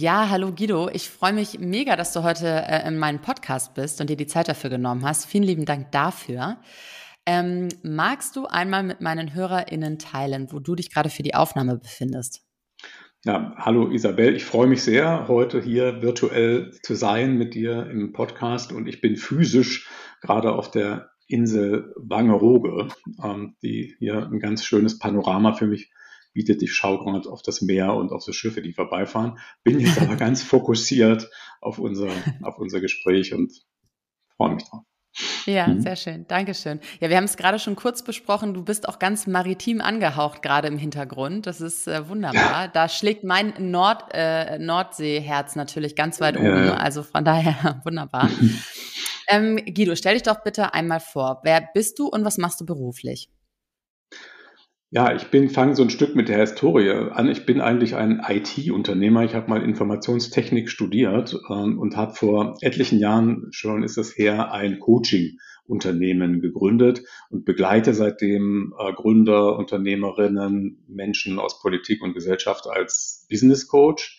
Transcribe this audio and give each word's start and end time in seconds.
Ja, 0.00 0.28
hallo 0.30 0.52
Guido. 0.52 0.88
Ich 0.92 1.10
freue 1.10 1.32
mich 1.32 1.58
mega, 1.58 1.96
dass 1.96 2.12
du 2.12 2.22
heute 2.22 2.46
äh, 2.46 2.86
in 2.86 2.98
meinem 2.98 3.20
Podcast 3.20 3.74
bist 3.74 4.00
und 4.00 4.08
dir 4.08 4.16
die 4.16 4.28
Zeit 4.28 4.46
dafür 4.46 4.70
genommen 4.70 5.04
hast. 5.04 5.26
Vielen 5.26 5.42
lieben 5.42 5.64
Dank 5.64 5.90
dafür. 5.90 6.58
Ähm, 7.26 7.66
magst 7.82 8.36
du 8.36 8.46
einmal 8.46 8.84
mit 8.84 9.00
meinen 9.00 9.34
HörerInnen 9.34 9.98
teilen, 9.98 10.52
wo 10.52 10.60
du 10.60 10.76
dich 10.76 10.94
gerade 10.94 11.10
für 11.10 11.24
die 11.24 11.34
Aufnahme 11.34 11.78
befindest? 11.78 12.46
Ja, 13.24 13.56
hallo 13.56 13.90
Isabel. 13.90 14.36
Ich 14.36 14.44
freue 14.44 14.68
mich 14.68 14.84
sehr, 14.84 15.26
heute 15.26 15.60
hier 15.60 16.00
virtuell 16.00 16.70
zu 16.84 16.94
sein 16.94 17.36
mit 17.36 17.54
dir 17.54 17.90
im 17.90 18.12
Podcast 18.12 18.72
und 18.72 18.86
ich 18.86 19.00
bin 19.00 19.16
physisch 19.16 19.90
gerade 20.20 20.52
auf 20.52 20.70
der 20.70 21.10
Insel 21.26 21.92
Wangerooge, 21.96 22.86
ähm, 23.20 23.56
die 23.64 23.96
hier 23.98 24.28
ein 24.28 24.38
ganz 24.38 24.64
schönes 24.64 25.00
Panorama 25.00 25.54
für 25.54 25.66
mich 25.66 25.90
bietet. 26.38 26.62
Ich 26.62 26.72
schaue 26.72 26.98
gerade 26.98 27.28
auf 27.28 27.42
das 27.42 27.62
Meer 27.62 27.94
und 27.94 28.12
auf 28.12 28.22
so 28.22 28.32
Schiffe, 28.32 28.62
die 28.62 28.72
vorbeifahren. 28.72 29.38
Bin 29.64 29.80
jetzt 29.80 30.00
aber 30.00 30.14
ganz 30.16 30.42
fokussiert 30.42 31.28
auf 31.60 31.78
unser, 31.78 32.10
auf 32.42 32.58
unser 32.58 32.80
Gespräch 32.80 33.34
und 33.34 33.52
freue 34.36 34.54
mich 34.54 34.64
drauf. 34.64 34.84
Ja, 35.46 35.66
mhm. 35.66 35.80
sehr 35.80 35.96
schön. 35.96 36.26
Dankeschön. 36.28 36.78
Ja, 37.00 37.08
wir 37.08 37.16
haben 37.16 37.24
es 37.24 37.36
gerade 37.36 37.58
schon 37.58 37.74
kurz 37.74 38.04
besprochen. 38.04 38.54
Du 38.54 38.62
bist 38.62 38.88
auch 38.88 39.00
ganz 39.00 39.26
maritim 39.26 39.80
angehaucht, 39.80 40.42
gerade 40.42 40.68
im 40.68 40.78
Hintergrund. 40.78 41.46
Das 41.48 41.60
ist 41.60 41.88
äh, 41.88 42.08
wunderbar. 42.08 42.64
Ja. 42.64 42.68
Da 42.68 42.88
schlägt 42.88 43.24
mein 43.24 43.52
Nord, 43.58 44.04
äh, 44.12 44.60
Nordseeherz 44.60 45.56
natürlich 45.56 45.96
ganz 45.96 46.20
weit 46.20 46.36
ja. 46.36 46.42
oben. 46.42 46.70
Also 46.70 47.02
von 47.02 47.24
daher 47.24 47.80
wunderbar. 47.84 48.30
ähm, 49.28 49.56
Guido, 49.56 49.96
stell 49.96 50.14
dich 50.14 50.22
doch 50.22 50.44
bitte 50.44 50.72
einmal 50.72 51.00
vor. 51.00 51.40
Wer 51.42 51.68
bist 51.74 51.98
du 51.98 52.06
und 52.06 52.24
was 52.24 52.38
machst 52.38 52.60
du 52.60 52.66
beruflich? 52.66 53.28
Ja, 54.90 55.14
ich 55.14 55.30
bin, 55.30 55.50
fange 55.50 55.76
so 55.76 55.82
ein 55.82 55.90
Stück 55.90 56.14
mit 56.16 56.30
der 56.30 56.40
Historie 56.40 56.88
an. 56.90 57.28
Ich 57.28 57.44
bin 57.44 57.60
eigentlich 57.60 57.94
ein 57.94 58.22
IT-Unternehmer. 58.26 59.22
Ich 59.22 59.34
habe 59.34 59.50
mal 59.50 59.62
Informationstechnik 59.62 60.70
studiert 60.70 61.38
ähm, 61.50 61.78
und 61.78 61.94
habe 61.94 62.14
vor 62.14 62.56
etlichen 62.62 62.98
Jahren 62.98 63.48
schon 63.50 63.82
ist 63.82 63.98
das 63.98 64.16
her 64.16 64.50
ein 64.50 64.78
Coaching-Unternehmen 64.80 66.40
gegründet 66.40 67.02
und 67.28 67.44
begleite 67.44 67.92
seitdem 67.92 68.72
äh, 68.78 68.94
Gründer, 68.94 69.58
Unternehmerinnen, 69.58 70.82
Menschen 70.88 71.38
aus 71.38 71.60
Politik 71.60 72.02
und 72.02 72.14
Gesellschaft 72.14 72.66
als 72.66 73.26
Business 73.28 73.68
Coach. 73.68 74.18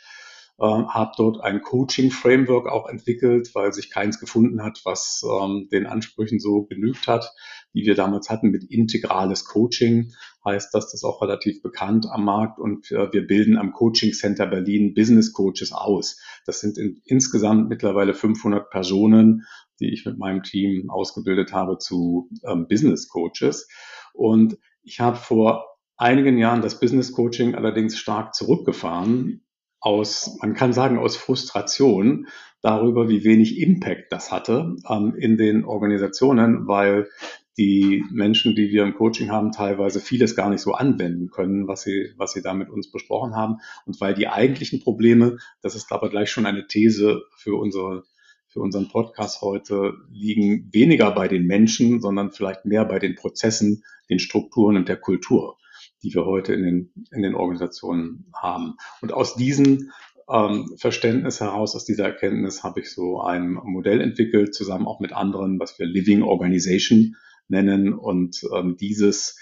Äh, 0.59 0.65
habe 0.65 1.13
dort 1.15 1.41
ein 1.41 1.61
Coaching-Framework 1.61 2.67
auch 2.67 2.89
entwickelt, 2.89 3.55
weil 3.55 3.71
sich 3.71 3.89
keins 3.89 4.19
gefunden 4.19 4.61
hat, 4.61 4.81
was 4.83 5.23
ähm, 5.23 5.69
den 5.71 5.87
Ansprüchen 5.87 6.39
so 6.39 6.63
genügt 6.63 7.07
hat, 7.07 7.33
die 7.73 7.85
wir 7.85 7.95
damals 7.95 8.29
hatten 8.29 8.49
mit 8.49 8.65
integrales 8.65 9.45
Coaching 9.45 10.11
heißt 10.45 10.73
das, 10.73 10.85
das 10.85 10.95
ist 10.95 11.03
auch 11.03 11.21
relativ 11.21 11.61
bekannt 11.61 12.07
am 12.09 12.25
Markt 12.25 12.59
und 12.59 12.91
äh, 12.91 13.11
wir 13.11 13.27
bilden 13.27 13.57
am 13.57 13.73
Coaching 13.73 14.13
Center 14.13 14.45
Berlin 14.45 14.93
Business 14.93 15.33
Coaches 15.33 15.71
aus. 15.71 16.21
Das 16.45 16.61
sind 16.61 16.77
in, 16.77 17.01
insgesamt 17.05 17.69
mittlerweile 17.69 18.13
500 18.13 18.69
Personen, 18.69 19.45
die 19.79 19.91
ich 19.91 20.05
mit 20.05 20.17
meinem 20.17 20.43
Team 20.43 20.89
ausgebildet 20.89 21.53
habe 21.53 21.77
zu 21.77 22.29
ähm, 22.45 22.67
Business 22.67 23.07
Coaches. 23.07 23.67
Und 24.13 24.57
ich 24.83 24.99
habe 24.99 25.17
vor 25.17 25.65
einigen 25.97 26.37
Jahren 26.37 26.61
das 26.61 26.79
Business 26.79 27.11
Coaching 27.11 27.55
allerdings 27.55 27.97
stark 27.97 28.33
zurückgefahren 28.33 29.41
aus, 29.81 30.37
man 30.41 30.53
kann 30.53 30.73
sagen, 30.73 30.97
aus 30.97 31.15
Frustration 31.15 32.27
darüber, 32.61 33.07
wie 33.07 33.23
wenig 33.23 33.59
Impact 33.59 34.11
das 34.11 34.31
hatte 34.31 34.75
ähm, 34.89 35.15
in 35.17 35.37
den 35.37 35.63
Organisationen, 35.63 36.67
weil 36.67 37.09
die 37.57 38.05
Menschen, 38.11 38.55
die 38.55 38.69
wir 38.69 38.83
im 38.83 38.93
Coaching 38.93 39.31
haben, 39.31 39.51
teilweise 39.51 39.99
vieles 39.99 40.35
gar 40.35 40.49
nicht 40.49 40.61
so 40.61 40.73
anwenden 40.73 41.29
können, 41.29 41.67
was 41.67 41.81
sie, 41.81 42.13
was 42.17 42.31
sie 42.31 42.41
da 42.41 42.53
mit 42.53 42.69
uns 42.69 42.91
besprochen 42.91 43.35
haben. 43.35 43.57
Und 43.85 43.99
weil 43.99 44.13
die 44.13 44.27
eigentlichen 44.27 44.81
Probleme, 44.81 45.37
das 45.61 45.75
ist 45.75 45.91
aber 45.91 46.09
gleich 46.09 46.29
schon 46.31 46.45
eine 46.45 46.67
These 46.67 47.23
für 47.35 47.55
unsere 47.55 48.03
für 48.51 48.61
unseren 48.61 48.89
Podcast 48.89 49.41
heute 49.41 49.93
liegen 50.11 50.69
weniger 50.73 51.11
bei 51.11 51.27
den 51.27 51.45
Menschen, 51.45 52.01
sondern 52.01 52.31
vielleicht 52.31 52.65
mehr 52.65 52.83
bei 52.83 52.97
den 52.97 53.13
Prozessen, 53.13 53.83
den 54.09 54.17
Strukturen 54.17 54.75
und 54.75 54.89
der 54.89 54.97
Kultur, 54.97 55.57
die 56.01 56.13
wir 56.15 56.25
heute 56.25 56.53
in 56.53 56.63
den, 56.63 56.93
in 57.11 57.21
den 57.21 57.35
Organisationen 57.35 58.31
haben. 58.35 58.73
Und 59.01 59.13
aus 59.13 59.35
diesem 59.35 59.91
ähm, 60.27 60.75
Verständnis 60.77 61.41
heraus, 61.41 61.75
aus 61.75 61.85
dieser 61.85 62.05
Erkenntnis 62.05 62.63
habe 62.63 62.79
ich 62.79 62.91
so 62.91 63.21
ein 63.21 63.53
Modell 63.53 64.01
entwickelt, 64.01 64.55
zusammen 64.55 64.87
auch 64.87 64.99
mit 64.99 65.13
anderen, 65.13 65.59
was 65.59 65.77
wir 65.77 65.85
Living 65.85 66.23
Organization 66.23 67.15
nennen. 67.49 67.93
Und 67.93 68.41
ähm, 68.55 68.77
dieses 68.77 69.37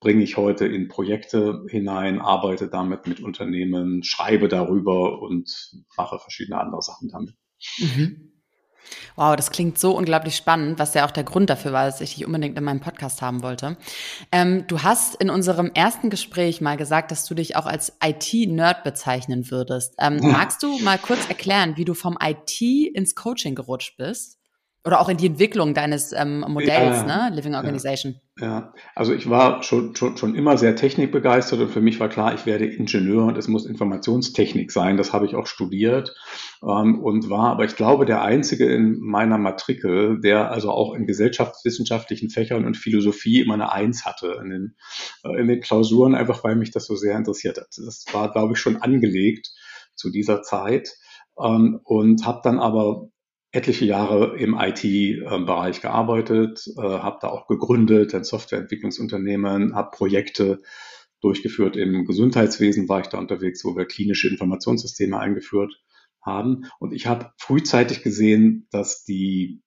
bringe 0.00 0.22
ich 0.22 0.36
heute 0.36 0.66
in 0.66 0.88
Projekte 0.88 1.64
hinein, 1.68 2.20
arbeite 2.20 2.68
damit 2.68 3.06
mit 3.06 3.20
Unternehmen, 3.20 4.02
schreibe 4.04 4.48
darüber 4.48 5.20
und 5.20 5.72
mache 5.96 6.18
verschiedene 6.18 6.60
andere 6.60 6.82
Sachen 6.82 7.08
damit. 7.08 7.34
Mhm. 7.78 8.32
Wow, 9.16 9.36
das 9.36 9.50
klingt 9.50 9.78
so 9.78 9.96
unglaublich 9.96 10.36
spannend, 10.36 10.78
was 10.78 10.94
ja 10.94 11.04
auch 11.04 11.10
der 11.10 11.24
Grund 11.24 11.50
dafür 11.50 11.72
war, 11.72 11.86
dass 11.86 12.00
ich 12.00 12.14
dich 12.14 12.24
unbedingt 12.24 12.56
in 12.56 12.64
meinem 12.64 12.80
Podcast 12.80 13.20
haben 13.20 13.42
wollte. 13.42 13.76
Ähm, 14.32 14.64
du 14.66 14.82
hast 14.82 15.16
in 15.16 15.28
unserem 15.30 15.70
ersten 15.74 16.08
Gespräch 16.08 16.60
mal 16.60 16.76
gesagt, 16.76 17.10
dass 17.10 17.26
du 17.26 17.34
dich 17.34 17.56
auch 17.56 17.66
als 17.66 17.98
IT-Nerd 18.02 18.84
bezeichnen 18.84 19.50
würdest. 19.50 19.94
Ähm, 19.98 20.22
hm. 20.22 20.32
Magst 20.32 20.62
du 20.62 20.78
mal 20.78 20.98
kurz 20.98 21.28
erklären, 21.28 21.76
wie 21.76 21.84
du 21.84 21.94
vom 21.94 22.16
IT 22.22 22.60
ins 22.60 23.14
Coaching 23.14 23.54
gerutscht 23.54 23.96
bist? 23.98 24.37
Oder 24.88 25.02
auch 25.02 25.10
in 25.10 25.18
die 25.18 25.26
Entwicklung 25.26 25.74
deines 25.74 26.14
ähm, 26.14 26.46
Modells, 26.48 27.04
ja, 27.06 27.28
ne? 27.28 27.36
Living 27.36 27.54
Organization. 27.54 28.14
Ja, 28.40 28.46
ja, 28.46 28.72
also 28.94 29.12
ich 29.12 29.28
war 29.28 29.62
schon, 29.62 29.94
schon, 29.94 30.16
schon 30.16 30.34
immer 30.34 30.56
sehr 30.56 30.76
technikbegeistert 30.76 31.60
und 31.60 31.68
für 31.68 31.82
mich 31.82 32.00
war 32.00 32.08
klar, 32.08 32.32
ich 32.32 32.46
werde 32.46 32.64
Ingenieur 32.64 33.26
und 33.26 33.36
es 33.36 33.48
muss 33.48 33.66
Informationstechnik 33.66 34.72
sein. 34.72 34.96
Das 34.96 35.12
habe 35.12 35.26
ich 35.26 35.34
auch 35.34 35.46
studiert 35.46 36.14
ähm, 36.62 37.02
und 37.02 37.28
war, 37.28 37.50
aber 37.50 37.66
ich 37.66 37.76
glaube, 37.76 38.06
der 38.06 38.22
Einzige 38.22 38.64
in 38.64 38.98
meiner 38.98 39.36
Matrikel, 39.36 40.22
der 40.22 40.50
also 40.50 40.70
auch 40.70 40.94
in 40.94 41.06
gesellschaftswissenschaftlichen 41.06 42.30
Fächern 42.30 42.64
und 42.64 42.78
Philosophie 42.78 43.42
immer 43.42 43.54
eine 43.54 43.70
Eins 43.70 44.06
hatte 44.06 44.40
in 44.42 44.48
den, 44.48 44.76
äh, 45.24 45.38
in 45.38 45.48
den 45.48 45.60
Klausuren, 45.60 46.14
einfach 46.14 46.42
weil 46.44 46.56
mich 46.56 46.70
das 46.70 46.86
so 46.86 46.96
sehr 46.96 47.14
interessiert 47.14 47.58
hat. 47.58 47.66
Das 47.76 48.06
war, 48.12 48.32
glaube 48.32 48.54
ich, 48.54 48.58
schon 48.58 48.78
angelegt 48.78 49.50
zu 49.96 50.08
dieser 50.08 50.40
Zeit 50.40 50.94
ähm, 51.38 51.80
und 51.84 52.24
habe 52.24 52.40
dann 52.42 52.58
aber 52.58 53.08
etliche 53.58 53.84
Jahre 53.84 54.38
im 54.38 54.56
IT-Bereich 54.56 55.80
gearbeitet, 55.80 56.64
äh, 56.76 56.80
habe 56.80 57.18
da 57.20 57.28
auch 57.28 57.48
gegründet, 57.48 58.14
ein 58.14 58.22
Softwareentwicklungsunternehmen, 58.22 59.74
habe 59.74 59.90
Projekte 59.90 60.62
durchgeführt 61.20 61.76
im 61.76 62.04
Gesundheitswesen, 62.04 62.88
war 62.88 63.00
ich 63.00 63.08
da 63.08 63.18
unterwegs, 63.18 63.64
wo 63.64 63.76
wir 63.76 63.86
klinische 63.86 64.28
Informationssysteme 64.28 65.18
eingeführt 65.18 65.74
haben. 66.22 66.66
Und 66.78 66.92
ich 66.92 67.08
habe 67.08 67.32
frühzeitig 67.36 68.02
gesehen, 68.02 68.68
dass 68.70 69.04
die 69.04 69.60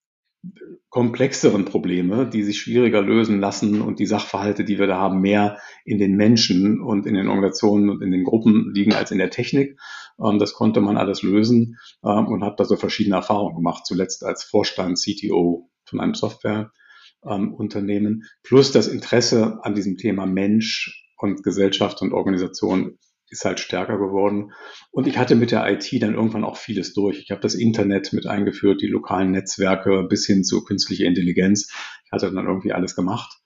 komplexeren 0.90 1.66
Probleme, 1.66 2.28
die 2.28 2.44
sich 2.44 2.60
schwieriger 2.60 3.02
lösen 3.02 3.40
lassen 3.40 3.82
und 3.82 4.00
die 4.00 4.06
Sachverhalte, 4.06 4.66
die 4.66 4.78
wir 4.78 4.88
da 4.88 4.98
haben, 4.98 5.22
mehr 5.22 5.58
in 5.86 6.00
den 6.00 6.16
Menschen 6.16 6.82
und 6.82 7.06
in 7.06 7.14
den 7.14 7.28
Organisationen 7.28 7.90
und 7.90 8.02
in 8.02 8.12
den 8.12 8.24
Gruppen 8.24 8.72
liegen 8.74 8.94
als 8.94 9.12
in 9.12 9.18
der 9.18 9.30
Technik. 9.30 9.80
Ähm, 10.20 10.40
das 10.40 10.54
konnte 10.54 10.82
man 10.82 10.98
alles 10.98 11.22
lösen 11.22 11.78
ähm, 12.04 12.28
und 12.28 12.44
habe 12.44 12.56
da 12.58 12.66
so 12.66 12.76
verschiedene 12.76 13.16
Erfahrungen 13.16 13.56
gemacht, 13.56 13.86
zuletzt 13.86 14.26
als 14.26 14.44
Vorstand, 14.44 15.00
CTO 15.00 15.70
von 15.86 16.00
einem 16.00 16.16
Softwareunternehmen, 16.16 18.14
ähm, 18.14 18.24
plus 18.44 18.72
das 18.72 18.88
Interesse 18.88 19.60
an 19.64 19.76
diesem 19.76 19.98
Thema 19.98 20.26
Mensch 20.26 21.08
und 21.18 21.44
Gesellschaft 21.44 22.02
und 22.02 22.14
Organisation 22.14 22.98
ist 23.32 23.46
halt 23.46 23.60
stärker 23.60 23.98
geworden. 23.98 24.52
Und 24.92 25.08
ich 25.08 25.18
hatte 25.18 25.36
mit 25.36 25.52
der 25.52 25.68
IT 25.72 25.90
dann 26.04 26.16
irgendwann 26.16 26.44
auch 26.44 26.58
vieles 26.58 26.94
durch. 26.94 27.20
Ich 27.20 27.32
habe 27.32 27.42
das 27.42 27.56
Internet 27.56 28.14
mit 28.14 28.28
eingeführt, 28.28 28.82
die 28.82 28.88
lokalen 28.88 29.32
Netzwerke 29.32 30.04
bis 30.04 30.26
hin 30.28 30.44
zu 30.44 30.64
künstlicher 30.64 31.06
Intelligenz. 31.06 31.74
Ich 32.06 32.12
hatte 32.12 32.32
dann 32.32 32.46
irgendwie 32.46 32.74
alles 32.74 32.96
gemacht. 32.96 33.40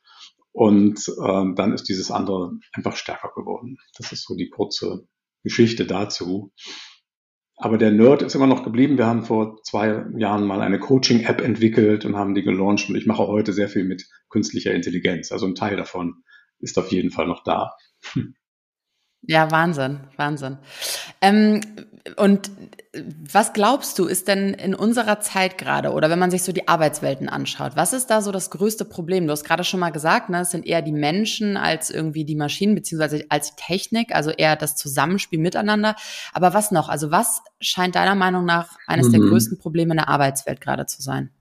Und 0.51 1.07
äh, 1.07 1.53
dann 1.55 1.73
ist 1.73 1.87
dieses 1.87 2.11
andere 2.11 2.53
einfach 2.73 2.95
stärker 2.95 3.31
geworden. 3.35 3.77
Das 3.97 4.11
ist 4.11 4.25
so 4.25 4.35
die 4.35 4.49
kurze 4.49 5.07
Geschichte 5.43 5.85
dazu. 5.85 6.51
Aber 7.57 7.77
der 7.77 7.91
Nerd 7.91 8.21
ist 8.21 8.35
immer 8.35 8.47
noch 8.47 8.63
geblieben. 8.63 8.97
Wir 8.97 9.05
haben 9.05 9.23
vor 9.23 9.61
zwei 9.63 10.05
Jahren 10.17 10.45
mal 10.45 10.61
eine 10.61 10.79
Coaching-App 10.79 11.41
entwickelt 11.41 12.05
und 12.05 12.15
haben 12.15 12.35
die 12.35 12.41
gelauncht. 12.41 12.89
Und 12.89 12.95
ich 12.95 13.05
mache 13.05 13.27
heute 13.27 13.53
sehr 13.53 13.69
viel 13.69 13.83
mit 13.83 14.07
künstlicher 14.29 14.73
Intelligenz. 14.73 15.31
Also 15.31 15.45
ein 15.45 15.55
Teil 15.55 15.77
davon 15.77 16.23
ist 16.59 16.77
auf 16.79 16.91
jeden 16.91 17.11
Fall 17.11 17.27
noch 17.27 17.43
da. 17.43 17.71
Ja, 19.27 19.49
Wahnsinn, 19.51 20.01
Wahnsinn. 20.17 20.57
Ähm, 21.21 21.61
und 22.17 22.51
was 23.31 23.53
glaubst 23.53 23.97
du, 23.97 24.05
ist 24.05 24.27
denn 24.27 24.53
in 24.53 24.75
unserer 24.75 25.19
Zeit 25.19 25.57
gerade 25.57 25.91
oder 25.91 26.09
wenn 26.09 26.19
man 26.19 26.31
sich 26.31 26.43
so 26.43 26.51
die 26.51 26.67
Arbeitswelten 26.67 27.27
anschaut, 27.27 27.73
was 27.75 27.93
ist 27.93 28.07
da 28.07 28.21
so 28.21 28.31
das 28.31 28.51
größte 28.51 28.85
Problem? 28.85 29.25
Du 29.25 29.31
hast 29.31 29.43
gerade 29.43 29.63
schon 29.63 29.79
mal 29.79 29.89
gesagt, 29.89 30.29
ne, 30.29 30.41
es 30.41 30.51
sind 30.51 30.65
eher 30.65 30.81
die 30.81 30.91
Menschen 30.91 31.57
als 31.57 31.89
irgendwie 31.89 32.23
die 32.23 32.35
Maschinen 32.35 32.75
beziehungsweise 32.75 33.25
als 33.29 33.55
die 33.55 33.61
Technik, 33.61 34.13
also 34.13 34.29
eher 34.29 34.55
das 34.55 34.75
Zusammenspiel 34.75 35.39
miteinander. 35.39 35.95
Aber 36.31 36.53
was 36.53 36.71
noch? 36.71 36.87
Also 36.87 37.11
was 37.11 37.41
scheint 37.59 37.95
deiner 37.95 38.15
Meinung 38.15 38.45
nach 38.45 38.77
eines 38.87 39.07
mhm. 39.07 39.11
der 39.13 39.21
größten 39.21 39.57
Probleme 39.57 39.91
in 39.91 39.97
der 39.97 40.09
Arbeitswelt 40.09 40.61
gerade 40.61 40.85
zu 40.85 41.01
sein? 41.01 41.31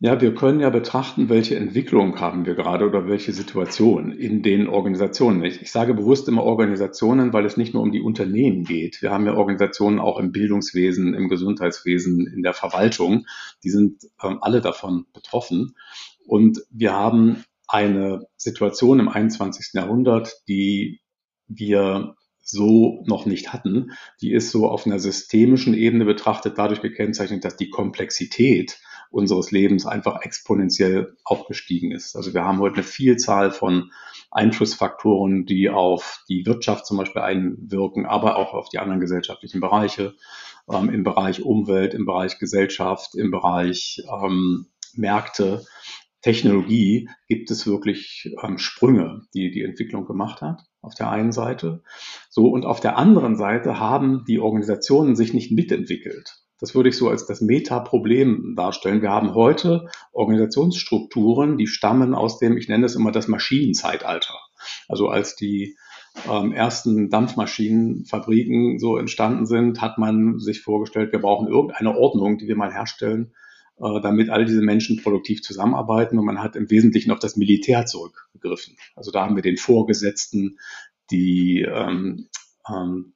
Ja, 0.00 0.20
wir 0.20 0.32
können 0.32 0.60
ja 0.60 0.70
betrachten, 0.70 1.28
welche 1.28 1.56
Entwicklung 1.56 2.20
haben 2.20 2.46
wir 2.46 2.54
gerade 2.54 2.86
oder 2.86 3.08
welche 3.08 3.32
Situation 3.32 4.12
in 4.12 4.44
den 4.44 4.68
Organisationen. 4.68 5.42
Ich, 5.42 5.60
ich, 5.60 5.72
sage 5.72 5.92
bewusst 5.92 6.28
immer 6.28 6.44
Organisationen, 6.44 7.32
weil 7.32 7.44
es 7.44 7.56
nicht 7.56 7.74
nur 7.74 7.82
um 7.82 7.90
die 7.90 8.00
Unternehmen 8.00 8.62
geht. 8.62 9.02
Wir 9.02 9.10
haben 9.10 9.26
ja 9.26 9.34
Organisationen 9.34 9.98
auch 9.98 10.20
im 10.20 10.30
Bildungswesen, 10.30 11.14
im 11.14 11.28
Gesundheitswesen, 11.28 12.28
in 12.28 12.44
der 12.44 12.54
Verwaltung. 12.54 13.26
Die 13.64 13.70
sind 13.70 14.04
ähm, 14.22 14.38
alle 14.40 14.60
davon 14.60 15.06
betroffen. 15.12 15.74
Und 16.28 16.62
wir 16.70 16.92
haben 16.92 17.42
eine 17.66 18.28
Situation 18.36 19.00
im 19.00 19.08
21. 19.08 19.70
Jahrhundert, 19.72 20.42
die 20.46 21.00
wir 21.48 22.14
so 22.40 23.02
noch 23.06 23.26
nicht 23.26 23.52
hatten. 23.52 23.90
Die 24.22 24.32
ist 24.32 24.52
so 24.52 24.68
auf 24.68 24.86
einer 24.86 25.00
systemischen 25.00 25.74
Ebene 25.74 26.04
betrachtet 26.04 26.56
dadurch 26.56 26.82
gekennzeichnet, 26.82 27.44
dass 27.44 27.56
die 27.56 27.68
Komplexität 27.68 28.78
unseres 29.10 29.50
Lebens 29.50 29.86
einfach 29.86 30.22
exponentiell 30.22 31.16
aufgestiegen 31.24 31.92
ist. 31.92 32.16
Also 32.16 32.34
wir 32.34 32.44
haben 32.44 32.58
heute 32.58 32.76
eine 32.76 32.84
Vielzahl 32.84 33.50
von 33.50 33.90
Einflussfaktoren, 34.30 35.46
die 35.46 35.70
auf 35.70 36.24
die 36.28 36.44
Wirtschaft 36.46 36.86
zum 36.86 36.98
Beispiel 36.98 37.22
einwirken, 37.22 38.06
aber 38.06 38.36
auch 38.36 38.54
auf 38.54 38.68
die 38.68 38.78
anderen 38.78 39.00
gesellschaftlichen 39.00 39.60
Bereiche, 39.60 40.14
ähm, 40.70 40.90
im 40.90 41.04
Bereich 41.04 41.42
Umwelt, 41.42 41.94
im 41.94 42.04
Bereich 42.04 42.38
Gesellschaft, 42.38 43.14
im 43.14 43.30
Bereich 43.30 44.02
ähm, 44.10 44.66
Märkte. 44.94 45.64
Technologie 46.20 47.08
gibt 47.28 47.50
es 47.50 47.66
wirklich 47.66 48.34
ähm, 48.42 48.58
Sprünge, 48.58 49.22
die 49.34 49.50
die 49.50 49.62
Entwicklung 49.62 50.04
gemacht 50.04 50.42
hat, 50.42 50.62
auf 50.82 50.94
der 50.94 51.10
einen 51.10 51.32
Seite. 51.32 51.82
So, 52.28 52.48
und 52.48 52.66
auf 52.66 52.80
der 52.80 52.98
anderen 52.98 53.36
Seite 53.36 53.78
haben 53.78 54.24
die 54.26 54.40
Organisationen 54.40 55.16
sich 55.16 55.32
nicht 55.32 55.52
mitentwickelt. 55.52 56.42
Das 56.60 56.74
würde 56.74 56.88
ich 56.88 56.96
so 56.96 57.08
als 57.08 57.26
das 57.26 57.40
Metaproblem 57.40 58.54
darstellen. 58.56 59.00
Wir 59.00 59.10
haben 59.10 59.34
heute 59.34 59.88
Organisationsstrukturen, 60.12 61.56
die 61.56 61.68
stammen 61.68 62.14
aus 62.14 62.38
dem, 62.38 62.56
ich 62.56 62.68
nenne 62.68 62.86
es 62.86 62.96
immer 62.96 63.12
das 63.12 63.28
Maschinenzeitalter. 63.28 64.34
Also 64.88 65.08
als 65.08 65.36
die 65.36 65.76
ähm, 66.28 66.52
ersten 66.52 67.10
Dampfmaschinenfabriken 67.10 68.78
so 68.78 68.96
entstanden 68.96 69.46
sind, 69.46 69.80
hat 69.80 69.98
man 69.98 70.40
sich 70.40 70.62
vorgestellt, 70.62 71.12
wir 71.12 71.20
brauchen 71.20 71.48
irgendeine 71.48 71.96
Ordnung, 71.96 72.38
die 72.38 72.48
wir 72.48 72.56
mal 72.56 72.72
herstellen, 72.72 73.32
äh, 73.80 74.00
damit 74.00 74.30
all 74.30 74.44
diese 74.44 74.62
Menschen 74.62 75.00
produktiv 75.00 75.42
zusammenarbeiten. 75.42 76.18
Und 76.18 76.24
man 76.24 76.42
hat 76.42 76.56
im 76.56 76.70
Wesentlichen 76.70 77.12
auf 77.12 77.20
das 77.20 77.36
Militär 77.36 77.86
zurückgegriffen. 77.86 78.76
Also 78.96 79.12
da 79.12 79.24
haben 79.24 79.36
wir 79.36 79.42
den 79.42 79.58
Vorgesetzten, 79.58 80.58
die 81.10 81.62
ähm, 81.62 82.28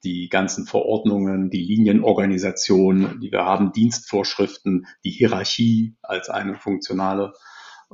die 0.05 0.29
ganzen 0.29 0.67
Verordnungen, 0.67 1.51
die 1.51 1.63
Linienorganisation, 1.63 3.21
die 3.21 3.31
wir 3.31 3.45
haben, 3.45 3.73
Dienstvorschriften, 3.73 4.87
die 5.05 5.11
Hierarchie 5.11 5.97
als 6.03 6.29
eine 6.29 6.57
funktionale 6.57 7.33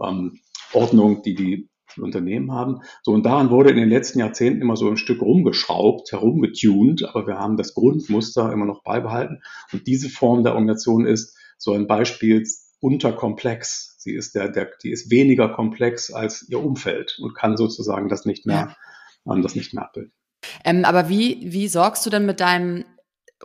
ähm, 0.03 0.39
Ordnung, 0.73 1.23
die 1.23 1.35
die 1.35 1.69
die 1.97 2.03
Unternehmen 2.03 2.53
haben. 2.53 2.83
So, 3.03 3.13
und 3.13 3.25
daran 3.25 3.51
wurde 3.51 3.71
in 3.71 3.77
den 3.77 3.89
letzten 3.89 4.21
Jahrzehnten 4.21 4.63
immer 4.63 4.77
so 4.77 4.89
ein 4.89 4.97
Stück 4.97 5.21
rumgeschraubt, 5.21 6.13
herumgetuned, 6.13 7.05
aber 7.05 7.27
wir 7.27 7.39
haben 7.39 7.57
das 7.57 7.75
Grundmuster 7.75 8.53
immer 8.53 8.67
noch 8.67 8.83
beibehalten. 8.83 9.43
Und 9.73 9.87
diese 9.87 10.09
Form 10.09 10.45
der 10.45 10.53
Organisation 10.53 11.07
ist 11.07 11.37
so 11.57 11.73
ein 11.73 11.87
Beispiel 11.87 12.45
unterkomplex. 12.81 13.97
Sie 13.99 14.15
ist 14.15 14.35
der, 14.35 14.49
der, 14.49 14.71
die 14.83 14.91
ist 14.91 15.11
weniger 15.11 15.49
komplex 15.49 16.13
als 16.13 16.49
ihr 16.49 16.63
Umfeld 16.63 17.19
und 17.21 17.35
kann 17.35 17.57
sozusagen 17.57 18.09
das 18.09 18.25
nicht 18.25 18.47
mehr, 18.47 18.77
ja. 19.25 19.35
ähm, 19.35 19.43
das 19.43 19.57
nicht 19.57 19.75
mehr 19.75 19.85
abbilden. 19.85 20.13
Ähm, 20.64 20.85
aber 20.85 21.08
wie, 21.08 21.40
wie 21.52 21.69
sorgst 21.69 22.05
du 22.06 22.11
denn 22.11 22.26
mit 22.26 22.40
deinem 22.40 22.85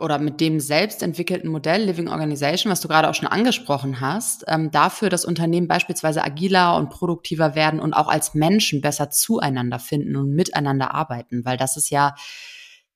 oder 0.00 0.18
mit 0.18 0.40
dem 0.40 0.58
selbst 0.58 1.02
entwickelten 1.02 1.48
Modell 1.48 1.84
Living 1.84 2.08
Organization, 2.08 2.70
was 2.72 2.80
du 2.80 2.88
gerade 2.88 3.08
auch 3.08 3.14
schon 3.14 3.28
angesprochen 3.28 4.00
hast, 4.00 4.44
ähm, 4.48 4.70
dafür, 4.72 5.08
dass 5.08 5.24
Unternehmen 5.24 5.68
beispielsweise 5.68 6.24
agiler 6.24 6.76
und 6.76 6.90
produktiver 6.90 7.54
werden 7.54 7.78
und 7.78 7.94
auch 7.94 8.08
als 8.08 8.34
Menschen 8.34 8.80
besser 8.80 9.10
zueinander 9.10 9.78
finden 9.78 10.16
und 10.16 10.34
miteinander 10.34 10.94
arbeiten, 10.94 11.44
weil 11.44 11.56
das 11.56 11.76
ist 11.76 11.90
ja 11.90 12.14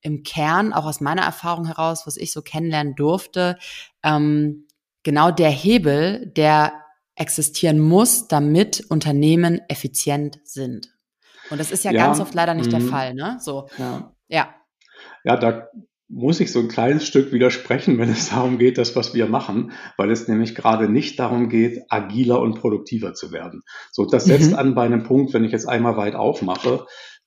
im 0.00 0.22
Kern, 0.22 0.72
auch 0.72 0.86
aus 0.86 1.00
meiner 1.00 1.22
Erfahrung 1.22 1.66
heraus, 1.66 2.06
was 2.06 2.16
ich 2.16 2.32
so 2.32 2.42
kennenlernen 2.42 2.94
durfte, 2.94 3.58
ähm, 4.02 4.66
genau 5.02 5.30
der 5.30 5.50
Hebel, 5.50 6.32
der 6.36 6.72
existieren 7.14 7.80
muss, 7.80 8.28
damit 8.28 8.84
Unternehmen 8.88 9.60
effizient 9.68 10.38
sind. 10.44 10.97
Und 11.50 11.58
das 11.58 11.70
ist 11.70 11.84
ja, 11.84 11.92
ja 11.92 12.06
ganz 12.06 12.20
oft 12.20 12.34
leider 12.34 12.54
nicht 12.54 12.72
der 12.72 12.80
mhm. 12.80 12.88
Fall, 12.88 13.14
ne? 13.14 13.38
So. 13.40 13.68
Ja. 13.78 14.12
ja. 14.28 14.54
Ja, 15.24 15.36
da 15.36 15.68
muss 16.08 16.40
ich 16.40 16.50
so 16.50 16.60
ein 16.60 16.68
kleines 16.68 17.06
Stück 17.06 17.32
widersprechen, 17.32 17.98
wenn 17.98 18.08
es 18.08 18.30
darum 18.30 18.58
geht, 18.58 18.78
das, 18.78 18.96
was 18.96 19.14
wir 19.14 19.26
machen, 19.26 19.72
weil 19.98 20.10
es 20.10 20.26
nämlich 20.26 20.54
gerade 20.54 20.88
nicht 20.88 21.18
darum 21.18 21.48
geht, 21.48 21.82
agiler 21.90 22.40
und 22.40 22.58
produktiver 22.58 23.12
zu 23.14 23.30
werden. 23.30 23.62
So, 23.92 24.06
das 24.06 24.24
setzt 24.24 24.52
mhm. 24.52 24.58
an 24.58 24.74
bei 24.74 24.84
einem 24.84 25.02
Punkt, 25.02 25.34
wenn 25.34 25.44
ich 25.44 25.52
jetzt 25.52 25.68
einmal 25.68 25.96
weit 25.96 26.14
aufmache, 26.14 26.86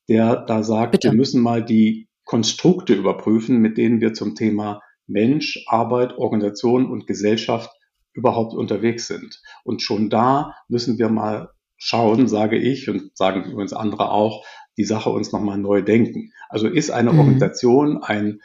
der 0.09 0.37
da 0.37 0.63
sagt, 0.63 0.93
Bitte. 0.93 1.09
wir 1.09 1.15
müssen 1.15 1.41
mal 1.41 1.63
die 1.63 2.07
Konstrukte 2.25 2.93
überprüfen, 2.93 3.59
mit 3.59 3.77
denen 3.77 4.01
wir 4.01 4.13
zum 4.13 4.35
Thema 4.35 4.81
Mensch, 5.05 5.63
Arbeit, 5.67 6.17
Organisation 6.17 6.89
und 6.89 7.05
Gesellschaft 7.05 7.69
überhaupt 8.13 8.53
unterwegs 8.53 9.07
sind. 9.07 9.41
Und 9.63 9.81
schon 9.81 10.09
da 10.09 10.55
müssen 10.67 10.97
wir 10.97 11.09
mal 11.09 11.49
schauen, 11.83 12.27
sage 12.27 12.59
ich 12.59 12.87
und 12.89 13.17
sagen 13.17 13.43
übrigens 13.43 13.73
andere 13.73 14.11
auch, 14.11 14.45
die 14.77 14.83
Sache 14.83 15.09
uns 15.09 15.31
nochmal 15.31 15.57
neu 15.57 15.81
denken. 15.81 16.31
Also 16.47 16.67
ist 16.67 16.91
eine 16.91 17.11
mhm. 17.11 17.19
Organisation 17.19 18.03
ein, 18.03 18.39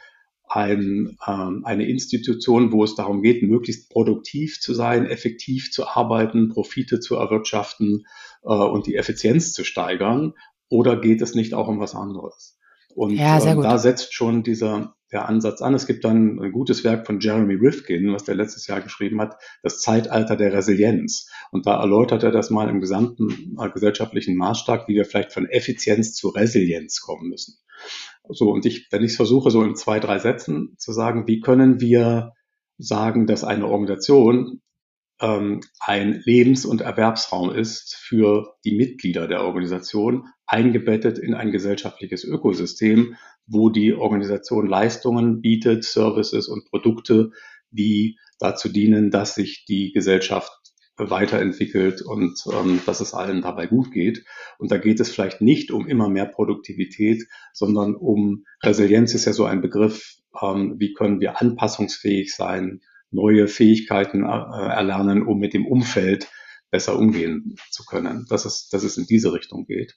ein, 0.49 1.17
ähm, 1.27 1.61
eine 1.63 1.87
Institution, 1.87 2.71
wo 2.71 2.83
es 2.83 2.95
darum 2.95 3.21
geht, 3.21 3.43
möglichst 3.43 3.91
produktiv 3.91 4.59
zu 4.59 4.73
sein, 4.73 5.05
effektiv 5.05 5.71
zu 5.71 5.87
arbeiten, 5.87 6.49
Profite 6.49 6.99
zu 6.99 7.15
erwirtschaften 7.15 8.07
äh, 8.43 8.47
und 8.47 8.87
die 8.87 8.95
Effizienz 8.95 9.53
zu 9.53 9.63
steigern? 9.63 10.33
Oder 10.69 10.99
geht 10.99 11.21
es 11.21 11.35
nicht 11.35 11.53
auch 11.53 11.67
um 11.67 11.79
was 11.79 11.93
anderes? 11.93 12.57
Und 12.95 13.11
ja, 13.11 13.37
äh, 13.37 13.61
da 13.61 13.77
setzt 13.77 14.15
schon 14.15 14.41
dieser, 14.41 14.95
der 15.11 15.27
Ansatz 15.27 15.61
an. 15.61 15.73
Es 15.73 15.87
gibt 15.87 16.03
dann 16.03 16.39
ein 16.39 16.51
gutes 16.51 16.83
Werk 16.83 17.05
von 17.05 17.19
Jeremy 17.19 17.55
Rifkin, 17.55 18.13
was 18.13 18.25
der 18.25 18.35
letztes 18.35 18.67
Jahr 18.67 18.81
geschrieben 18.81 19.21
hat, 19.21 19.35
das 19.63 19.79
Zeitalter 19.79 20.35
der 20.35 20.53
Resilienz. 20.53 21.29
Und 21.51 21.65
da 21.65 21.79
erläutert 21.79 22.23
er 22.23 22.31
das 22.31 22.49
mal 22.49 22.69
im 22.69 22.81
gesamten 22.81 23.55
äh, 23.59 23.69
gesellschaftlichen 23.69 24.35
Maßstab, 24.35 24.87
wie 24.87 24.95
wir 24.95 25.05
vielleicht 25.05 25.31
von 25.31 25.47
Effizienz 25.47 26.13
zu 26.13 26.29
Resilienz 26.29 27.01
kommen 27.01 27.29
müssen. 27.29 27.57
So, 28.29 28.51
und 28.51 28.65
ich, 28.65 28.87
wenn 28.91 29.03
ich 29.03 29.11
es 29.11 29.15
versuche, 29.15 29.51
so 29.51 29.63
in 29.63 29.75
zwei, 29.75 29.99
drei 29.99 30.19
Sätzen 30.19 30.75
zu 30.77 30.91
sagen, 30.91 31.27
wie 31.27 31.39
können 31.39 31.79
wir 31.79 32.33
sagen, 32.77 33.25
dass 33.25 33.43
eine 33.43 33.67
Organisation 33.67 34.61
ähm, 35.19 35.61
ein 35.79 36.21
Lebens- 36.25 36.65
und 36.65 36.81
Erwerbsraum 36.81 37.51
ist 37.51 37.95
für 37.95 38.55
die 38.65 38.75
Mitglieder 38.75 39.27
der 39.27 39.43
Organisation, 39.43 40.27
eingebettet 40.45 41.17
in 41.17 41.33
ein 41.33 41.51
gesellschaftliches 41.51 42.23
Ökosystem, 42.23 43.15
wo 43.47 43.69
die 43.69 43.93
Organisation 43.93 44.67
Leistungen 44.67 45.41
bietet, 45.41 45.83
Services 45.83 46.47
und 46.47 46.65
Produkte, 46.69 47.31
die 47.71 48.17
dazu 48.39 48.69
dienen, 48.69 49.09
dass 49.11 49.35
sich 49.35 49.65
die 49.65 49.91
Gesellschaft 49.91 50.51
weiterentwickelt 50.97 52.01
und 52.01 52.39
ähm, 52.51 52.81
dass 52.85 53.01
es 53.01 53.13
allen 53.13 53.41
dabei 53.41 53.67
gut 53.67 53.91
geht. 53.91 54.25
Und 54.57 54.71
da 54.71 54.77
geht 54.77 54.99
es 54.99 55.11
vielleicht 55.11 55.41
nicht 55.41 55.71
um 55.71 55.87
immer 55.87 56.09
mehr 56.09 56.25
Produktivität, 56.25 57.27
sondern 57.53 57.95
um 57.95 58.45
Resilienz 58.63 59.13
ist 59.13 59.25
ja 59.25 59.33
so 59.33 59.45
ein 59.45 59.61
Begriff, 59.61 60.17
ähm, 60.41 60.75
wie 60.79 60.93
können 60.93 61.19
wir 61.19 61.39
anpassungsfähig 61.39 62.33
sein, 62.33 62.81
neue 63.11 63.47
Fähigkeiten 63.47 64.23
äh, 64.23 64.27
erlernen, 64.27 65.25
um 65.25 65.37
mit 65.37 65.53
dem 65.53 65.67
Umfeld 65.67 66.29
besser 66.71 66.97
umgehen 66.97 67.55
zu 67.69 67.85
können, 67.85 68.25
dass 68.29 68.45
es, 68.45 68.67
dass 68.69 68.83
es 68.83 68.97
in 68.97 69.05
diese 69.05 69.33
Richtung 69.33 69.65
geht. 69.65 69.95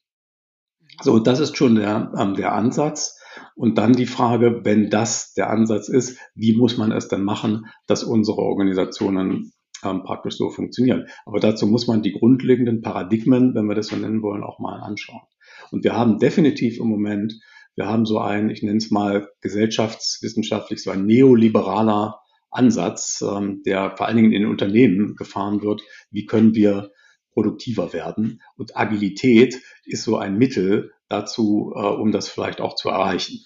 So, 1.03 1.19
das 1.19 1.41
ist 1.41 1.57
schon 1.57 1.77
der, 1.77 2.13
ähm, 2.17 2.35
der 2.35 2.53
Ansatz. 2.53 3.20
Und 3.55 3.79
dann 3.79 3.93
die 3.93 4.07
Frage, 4.07 4.61
wenn 4.65 4.91
das 4.91 5.35
der 5.35 5.51
Ansatz 5.51 5.89
ist, 5.89 6.19
wie 6.35 6.57
muss 6.57 6.77
man 6.77 6.93
es 6.93 7.09
dann 7.09 7.23
machen, 7.23 7.67
dass 7.87 8.05
unsere 8.05 8.39
Organisationen 8.39 9.53
ähm, 9.85 10.03
praktisch 10.03 10.37
so 10.37 10.51
funktionieren. 10.51 11.07
Aber 11.25 11.41
dazu 11.41 11.67
muss 11.67 11.87
man 11.87 12.03
die 12.03 12.13
grundlegenden 12.13 12.83
Paradigmen, 12.83 13.55
wenn 13.55 13.67
wir 13.67 13.75
das 13.75 13.89
so 13.89 13.97
nennen 13.97 14.23
wollen, 14.23 14.43
auch 14.43 14.59
mal 14.59 14.81
anschauen. 14.81 15.23
Und 15.71 15.85
wir 15.85 15.97
haben 15.97 16.19
definitiv 16.19 16.79
im 16.79 16.89
Moment, 16.89 17.41
wir 17.77 17.87
haben 17.87 18.05
so 18.05 18.19
ein, 18.19 18.51
ich 18.51 18.63
nenne 18.63 18.79
es 18.79 18.91
mal 18.91 19.29
gesellschaftswissenschaftlich, 19.41 20.83
so 20.83 20.91
ein 20.91 21.07
neoliberaler 21.07 22.21
Ansatz, 22.51 23.23
ähm, 23.23 23.63
der 23.65 23.97
vor 23.97 24.07
allen 24.07 24.17
Dingen 24.17 24.33
in 24.33 24.43
den 24.43 24.51
Unternehmen 24.51 25.15
gefahren 25.17 25.63
wird. 25.63 25.83
Wie 26.11 26.27
können 26.27 26.55
wir 26.55 26.91
produktiver 27.33 27.93
werden? 27.93 28.43
Und 28.57 28.77
Agilität 28.77 29.63
ist 29.85 30.03
so 30.03 30.17
ein 30.17 30.37
Mittel 30.37 30.93
dazu, 31.11 31.75
äh, 31.77 31.81
um 31.81 32.13
das 32.13 32.29
vielleicht 32.29 32.63
auch 32.63 32.75
zu 32.75 32.89
erreichen. 32.89 33.45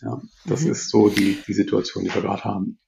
Ja, 0.00 0.20
das 0.46 0.60
mhm. 0.60 0.70
ist 0.70 0.90
so 0.90 1.08
die, 1.08 1.42
die 1.46 1.54
Situation, 1.54 2.04
die 2.04 2.14
wir 2.14 2.22
gerade 2.22 2.44
haben. 2.44 2.78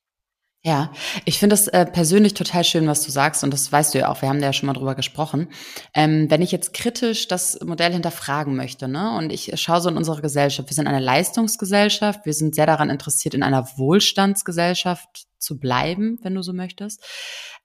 Ja, 0.63 0.93
ich 1.25 1.39
finde 1.39 1.55
es 1.55 1.69
äh, 1.69 1.87
persönlich 1.87 2.35
total 2.35 2.65
schön, 2.65 2.87
was 2.87 3.03
du 3.03 3.11
sagst, 3.11 3.43
und 3.43 3.51
das 3.51 3.73
weißt 3.73 3.95
du 3.95 3.99
ja 3.99 4.09
auch, 4.09 4.21
wir 4.21 4.29
haben 4.29 4.41
da 4.41 4.49
ja 4.49 4.53
schon 4.53 4.67
mal 4.67 4.75
drüber 4.75 4.95
gesprochen. 4.95 5.49
Ähm, 5.95 6.31
wenn 6.31 6.43
ich 6.43 6.53
jetzt 6.53 6.75
kritisch 6.75 7.29
das 7.29 7.59
Modell 7.65 7.95
hinterfragen 7.95 8.55
möchte, 8.55 8.87
ne, 8.87 9.17
und 9.17 9.33
ich 9.33 9.59
schaue 9.59 9.81
so 9.81 9.89
in 9.89 9.97
unsere 9.97 10.21
Gesellschaft, 10.21 10.69
wir 10.69 10.75
sind 10.75 10.87
eine 10.87 11.01
Leistungsgesellschaft, 11.01 12.27
wir 12.27 12.35
sind 12.35 12.55
sehr 12.55 12.67
daran 12.67 12.91
interessiert, 12.91 13.33
in 13.33 13.43
einer 13.43 13.67
Wohlstandsgesellschaft 13.79 15.29
zu 15.39 15.59
bleiben, 15.59 16.19
wenn 16.21 16.35
du 16.35 16.43
so 16.43 16.53
möchtest. 16.53 17.03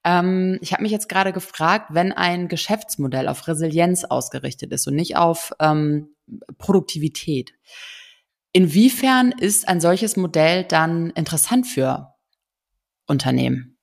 Ähm, 0.06 0.58
ich 0.62 0.72
habe 0.72 0.84
mich 0.84 0.94
jetzt 0.94 1.10
gerade 1.10 1.34
gefragt, 1.34 1.88
wenn 1.92 2.14
ein 2.14 2.48
Geschäftsmodell 2.48 3.28
auf 3.28 3.46
Resilienz 3.46 4.06
ausgerichtet 4.06 4.72
ist 4.72 4.88
und 4.88 4.96
nicht 4.96 5.18
auf 5.18 5.52
ähm, 5.60 6.14
Produktivität, 6.58 7.53
inwiefern 8.51 9.34
ist 9.38 9.67
ein 9.67 9.82
solches 9.82 10.17
Modell 10.17 10.63
dann 10.63 11.10
interessant 11.12 11.67
für 11.67 12.13
Unternehmen? 13.08 13.75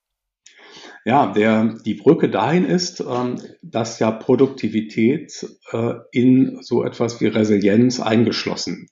Ja, 1.04 1.32
der, 1.32 1.78
die 1.84 1.94
Brücke 1.94 2.30
dahin 2.30 2.64
ist, 2.64 3.00
ähm, 3.00 3.40
dass 3.60 3.98
ja 3.98 4.12
Produktivität 4.12 5.46
äh, 5.72 5.94
in 6.12 6.58
so 6.62 6.84
etwas 6.84 7.20
wie 7.20 7.26
Resilienz 7.26 7.98
eingeschlossen 7.98 8.86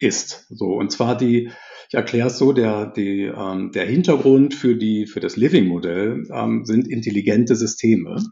ist. 0.00 0.46
So, 0.48 0.72
und 0.72 0.90
zwar 0.90 1.16
die, 1.16 1.50
ich 1.88 1.94
erkläre 1.94 2.28
es 2.28 2.38
so, 2.38 2.52
der, 2.52 2.86
die, 2.86 3.24
ähm, 3.24 3.70
der 3.72 3.84
Hintergrund 3.84 4.54
für, 4.54 4.76
die, 4.76 5.06
für 5.06 5.20
das 5.20 5.36
Living-Modell 5.36 6.26
ähm, 6.32 6.64
sind 6.64 6.88
intelligente 6.88 7.54
Systeme. 7.54 8.22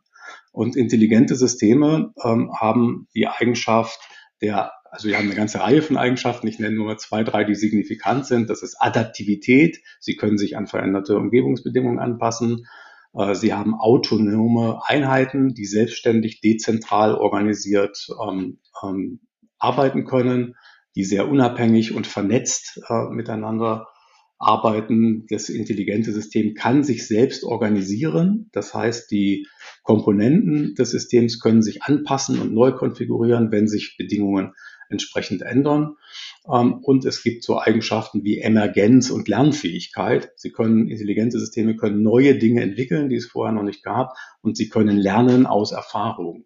Und 0.52 0.74
intelligente 0.74 1.36
Systeme 1.36 2.12
haben 2.18 3.06
die 3.14 3.28
Eigenschaft 3.28 4.00
der 4.42 4.72
also 4.90 5.08
wir 5.08 5.16
haben 5.16 5.26
eine 5.26 5.36
ganze 5.36 5.60
Reihe 5.60 5.82
von 5.82 5.96
Eigenschaften. 5.96 6.48
Ich 6.48 6.58
nenne 6.58 6.74
nur 6.74 6.86
mal 6.86 6.98
zwei, 6.98 7.22
drei, 7.22 7.44
die 7.44 7.54
signifikant 7.54 8.26
sind. 8.26 8.50
Das 8.50 8.62
ist 8.62 8.76
Adaptivität. 8.80 9.78
Sie 10.00 10.16
können 10.16 10.36
sich 10.36 10.56
an 10.56 10.66
veränderte 10.66 11.16
Umgebungsbedingungen 11.16 12.00
anpassen. 12.00 12.66
Äh, 13.14 13.34
sie 13.34 13.54
haben 13.54 13.74
autonome 13.74 14.80
Einheiten, 14.84 15.54
die 15.54 15.66
selbstständig, 15.66 16.40
dezentral 16.40 17.14
organisiert 17.14 18.08
ähm, 18.20 18.58
ähm, 18.82 19.20
arbeiten 19.58 20.04
können, 20.04 20.56
die 20.96 21.04
sehr 21.04 21.28
unabhängig 21.28 21.94
und 21.94 22.08
vernetzt 22.08 22.80
äh, 22.88 23.08
miteinander 23.10 23.86
arbeiten. 24.40 25.26
Das 25.28 25.48
intelligente 25.48 26.12
System 26.12 26.54
kann 26.54 26.82
sich 26.82 27.06
selbst 27.06 27.44
organisieren. 27.44 28.48
Das 28.52 28.74
heißt, 28.74 29.10
die 29.10 29.46
Komponenten 29.82 30.74
des 30.74 30.90
Systems 30.90 31.38
können 31.38 31.62
sich 31.62 31.82
anpassen 31.82 32.40
und 32.40 32.52
neu 32.52 32.72
konfigurieren, 32.72 33.52
wenn 33.52 33.68
sich 33.68 33.96
Bedingungen 33.96 34.54
entsprechend 34.88 35.42
ändern. 35.42 35.96
Ähm, 36.50 36.80
und 36.82 37.04
es 37.04 37.22
gibt 37.22 37.44
so 37.44 37.60
Eigenschaften 37.60 38.24
wie 38.24 38.38
Emergenz 38.38 39.10
und 39.10 39.28
Lernfähigkeit. 39.28 40.32
Sie 40.36 40.50
können, 40.50 40.88
intelligente 40.88 41.38
Systeme 41.38 41.76
können 41.76 42.02
neue 42.02 42.36
Dinge 42.36 42.62
entwickeln, 42.62 43.08
die 43.08 43.16
es 43.16 43.26
vorher 43.26 43.54
noch 43.54 43.62
nicht 43.62 43.84
gab, 43.84 44.14
und 44.42 44.56
sie 44.56 44.68
können 44.68 44.96
lernen 44.96 45.46
aus 45.46 45.70
Erfahrung. 45.72 46.44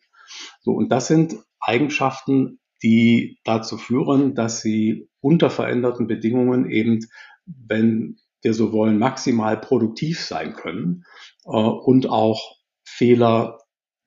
So, 0.61 0.73
und 0.73 0.91
das 0.91 1.07
sind 1.07 1.37
Eigenschaften, 1.61 2.59
die 2.83 3.39
dazu 3.45 3.79
führen, 3.79 4.35
dass 4.35 4.61
sie 4.61 5.09
unter 5.21 5.49
veränderten 5.49 6.07
Bedingungen 6.07 6.71
eben, 6.71 7.01
wenn 7.47 8.17
wir 8.43 8.55
so 8.55 8.73
wollen, 8.73 8.99
maximal 8.99 9.59
produktiv 9.59 10.21
sein 10.21 10.55
können 10.55 11.05
äh, 11.45 11.51
und 11.51 12.09
auch 12.09 12.57
Fehler, 12.85 13.59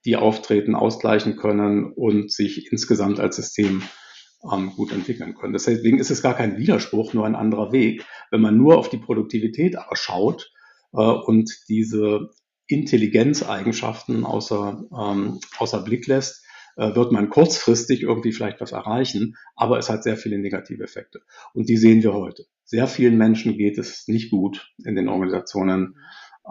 die 0.06 0.16
auftreten, 0.16 0.76
ausgleichen 0.76 1.36
können 1.36 1.92
und 1.92 2.32
sich 2.32 2.72
insgesamt 2.72 3.20
als 3.20 3.36
System 3.36 3.84
ähm, 4.52 4.72
gut 4.76 4.92
entwickeln 4.92 5.36
können. 5.36 5.54
Deswegen 5.54 6.00
ist 6.00 6.12
es 6.12 6.22
gar 6.22 6.36
kein 6.36 6.58
Widerspruch, 6.58 7.14
nur 7.14 7.26
ein 7.26 7.36
anderer 7.36 7.72
Weg. 7.72 8.06
Wenn 8.32 8.42
man 8.42 8.58
nur 8.58 8.78
auf 8.78 8.90
die 8.90 9.00
Produktivität 9.00 9.76
aber 9.78 9.96
schaut 9.96 10.52
äh, 10.94 11.02
und 11.02 11.52
diese 11.68 12.30
Intelligenzeigenschaften 12.68 14.26
außer, 14.26 14.84
ähm, 14.98 15.40
außer 15.58 15.82
Blick 15.82 16.08
lässt, 16.08 16.46
wird 16.78 17.12
man 17.12 17.30
kurzfristig 17.30 18.04
irgendwie 18.04 18.32
vielleicht 18.32 18.62
was 18.62 18.72
erreichen, 18.72 19.36
aber 19.56 19.80
es 19.80 19.90
hat 19.90 20.04
sehr 20.04 20.16
viele 20.16 20.38
negative 20.38 20.84
Effekte. 20.84 21.22
Und 21.54 21.70
die 21.70 21.78
sehen 21.78 22.04
wir 22.04 22.14
heute. 22.14 22.46
Sehr 22.64 22.88
vielen 22.88 23.18
Menschen 23.18 23.58
geht 23.58 23.78
es 23.78 24.08
nicht 24.08 24.30
gut 24.30 24.72
in 24.84 24.96
den 24.96 25.08
Organisationen. 25.08 25.96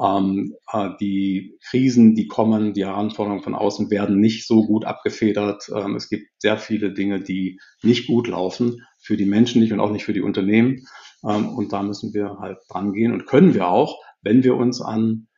Ähm, 0.03 0.55
äh, 0.73 0.91
die 1.01 1.59
Krisen, 1.65 2.15
die 2.15 2.27
kommen, 2.27 2.75
die 2.75 2.85
Herausforderungen 2.85 3.43
von 3.43 3.55
außen 3.55 3.91
werden 3.91 4.21
nicht 4.21 4.47
so 4.47 4.67
gut 4.67 4.85
abgefedert. 4.85 5.71
Ähm, 5.75 5.97
es 5.97 6.09
gibt 6.09 6.27
sehr 6.39 6.59
viele 6.59 6.93
Dinge, 6.93 7.21
die 7.21 7.59
nicht 7.83 8.07
gut 8.07 8.29
laufen, 8.29 8.83
für 8.99 9.17
die 9.17 9.25
Menschen 9.25 9.61
nicht 9.61 9.73
und 9.73 9.81
auch 9.81 9.91
nicht 9.91 10.05
für 10.05 10.13
die 10.13 10.21
Unternehmen. 10.21 10.87
Ähm, 11.25 11.49
und 11.49 11.73
da 11.73 11.83
müssen 11.83 12.13
wir 12.13 12.39
halt 12.41 12.59
dran 12.69 12.93
gehen 12.93 13.13
und 13.13 13.27
können 13.27 13.55
wir 13.55 13.69
auch, 13.69 13.99
wenn 14.23 14.45
wir 14.45 14.57
uns 14.57 14.81
an 14.81 15.29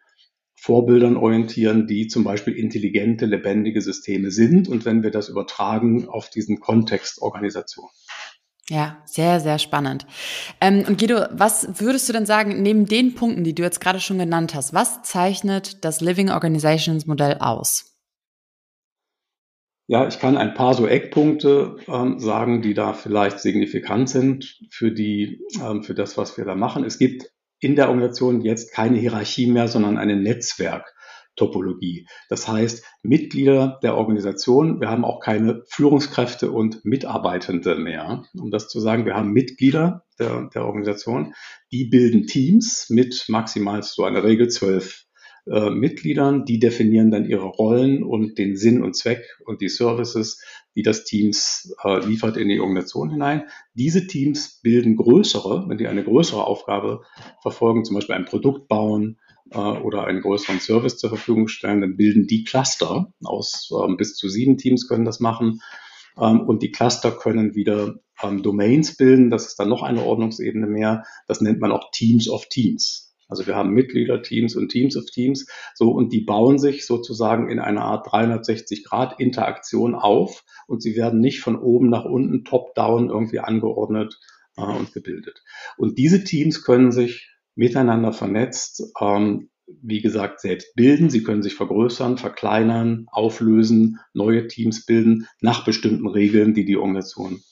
Vorbildern 0.60 1.16
orientieren, 1.16 1.86
die 1.86 2.08
zum 2.08 2.24
Beispiel 2.24 2.54
intelligente, 2.54 3.26
lebendige 3.26 3.80
Systeme 3.80 4.30
sind 4.30 4.68
und 4.68 4.84
wenn 4.84 5.02
wir 5.02 5.10
das 5.10 5.28
übertragen 5.28 6.08
auf 6.08 6.30
diesen 6.30 6.60
Kontext 6.60 7.22
Organisation. 7.22 7.88
Ja, 8.68 9.02
sehr, 9.06 9.40
sehr 9.40 9.58
spannend. 9.58 10.06
Ähm, 10.60 10.84
und 10.86 10.98
Guido, 10.98 11.26
was 11.30 11.80
würdest 11.80 12.08
du 12.08 12.12
denn 12.12 12.26
sagen, 12.26 12.60
neben 12.60 12.86
den 12.86 13.14
Punkten, 13.14 13.44
die 13.44 13.54
du 13.54 13.62
jetzt 13.62 13.80
gerade 13.80 14.00
schon 14.00 14.18
genannt 14.18 14.54
hast, 14.54 14.74
was 14.74 15.02
zeichnet 15.02 15.84
das 15.84 16.00
Living 16.00 16.30
Organizations 16.30 17.06
Modell 17.06 17.38
aus? 17.40 17.96
Ja, 19.86 20.06
ich 20.06 20.18
kann 20.18 20.36
ein 20.36 20.52
paar 20.52 20.74
so 20.74 20.86
Eckpunkte 20.86 21.76
ähm, 21.86 22.18
sagen, 22.18 22.60
die 22.60 22.74
da 22.74 22.92
vielleicht 22.92 23.40
signifikant 23.40 24.10
sind 24.10 24.60
für 24.70 24.92
die, 24.92 25.40
ähm, 25.62 25.82
für 25.82 25.94
das, 25.94 26.18
was 26.18 26.36
wir 26.36 26.44
da 26.44 26.54
machen. 26.54 26.84
Es 26.84 26.98
gibt 26.98 27.32
in 27.60 27.76
der 27.76 27.88
Organisation 27.88 28.40
jetzt 28.40 28.72
keine 28.72 28.98
Hierarchie 28.98 29.50
mehr, 29.50 29.68
sondern 29.68 29.98
eine 29.98 30.16
Netzwerk. 30.16 30.94
Topologie. 31.38 32.06
Das 32.28 32.48
heißt, 32.48 32.84
Mitglieder 33.02 33.78
der 33.82 33.96
Organisation, 33.96 34.80
wir 34.80 34.90
haben 34.90 35.04
auch 35.04 35.20
keine 35.20 35.62
Führungskräfte 35.68 36.50
und 36.50 36.84
Mitarbeitende 36.84 37.76
mehr. 37.76 38.24
Um 38.34 38.50
das 38.50 38.68
zu 38.68 38.80
sagen, 38.80 39.06
wir 39.06 39.14
haben 39.14 39.30
Mitglieder 39.30 40.04
der, 40.18 40.50
der 40.52 40.66
Organisation, 40.66 41.34
die 41.72 41.86
bilden 41.86 42.26
Teams 42.26 42.90
mit 42.90 43.24
maximal 43.28 43.82
so 43.82 44.04
einer 44.04 44.24
Regel 44.24 44.48
zwölf 44.48 45.04
äh, 45.46 45.70
Mitgliedern, 45.70 46.44
die 46.44 46.58
definieren 46.58 47.10
dann 47.10 47.24
ihre 47.24 47.46
Rollen 47.46 48.02
und 48.02 48.36
den 48.36 48.56
Sinn 48.56 48.82
und 48.82 48.96
Zweck 48.96 49.24
und 49.46 49.62
die 49.62 49.68
Services, 49.68 50.42
die 50.74 50.82
das 50.82 51.04
Teams 51.04 51.74
äh, 51.84 52.04
liefert 52.04 52.36
in 52.36 52.48
die 52.48 52.60
Organisation 52.60 53.10
hinein. 53.10 53.44
Diese 53.74 54.06
Teams 54.06 54.60
bilden 54.62 54.96
größere, 54.96 55.68
wenn 55.68 55.78
die 55.78 55.88
eine 55.88 56.04
größere 56.04 56.44
Aufgabe 56.44 57.02
verfolgen, 57.42 57.84
zum 57.84 57.96
Beispiel 57.96 58.14
ein 58.14 58.26
Produkt 58.26 58.68
bauen, 58.68 59.18
äh, 59.50 59.58
oder 59.58 60.04
einen 60.04 60.20
größeren 60.20 60.60
Service 60.60 60.98
zur 60.98 61.10
Verfügung 61.10 61.48
stellen, 61.48 61.80
dann 61.80 61.96
bilden 61.96 62.26
die 62.26 62.44
Cluster 62.44 63.12
aus 63.24 63.70
ähm, 63.72 63.96
bis 63.96 64.14
zu 64.14 64.28
sieben 64.28 64.58
Teams 64.58 64.88
können 64.88 65.04
das 65.04 65.20
machen. 65.20 65.60
Ähm, 66.18 66.40
und 66.40 66.62
die 66.62 66.70
Cluster 66.70 67.12
können 67.12 67.54
wieder 67.54 67.96
ähm, 68.22 68.42
Domains 68.42 68.96
bilden. 68.96 69.30
Das 69.30 69.46
ist 69.46 69.58
dann 69.58 69.68
noch 69.68 69.82
eine 69.82 70.02
Ordnungsebene 70.02 70.66
mehr. 70.66 71.04
Das 71.26 71.40
nennt 71.40 71.60
man 71.60 71.72
auch 71.72 71.90
Teams 71.92 72.28
of 72.28 72.46
Teams. 72.48 73.07
Also 73.28 73.46
wir 73.46 73.54
haben 73.54 73.70
Mitgliederteams 73.70 74.56
und 74.56 74.70
Teams 74.70 74.96
of 74.96 75.06
Teams. 75.06 75.46
So, 75.74 75.90
und 75.90 76.12
die 76.12 76.22
bauen 76.22 76.58
sich 76.58 76.86
sozusagen 76.86 77.50
in 77.50 77.58
einer 77.58 77.82
Art 77.82 78.10
360 78.10 78.84
Grad 78.84 79.20
Interaktion 79.20 79.94
auf 79.94 80.44
und 80.66 80.82
sie 80.82 80.96
werden 80.96 81.20
nicht 81.20 81.40
von 81.40 81.56
oben 81.56 81.90
nach 81.90 82.04
unten 82.04 82.44
top-down 82.44 83.10
irgendwie 83.10 83.40
angeordnet 83.40 84.18
äh, 84.56 84.62
und 84.62 84.92
gebildet. 84.92 85.42
Und 85.76 85.98
diese 85.98 86.24
Teams 86.24 86.64
können 86.64 86.90
sich 86.90 87.28
miteinander 87.54 88.12
vernetzt, 88.12 88.82
ähm, 89.00 89.50
wie 89.82 90.00
gesagt, 90.00 90.40
selbst 90.40 90.74
bilden. 90.74 91.10
Sie 91.10 91.22
können 91.22 91.42
sich 91.42 91.54
vergrößern, 91.54 92.16
verkleinern, 92.16 93.06
auflösen, 93.10 93.98
neue 94.14 94.46
Teams 94.46 94.86
bilden 94.86 95.26
nach 95.42 95.64
bestimmten 95.64 96.08
Regeln, 96.08 96.54
die 96.54 96.64
die 96.64 96.78
Organisation 96.78 97.42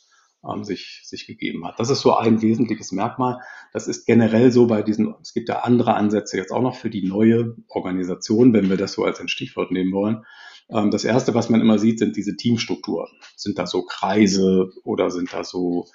ähm, 0.45 0.64
sich, 0.64 1.02
sich 1.05 1.26
gegeben 1.26 1.66
hat. 1.66 1.78
Das 1.78 1.90
ist 1.90 2.00
so 2.00 2.16
ein 2.16 2.43
wesentliches 2.43 2.93
Merkmal. 2.93 3.40
Das 3.73 3.88
ist 3.88 4.07
generell 4.07 4.50
so 4.50 4.66
bei 4.66 4.83
diesen, 4.83 5.14
es 5.21 5.33
gibt 5.33 5.49
ja 5.49 5.61
andere 5.61 5.95
Ansätze 5.95 6.37
jetzt 6.37 6.52
auch 6.52 6.62
noch 6.62 6.76
für 6.76 6.90
die 6.90 7.07
neue 7.07 7.57
Organisation, 7.69 8.52
wenn 8.52 8.69
wir 8.71 8.76
das 8.76 8.93
so 8.93 9.05
als 9.05 9.21
ein 9.21 9.28
Stichwort 9.28 9.71
nehmen 9.71 9.93
wollen. 9.93 10.25
Ähm, 10.69 10.90
das 10.90 11.05
erste, 11.05 11.35
was 11.35 11.49
man 11.49 11.61
immer 11.61 11.78
sieht, 11.78 11.99
sind 11.99 12.16
diese 12.16 12.37
Teamstrukturen. 12.37 13.11
Sind 13.37 13.59
da 13.59 13.66
so 13.66 13.83
Kreise 13.83 14.71
oder 14.85 15.11
sind 15.11 15.33
da 15.33 15.45
so 15.45 15.87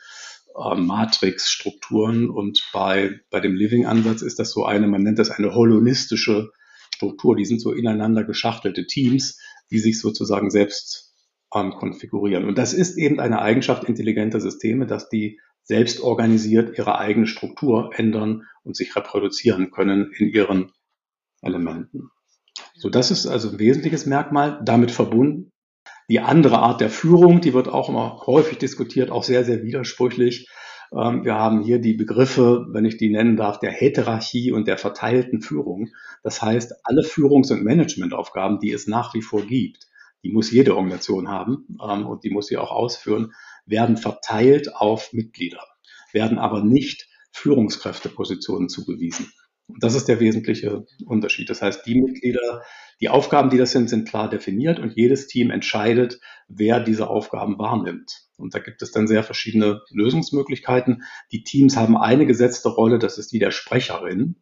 äh, 0.55 0.75
Matrix-Strukturen 0.75 2.29
und 2.29 2.63
bei, 2.73 3.19
bei 3.29 3.39
dem 3.39 3.55
Living-Ansatz 3.55 4.21
ist 4.21 4.39
das 4.39 4.51
so 4.51 4.65
eine, 4.65 4.87
man 4.87 5.03
nennt 5.03 5.19
das 5.19 5.31
eine 5.31 5.53
holonistische 5.53 6.51
Struktur. 6.93 7.35
Die 7.35 7.45
sind 7.45 7.61
so 7.61 7.71
ineinander 7.71 8.23
geschachtelte 8.23 8.85
Teams, 8.85 9.39
die 9.69 9.79
sich 9.79 9.99
sozusagen 9.99 10.51
selbst 10.51 11.10
ähm, 11.53 11.71
konfigurieren. 11.71 12.45
Und 12.45 12.57
das 12.57 12.73
ist 12.73 12.97
eben 12.97 13.19
eine 13.19 13.41
Eigenschaft 13.41 13.83
intelligenter 13.83 14.39
Systeme, 14.39 14.85
dass 14.85 15.09
die 15.09 15.39
selbst 15.63 16.01
organisiert 16.01 16.77
ihre 16.77 16.97
eigene 16.97 17.27
Struktur 17.27 17.91
ändern 17.95 18.43
und 18.63 18.75
sich 18.75 18.95
reproduzieren 18.95 19.71
können 19.71 20.11
in 20.17 20.27
ihren 20.27 20.71
Elementen. 21.41 22.09
So, 22.75 22.89
das 22.89 23.11
ist 23.11 23.27
also 23.27 23.49
ein 23.49 23.59
wesentliches 23.59 24.05
Merkmal. 24.05 24.61
Damit 24.63 24.91
verbunden 24.91 25.51
die 26.09 26.19
andere 26.19 26.59
Art 26.59 26.81
der 26.81 26.89
Führung, 26.89 27.41
die 27.41 27.53
wird 27.53 27.67
auch 27.67 27.89
immer 27.89 28.23
häufig 28.25 28.57
diskutiert, 28.57 29.11
auch 29.11 29.23
sehr, 29.23 29.45
sehr 29.45 29.63
widersprüchlich. 29.63 30.49
Ähm, 30.93 31.23
wir 31.23 31.35
haben 31.35 31.61
hier 31.61 31.79
die 31.79 31.93
Begriffe, 31.93 32.67
wenn 32.71 32.85
ich 32.85 32.97
die 32.97 33.09
nennen 33.09 33.37
darf, 33.37 33.59
der 33.59 33.71
Heterarchie 33.71 34.51
und 34.51 34.67
der 34.67 34.77
verteilten 34.77 35.41
Führung. 35.41 35.89
Das 36.23 36.41
heißt, 36.41 36.73
alle 36.83 37.03
Führungs- 37.03 37.51
und 37.51 37.63
Managementaufgaben, 37.63 38.59
die 38.59 38.71
es 38.71 38.87
nach 38.87 39.13
wie 39.13 39.21
vor 39.21 39.43
gibt, 39.43 39.87
die 40.23 40.31
muss 40.31 40.51
jede 40.51 40.75
Organisation 40.75 41.29
haben 41.29 41.67
ähm, 41.83 42.05
und 42.05 42.23
die 42.23 42.29
muss 42.29 42.47
sie 42.47 42.57
auch 42.57 42.71
ausführen, 42.71 43.33
werden 43.65 43.97
verteilt 43.97 44.75
auf 44.75 45.13
Mitglieder, 45.13 45.63
werden 46.13 46.39
aber 46.39 46.63
nicht 46.63 47.07
Führungskräftepositionen 47.31 48.69
zugewiesen. 48.69 49.31
Und 49.67 49.83
das 49.83 49.95
ist 49.95 50.07
der 50.07 50.19
wesentliche 50.19 50.85
Unterschied. 51.05 51.49
Das 51.49 51.61
heißt, 51.61 51.85
die 51.85 51.95
Mitglieder, 51.95 52.63
die 52.99 53.09
Aufgaben, 53.09 53.49
die 53.49 53.57
das 53.57 53.71
sind, 53.71 53.89
sind 53.89 54.07
klar 54.07 54.29
definiert 54.29 54.79
und 54.79 54.95
jedes 54.95 55.27
Team 55.27 55.49
entscheidet, 55.49 56.19
wer 56.47 56.81
diese 56.81 57.09
Aufgaben 57.09 57.57
wahrnimmt. 57.57 58.27
Und 58.37 58.53
da 58.53 58.59
gibt 58.59 58.81
es 58.81 58.91
dann 58.91 59.07
sehr 59.07 59.23
verschiedene 59.23 59.81
Lösungsmöglichkeiten. 59.91 61.03
Die 61.31 61.43
Teams 61.43 61.77
haben 61.77 61.95
eine 61.95 62.25
gesetzte 62.25 62.69
Rolle, 62.69 62.99
das 62.99 63.17
ist 63.17 63.31
die 63.31 63.39
der 63.39 63.51
Sprecherin. 63.51 64.41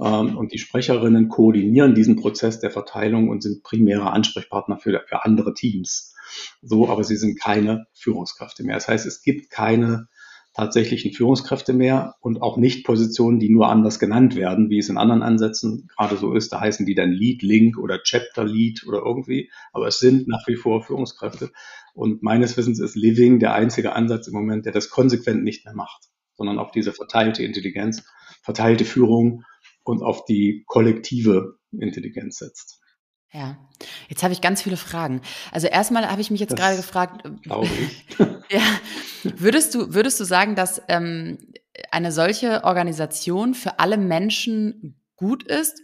Ähm, 0.00 0.36
und 0.36 0.52
die 0.52 0.58
Sprecherinnen 0.58 1.28
koordinieren 1.28 1.94
diesen 1.94 2.16
Prozess 2.16 2.60
der 2.60 2.70
Verteilung 2.70 3.28
und 3.28 3.42
sind 3.42 3.62
primäre 3.62 4.10
Ansprechpartner 4.10 4.78
für, 4.78 5.02
für 5.06 5.24
andere 5.24 5.54
Teams. 5.54 6.14
So, 6.62 6.88
aber 6.88 7.04
sie 7.04 7.16
sind 7.16 7.40
keine 7.40 7.86
Führungskräfte 7.92 8.64
mehr. 8.64 8.76
Das 8.76 8.88
heißt, 8.88 9.06
es 9.06 9.22
gibt 9.22 9.50
keine 9.50 10.08
tatsächlichen 10.54 11.12
Führungskräfte 11.12 11.72
mehr 11.72 12.16
und 12.20 12.42
auch 12.42 12.58
nicht 12.58 12.84
Positionen, 12.84 13.40
die 13.40 13.48
nur 13.48 13.68
anders 13.68 13.98
genannt 13.98 14.36
werden, 14.36 14.68
wie 14.68 14.78
es 14.78 14.90
in 14.90 14.98
anderen 14.98 15.22
Ansätzen 15.22 15.88
gerade 15.96 16.16
so 16.16 16.34
ist. 16.34 16.52
Da 16.52 16.60
heißen 16.60 16.84
die 16.84 16.94
dann 16.94 17.10
Lead, 17.10 17.42
Link 17.42 17.78
oder 17.78 18.02
Chapter 18.02 18.44
Lead 18.44 18.84
oder 18.86 18.98
irgendwie. 18.98 19.50
Aber 19.72 19.86
es 19.86 19.98
sind 19.98 20.28
nach 20.28 20.46
wie 20.46 20.56
vor 20.56 20.82
Führungskräfte. 20.82 21.50
Und 21.94 22.22
meines 22.22 22.56
Wissens 22.56 22.80
ist 22.80 22.96
Living 22.96 23.38
der 23.38 23.54
einzige 23.54 23.94
Ansatz 23.94 24.28
im 24.28 24.34
Moment, 24.34 24.66
der 24.66 24.72
das 24.72 24.90
konsequent 24.90 25.42
nicht 25.42 25.64
mehr 25.64 25.74
macht, 25.74 26.08
sondern 26.34 26.58
auf 26.58 26.70
diese 26.70 26.92
verteilte 26.92 27.42
Intelligenz, 27.42 28.04
verteilte 28.42 28.84
Führung 28.84 29.44
und 29.84 30.02
auf 30.02 30.24
die 30.24 30.64
kollektive 30.66 31.58
Intelligenz 31.72 32.38
setzt. 32.38 32.82
Ja, 33.32 33.56
jetzt 34.08 34.22
habe 34.22 34.34
ich 34.34 34.42
ganz 34.42 34.60
viele 34.60 34.76
Fragen. 34.76 35.22
Also 35.52 35.66
erstmal 35.66 36.10
habe 36.10 36.20
ich 36.20 36.30
mich 36.30 36.40
jetzt 36.40 36.52
das 36.52 36.60
gerade 36.60 36.76
gefragt, 36.76 37.22
ja, 38.50 38.60
würdest 39.22 39.74
du 39.74 39.94
würdest 39.94 40.20
du 40.20 40.24
sagen, 40.24 40.54
dass 40.54 40.82
ähm, 40.88 41.38
eine 41.90 42.12
solche 42.12 42.64
Organisation 42.64 43.54
für 43.54 43.78
alle 43.78 43.96
Menschen 43.96 45.00
gut 45.16 45.44
ist? 45.44 45.80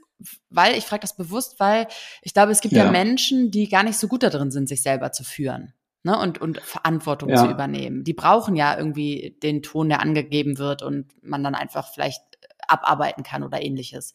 Weil 0.50 0.76
ich 0.76 0.84
frage 0.84 1.02
das 1.02 1.16
bewusst, 1.16 1.58
weil 1.58 1.86
ich 2.22 2.34
glaube, 2.34 2.52
es 2.52 2.60
gibt 2.60 2.74
ja. 2.74 2.84
ja 2.84 2.90
Menschen, 2.90 3.50
die 3.50 3.68
gar 3.68 3.84
nicht 3.84 3.98
so 3.98 4.08
gut 4.08 4.24
darin 4.24 4.50
sind, 4.50 4.68
sich 4.68 4.82
selber 4.82 5.12
zu 5.12 5.24
führen. 5.24 5.72
Ne, 6.04 6.16
und, 6.16 6.40
und 6.40 6.60
Verantwortung 6.60 7.28
ja. 7.28 7.44
zu 7.44 7.50
übernehmen. 7.50 8.04
Die 8.04 8.14
brauchen 8.14 8.54
ja 8.54 8.78
irgendwie 8.78 9.36
den 9.42 9.62
Ton, 9.62 9.88
der 9.88 10.00
angegeben 10.00 10.56
wird 10.56 10.82
und 10.82 11.06
man 11.22 11.42
dann 11.42 11.56
einfach 11.56 11.92
vielleicht 11.92 12.22
abarbeiten 12.68 13.22
kann 13.22 13.42
oder 13.42 13.62
ähnliches. 13.62 14.14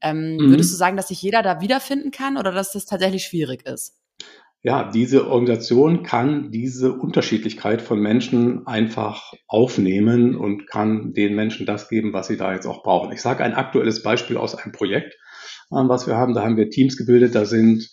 Ähm, 0.00 0.36
mhm. 0.36 0.50
Würdest 0.50 0.72
du 0.72 0.76
sagen, 0.76 0.96
dass 0.96 1.08
sich 1.08 1.20
jeder 1.22 1.42
da 1.42 1.60
wiederfinden 1.60 2.10
kann 2.10 2.36
oder 2.36 2.52
dass 2.52 2.72
das 2.72 2.86
tatsächlich 2.86 3.24
schwierig 3.24 3.66
ist? 3.66 3.94
Ja, 4.62 4.90
diese 4.90 5.30
Organisation 5.30 6.02
kann 6.02 6.50
diese 6.50 6.92
Unterschiedlichkeit 6.92 7.80
von 7.80 8.00
Menschen 8.00 8.66
einfach 8.66 9.32
aufnehmen 9.46 10.34
und 10.34 10.66
kann 10.66 11.12
den 11.12 11.36
Menschen 11.36 11.64
das 11.64 11.88
geben, 11.88 12.12
was 12.12 12.26
sie 12.26 12.36
da 12.36 12.52
jetzt 12.52 12.66
auch 12.66 12.82
brauchen. 12.82 13.12
Ich 13.12 13.22
sage 13.22 13.44
ein 13.44 13.54
aktuelles 13.54 14.02
Beispiel 14.02 14.36
aus 14.36 14.56
einem 14.56 14.72
Projekt, 14.72 15.16
ähm, 15.70 15.88
was 15.88 16.08
wir 16.08 16.16
haben. 16.16 16.34
Da 16.34 16.42
haben 16.42 16.56
wir 16.56 16.70
Teams 16.70 16.96
gebildet, 16.96 17.36
da 17.36 17.44
sind 17.44 17.88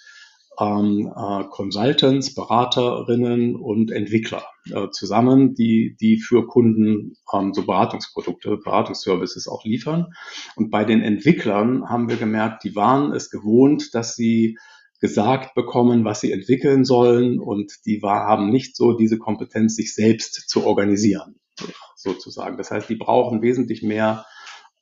ähm, 0.59 1.11
äh, 1.15 1.43
Consultants, 1.49 2.33
Beraterinnen 2.33 3.55
und 3.55 3.91
Entwickler 3.91 4.43
äh, 4.71 4.89
zusammen, 4.91 5.53
die, 5.53 5.95
die 5.99 6.17
für 6.17 6.47
Kunden 6.47 7.17
ähm, 7.33 7.53
so 7.53 7.65
Beratungsprodukte, 7.65 8.57
Beratungsservices 8.57 9.47
auch 9.47 9.63
liefern. 9.63 10.13
Und 10.55 10.71
bei 10.71 10.85
den 10.85 11.01
Entwicklern 11.01 11.89
haben 11.89 12.09
wir 12.09 12.17
gemerkt, 12.17 12.63
die 12.63 12.75
waren 12.75 13.11
es 13.13 13.29
gewohnt, 13.29 13.93
dass 13.93 14.15
sie 14.15 14.57
gesagt 15.01 15.55
bekommen, 15.55 16.05
was 16.05 16.21
sie 16.21 16.31
entwickeln 16.31 16.85
sollen 16.85 17.39
und 17.39 17.73
die 17.85 18.01
war, 18.01 18.27
haben 18.27 18.49
nicht 18.49 18.75
so 18.75 18.93
diese 18.93 19.17
Kompetenz, 19.17 19.75
sich 19.75 19.93
selbst 19.93 20.49
zu 20.49 20.65
organisieren, 20.65 21.35
sozusagen. 21.95 22.57
Das 22.57 22.71
heißt, 22.71 22.89
die 22.89 22.95
brauchen 22.95 23.41
wesentlich 23.41 23.83
mehr 23.83 24.25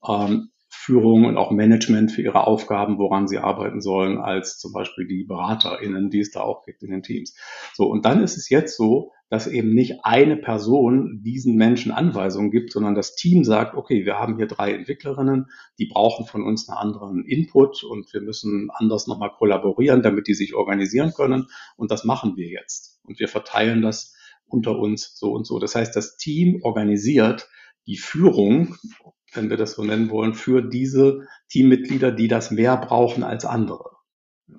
ähm, 0.08 0.50
Führung 0.76 1.26
und 1.26 1.38
auch 1.38 1.52
Management 1.52 2.12
für 2.12 2.24
ihre 2.24 2.48
Aufgaben, 2.48 2.98
woran 2.98 3.28
sie 3.28 3.38
arbeiten 3.38 3.80
sollen, 3.80 4.18
als 4.18 4.58
zum 4.58 4.74
Beispiel 4.74 5.08
die 5.08 5.24
BeraterInnen, 5.24 6.10
die 6.10 6.20
es 6.20 6.32
da 6.32 6.42
auch 6.42 6.66
gibt 6.66 6.84
in 6.84 6.90
den 6.92 7.04
Teams. 7.04 7.36
So, 7.74 7.86
und 7.86 8.06
dann 8.06 8.24
ist 8.24 8.38
es 8.38 8.50
jetzt 8.50 8.76
so, 8.76 9.12
dass 9.30 9.48
eben 9.48 9.74
nicht 9.74 10.04
eine 10.04 10.36
Person 10.36 11.22
diesen 11.24 11.56
Menschen 11.56 11.92
Anweisungen 11.92 12.52
gibt, 12.52 12.72
sondern 12.72 12.96
das 12.96 13.16
Team 13.16 13.44
sagt, 13.44 13.76
okay, 13.76 14.04
wir 14.04 14.16
haben 14.16 14.36
hier 14.36 14.48
drei 14.48 14.74
Entwicklerinnen, 14.74 15.46
die 15.80 15.86
brauchen 15.86 16.26
von 16.26 16.44
uns 16.44 16.68
einen 16.68 16.78
anderen 16.78 17.24
Input 17.24 17.84
und 17.84 18.12
wir 18.14 18.22
müssen 18.22 18.70
anders 18.74 19.08
nochmal 19.08 19.32
kollaborieren, 19.32 20.02
damit 20.02 20.28
die 20.28 20.34
sich 20.34 20.54
organisieren 20.54 21.14
können. 21.16 21.48
Und 21.78 21.92
das 21.92 22.04
machen 22.04 22.36
wir 22.36 22.48
jetzt. 22.48 23.00
Und 23.04 23.20
wir 23.20 23.28
verteilen 23.28 23.82
das 23.82 24.16
unter 24.46 24.78
uns 24.78 25.16
so 25.16 25.32
und 25.32 25.46
so. 25.46 25.60
Das 25.60 25.76
heißt, 25.76 25.96
das 25.96 26.18
Team 26.18 26.60
organisiert 26.62 27.48
die 27.88 27.98
Führung 27.98 28.76
wenn 29.36 29.50
wir 29.50 29.58
das 29.58 29.74
so 29.74 29.84
nennen 29.84 30.10
wollen, 30.10 30.34
für 30.34 30.62
diese 30.62 31.28
Teammitglieder, 31.50 32.12
die 32.12 32.28
das 32.28 32.52
mehr 32.52 32.78
brauchen 32.78 33.24
als 33.24 33.46
andere. 33.46 33.94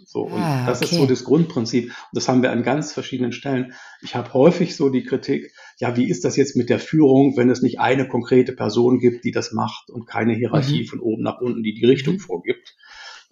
So, 0.06 0.22
und 0.22 0.40
ah, 0.40 0.66
das 0.66 0.80
ist 0.80 0.92
so 0.92 1.06
das 1.06 1.24
Grundprinzip. 1.24 1.84
Und 1.84 1.94
das 2.12 2.28
haben 2.28 2.42
wir 2.42 2.50
an 2.50 2.62
ganz 2.62 2.92
verschiedenen 2.92 3.32
Stellen. 3.32 3.74
Ich 4.02 4.14
habe 4.14 4.32
häufig 4.32 4.76
so 4.76 4.88
die 4.88 5.04
Kritik, 5.04 5.52
ja, 5.78 5.96
wie 5.96 6.08
ist 6.08 6.24
das 6.24 6.37
jetzt 6.37 6.56
mit 6.56 6.70
der 6.70 6.78
Führung, 6.78 7.37
wenn 7.37 7.50
es 7.50 7.62
nicht 7.62 7.80
eine 7.80 8.08
konkrete 8.08 8.52
Person 8.52 8.98
gibt, 8.98 9.24
die 9.24 9.30
das 9.30 9.52
macht 9.52 9.90
und 9.90 10.06
keine 10.06 10.34
Hierarchie 10.34 10.82
mhm. 10.82 10.87
von 10.87 11.00
oben 11.00 11.22
nach 11.22 11.40
unten, 11.40 11.62
die 11.62 11.74
die 11.74 11.84
Richtung 11.84 12.14
mhm. 12.14 12.20
vorgibt? 12.20 12.74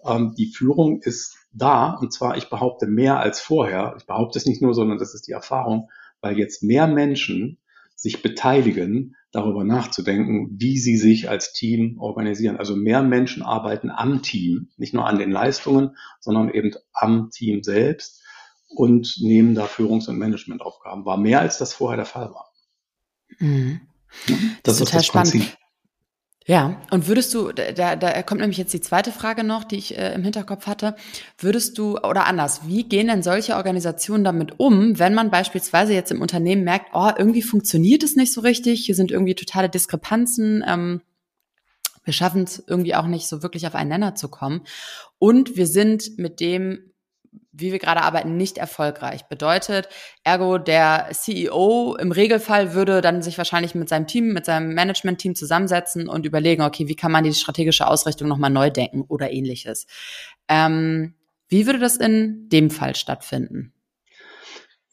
Ähm, 0.05 0.35
die 0.37 0.47
Führung 0.47 1.01
ist 1.01 1.37
da, 1.51 1.93
und 1.93 2.13
zwar, 2.13 2.37
ich 2.37 2.49
behaupte, 2.49 2.87
mehr 2.87 3.19
als 3.19 3.39
vorher. 3.39 3.95
Ich 3.97 4.05
behaupte 4.05 4.37
es 4.37 4.45
nicht 4.45 4.61
nur, 4.61 4.73
sondern 4.73 4.99
das 4.99 5.13
ist 5.13 5.27
die 5.27 5.33
Erfahrung, 5.33 5.89
weil 6.21 6.37
jetzt 6.37 6.63
mehr 6.63 6.87
Menschen 6.87 7.59
sich 8.03 8.21
beteiligen, 8.21 9.15
darüber 9.31 9.63
nachzudenken, 9.63 10.49
wie 10.59 10.77
sie 10.77 10.97
sich 10.97 11.29
als 11.29 11.53
Team 11.53 11.97
organisieren. 12.01 12.57
Also 12.57 12.75
mehr 12.75 13.01
Menschen 13.01 13.43
arbeiten 13.43 13.89
am 13.89 14.21
Team, 14.21 14.67
nicht 14.75 14.93
nur 14.93 15.07
an 15.07 15.17
den 15.17 15.31
Leistungen, 15.31 15.95
sondern 16.19 16.49
eben 16.49 16.73
am 16.91 17.29
Team 17.31 17.63
selbst 17.63 18.21
und 18.67 19.15
nehmen 19.21 19.55
da 19.55 19.67
Führungs- 19.67 20.09
und 20.09 20.17
Managementaufgaben. 20.17 21.05
War 21.05 21.17
mehr 21.17 21.39
als 21.39 21.57
das 21.59 21.73
vorher 21.73 21.95
der 21.95 22.05
Fall 22.05 22.29
war. 22.31 22.51
Mhm. 23.39 23.79
Das, 24.27 24.37
das, 24.63 24.73
ist 24.73 24.79
total 24.79 24.99
das 24.99 25.05
spannend. 25.05 25.57
Ja, 26.45 26.81
und 26.91 27.07
würdest 27.07 27.33
du, 27.33 27.53
da, 27.53 27.95
da 27.95 28.21
kommt 28.23 28.41
nämlich 28.41 28.57
jetzt 28.57 28.73
die 28.73 28.81
zweite 28.81 29.13
Frage 29.13 29.45
noch, 29.45 29.63
die 29.63 29.77
ich 29.77 29.97
äh, 29.97 30.13
im 30.13 30.23
Hinterkopf 30.23 30.67
hatte. 30.67 30.95
Würdest 31.37 31.77
du, 31.77 31.97
oder 31.99 32.25
anders, 32.25 32.67
wie 32.67 32.83
gehen 32.83 33.07
denn 33.07 33.23
solche 33.23 33.55
Organisationen 33.55 34.25
damit 34.25 34.59
um, 34.59 34.99
wenn 34.99 35.13
man 35.13 35.31
beispielsweise 35.31 35.93
jetzt 35.93 36.11
im 36.11 36.21
Unternehmen 36.21 36.63
merkt, 36.63 36.87
oh, 36.93 37.11
irgendwie 37.17 37.41
funktioniert 37.41 38.03
es 38.03 38.17
nicht 38.17 38.33
so 38.33 38.41
richtig, 38.41 38.85
hier 38.85 38.95
sind 38.95 39.11
irgendwie 39.11 39.35
totale 39.35 39.69
Diskrepanzen, 39.69 40.63
ähm, 40.67 41.01
wir 42.03 42.13
schaffen 42.13 42.43
es 42.43 42.61
irgendwie 42.67 42.95
auch 42.95 43.07
nicht 43.07 43.27
so 43.27 43.43
wirklich 43.43 43.65
auf 43.65 43.75
einen 43.75 43.89
Nenner 43.89 44.15
zu 44.15 44.27
kommen. 44.27 44.63
Und 45.19 45.55
wir 45.55 45.67
sind 45.67 46.17
mit 46.17 46.41
dem 46.41 46.92
wie 47.51 47.71
wir 47.71 47.79
gerade 47.79 48.01
arbeiten, 48.01 48.35
nicht 48.35 48.57
erfolgreich. 48.57 49.25
Bedeutet, 49.25 49.87
ergo 50.23 50.57
der 50.57 51.09
CEO 51.11 51.95
im 51.99 52.11
Regelfall 52.11 52.73
würde 52.73 53.01
dann 53.01 53.21
sich 53.21 53.37
wahrscheinlich 53.37 53.75
mit 53.75 53.89
seinem 53.89 54.07
Team, 54.07 54.33
mit 54.33 54.45
seinem 54.45 54.73
Management-Team 54.73 55.35
zusammensetzen 55.35 56.09
und 56.09 56.25
überlegen, 56.25 56.63
okay, 56.63 56.87
wie 56.87 56.95
kann 56.95 57.11
man 57.11 57.23
die 57.23 57.33
strategische 57.33 57.87
Ausrichtung 57.87 58.27
nochmal 58.27 58.49
neu 58.49 58.69
denken 58.69 59.03
oder 59.07 59.31
ähnliches. 59.31 59.85
Ähm, 60.47 61.13
wie 61.47 61.67
würde 61.67 61.79
das 61.79 61.97
in 61.97 62.49
dem 62.49 62.71
Fall 62.71 62.95
stattfinden? 62.95 63.73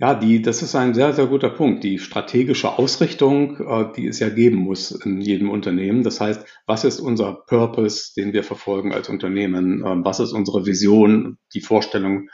Ja, 0.00 0.14
die, 0.14 0.40
das 0.40 0.62
ist 0.62 0.74
ein 0.74 0.94
sehr, 0.94 1.12
sehr 1.12 1.26
guter 1.26 1.50
Punkt. 1.50 1.84
Die 1.84 1.98
strategische 1.98 2.78
Ausrichtung, 2.78 3.60
äh, 3.60 3.92
die 3.94 4.06
es 4.06 4.18
ja 4.18 4.30
geben 4.30 4.56
muss 4.56 4.92
in 4.92 5.20
jedem 5.20 5.50
Unternehmen. 5.50 6.02
Das 6.02 6.22
heißt, 6.22 6.46
was 6.64 6.84
ist 6.84 7.00
unser 7.00 7.34
Purpose, 7.46 8.14
den 8.16 8.32
wir 8.32 8.42
verfolgen 8.42 8.94
als 8.94 9.10
Unternehmen? 9.10 9.84
Ähm, 9.86 10.02
was 10.02 10.18
ist 10.18 10.32
unsere 10.32 10.64
Vision, 10.64 11.36
die 11.52 11.60
Vorstellung, 11.60 12.30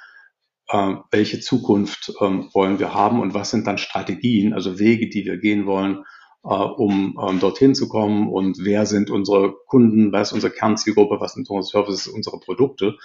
äh, 0.68 0.94
welche 1.10 1.40
Zukunft 1.40 2.12
ähm, 2.20 2.50
wollen 2.54 2.78
wir 2.78 2.94
haben 2.94 3.20
und 3.20 3.34
was 3.34 3.50
sind 3.50 3.66
dann 3.66 3.78
Strategien, 3.78 4.54
also 4.54 4.78
Wege, 4.78 5.08
die 5.08 5.24
wir 5.24 5.38
gehen 5.38 5.66
wollen, 5.66 6.04
um 6.46 7.18
ähm, 7.20 7.40
dorthin 7.40 7.74
zu 7.74 7.88
kommen 7.88 8.28
und 8.28 8.58
wer 8.64 8.86
sind 8.86 9.10
unsere 9.10 9.54
Kunden, 9.66 10.12
was 10.12 10.28
ist 10.28 10.34
unsere 10.34 10.52
Kernzielgruppe, 10.52 11.16
was 11.18 11.34
sind 11.34 11.50
unsere 11.50 11.82
Services, 11.82 12.06
unsere 12.06 12.38
Produkte. 12.38 12.96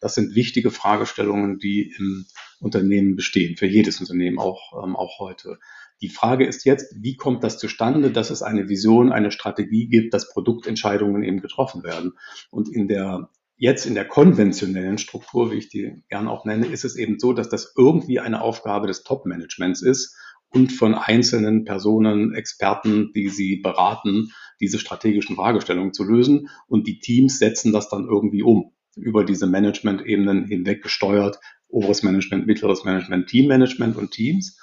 Das 0.00 0.14
sind 0.14 0.34
wichtige 0.34 0.70
Fragestellungen, 0.70 1.58
die 1.58 1.94
im 1.98 2.26
Unternehmen 2.60 3.16
bestehen, 3.16 3.56
für 3.56 3.66
jedes 3.66 4.00
Unternehmen 4.00 4.38
auch, 4.38 4.84
ähm, 4.84 4.96
auch 4.96 5.18
heute. 5.18 5.58
Die 6.02 6.10
Frage 6.10 6.46
ist 6.46 6.64
jetzt, 6.64 6.94
wie 7.00 7.16
kommt 7.16 7.42
das 7.42 7.58
zustande, 7.58 8.10
dass 8.10 8.30
es 8.30 8.42
eine 8.42 8.68
Vision, 8.68 9.12
eine 9.12 9.30
Strategie 9.30 9.88
gibt, 9.88 10.12
dass 10.12 10.30
Produktentscheidungen 10.30 11.22
eben 11.22 11.40
getroffen 11.40 11.82
werden? 11.82 12.12
Und 12.50 12.68
in 12.68 12.86
der 12.86 13.30
Jetzt 13.62 13.84
in 13.84 13.94
der 13.94 14.08
konventionellen 14.08 14.96
Struktur, 14.96 15.52
wie 15.52 15.56
ich 15.56 15.68
die 15.68 16.02
gerne 16.08 16.30
auch 16.30 16.46
nenne, 16.46 16.64
ist 16.64 16.86
es 16.86 16.96
eben 16.96 17.18
so, 17.18 17.34
dass 17.34 17.50
das 17.50 17.74
irgendwie 17.76 18.18
eine 18.18 18.40
Aufgabe 18.40 18.86
des 18.86 19.02
Top-Managements 19.02 19.82
ist 19.82 20.16
und 20.50 20.72
von 20.72 20.94
einzelnen 20.94 21.64
Personen, 21.64 22.34
Experten, 22.34 23.12
die 23.14 23.28
sie 23.28 23.56
beraten, 23.56 24.32
diese 24.60 24.78
strategischen 24.78 25.36
Fragestellungen 25.36 25.92
zu 25.92 26.04
lösen. 26.04 26.48
Und 26.66 26.86
die 26.86 26.98
Teams 26.98 27.38
setzen 27.38 27.72
das 27.72 27.88
dann 27.88 28.06
irgendwie 28.06 28.42
um, 28.42 28.72
über 28.96 29.24
diese 29.24 29.46
Management-Ebenen 29.46 30.46
hinweg 30.46 30.82
gesteuert, 30.82 31.38
oberes 31.68 32.02
Management, 32.02 32.46
mittleres 32.46 32.84
Management, 32.84 33.28
Teammanagement 33.28 33.96
und 33.96 34.10
Teams. 34.10 34.58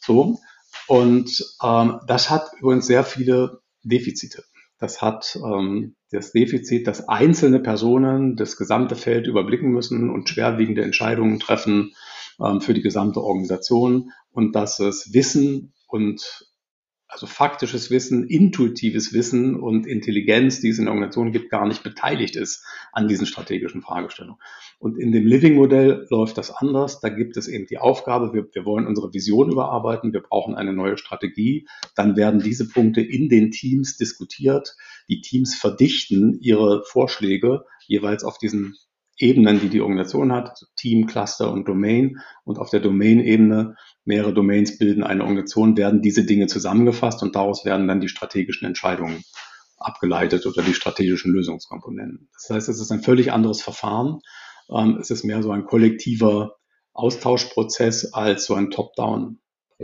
So. 0.00 0.38
Und 0.86 1.44
ähm, 1.62 2.00
das 2.06 2.30
hat 2.30 2.50
übrigens 2.58 2.86
sehr 2.86 3.04
viele 3.04 3.60
Defizite. 3.82 4.44
Das 4.78 5.02
hat 5.02 5.38
ähm, 5.44 5.96
das 6.10 6.32
Defizit, 6.32 6.86
dass 6.86 7.08
einzelne 7.08 7.58
Personen 7.58 8.36
das 8.36 8.56
gesamte 8.56 8.96
Feld 8.96 9.26
überblicken 9.26 9.70
müssen 9.70 10.10
und 10.10 10.28
schwerwiegende 10.28 10.82
Entscheidungen 10.82 11.40
treffen 11.40 11.94
für 12.60 12.74
die 12.74 12.82
gesamte 12.82 13.22
Organisation 13.22 14.10
und 14.30 14.54
dass 14.54 14.80
es 14.80 15.12
Wissen 15.12 15.72
und 15.88 16.46
also 17.14 17.26
faktisches 17.26 17.92
Wissen, 17.92 18.26
intuitives 18.26 19.12
Wissen 19.12 19.54
und 19.54 19.86
Intelligenz, 19.86 20.60
die 20.60 20.70
es 20.70 20.80
in 20.80 20.86
der 20.86 20.94
Organisation 20.94 21.30
gibt, 21.30 21.48
gar 21.48 21.68
nicht 21.68 21.84
beteiligt 21.84 22.34
ist 22.34 22.64
an 22.92 23.06
diesen 23.06 23.24
strategischen 23.24 23.82
Fragestellungen. 23.82 24.40
Und 24.80 24.98
in 24.98 25.12
dem 25.12 25.24
Living-Modell 25.24 26.08
läuft 26.10 26.38
das 26.38 26.50
anders. 26.50 26.98
Da 26.98 27.10
gibt 27.10 27.36
es 27.36 27.46
eben 27.46 27.66
die 27.66 27.78
Aufgabe, 27.78 28.32
wir, 28.32 28.48
wir 28.52 28.64
wollen 28.64 28.88
unsere 28.88 29.14
Vision 29.14 29.52
überarbeiten, 29.52 30.12
wir 30.12 30.22
brauchen 30.22 30.56
eine 30.56 30.72
neue 30.72 30.96
Strategie. 30.96 31.68
Dann 31.94 32.16
werden 32.16 32.40
diese 32.40 32.68
Punkte 32.68 33.00
in 33.00 33.28
den 33.28 33.52
Teams 33.52 33.96
diskutiert. 33.96 34.74
Die 35.08 35.20
Teams 35.20 35.54
verdichten 35.54 36.40
ihre 36.40 36.82
Vorschläge 36.84 37.64
jeweils 37.86 38.24
auf 38.24 38.38
diesen 38.38 38.76
Ebenen, 39.18 39.60
die 39.60 39.68
die 39.68 39.80
Organisation 39.80 40.32
hat, 40.32 40.58
Team, 40.76 41.06
Cluster 41.06 41.52
und 41.52 41.68
Domain. 41.68 42.18
Und 42.44 42.58
auf 42.58 42.70
der 42.70 42.80
Domain-Ebene, 42.80 43.76
mehrere 44.04 44.34
Domains 44.34 44.78
bilden 44.78 45.02
eine 45.02 45.22
Organisation, 45.22 45.76
werden 45.76 46.02
diese 46.02 46.24
Dinge 46.24 46.46
zusammengefasst 46.46 47.22
und 47.22 47.36
daraus 47.36 47.64
werden 47.64 47.88
dann 47.88 48.00
die 48.00 48.08
strategischen 48.08 48.66
Entscheidungen 48.66 49.22
abgeleitet 49.78 50.46
oder 50.46 50.62
die 50.62 50.74
strategischen 50.74 51.32
Lösungskomponenten. 51.32 52.28
Das 52.32 52.56
heißt, 52.56 52.68
es 52.68 52.80
ist 52.80 52.90
ein 52.90 53.02
völlig 53.02 53.32
anderes 53.32 53.62
Verfahren. 53.62 54.20
Ähm, 54.70 54.98
es 55.00 55.10
ist 55.10 55.24
mehr 55.24 55.42
so 55.42 55.50
ein 55.50 55.66
kollektiver 55.66 56.56
Austauschprozess 56.92 58.12
als 58.12 58.46
so 58.46 58.54
ein 58.54 58.70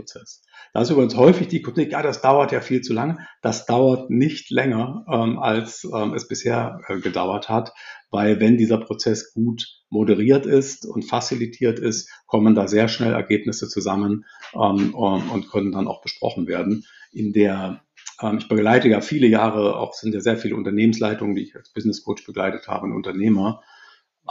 Top-Down-Prozess. 0.01 0.43
Da 0.73 0.81
ist 0.81 0.89
übrigens 0.89 1.15
häufig 1.15 1.47
die 1.47 1.61
Kritik, 1.61 1.91
ja, 1.91 2.01
das 2.01 2.21
dauert 2.21 2.51
ja 2.51 2.61
viel 2.61 2.81
zu 2.81 2.93
lange. 2.93 3.17
Das 3.41 3.65
dauert 3.65 4.09
nicht 4.09 4.49
länger, 4.49 5.05
ähm, 5.11 5.39
als 5.39 5.83
ähm, 5.83 6.13
es 6.13 6.27
bisher 6.27 6.79
äh, 6.87 6.99
gedauert 6.99 7.49
hat, 7.49 7.73
weil 8.09 8.39
wenn 8.39 8.57
dieser 8.57 8.77
Prozess 8.77 9.33
gut 9.33 9.67
moderiert 9.89 10.45
ist 10.45 10.85
und 10.85 11.03
facilitiert 11.03 11.79
ist, 11.79 12.09
kommen 12.27 12.55
da 12.55 12.67
sehr 12.67 12.87
schnell 12.87 13.13
Ergebnisse 13.13 13.67
zusammen 13.67 14.25
ähm, 14.53 14.93
und 14.93 15.49
können 15.49 15.71
dann 15.71 15.87
auch 15.87 16.01
besprochen 16.01 16.47
werden. 16.47 16.85
In 17.11 17.33
der 17.33 17.81
ähm, 18.21 18.37
ich 18.37 18.47
begleite 18.47 18.87
ja 18.87 19.01
viele 19.01 19.27
Jahre, 19.27 19.75
auch 19.75 19.93
sind 19.93 20.13
ja 20.13 20.21
sehr 20.21 20.37
viele 20.37 20.55
Unternehmensleitungen, 20.55 21.35
die 21.35 21.43
ich 21.43 21.55
als 21.55 21.73
Business 21.73 22.03
Coach 22.03 22.25
begleitet 22.25 22.67
habe, 22.67 22.85
und 22.85 22.93
Unternehmer. 22.93 23.61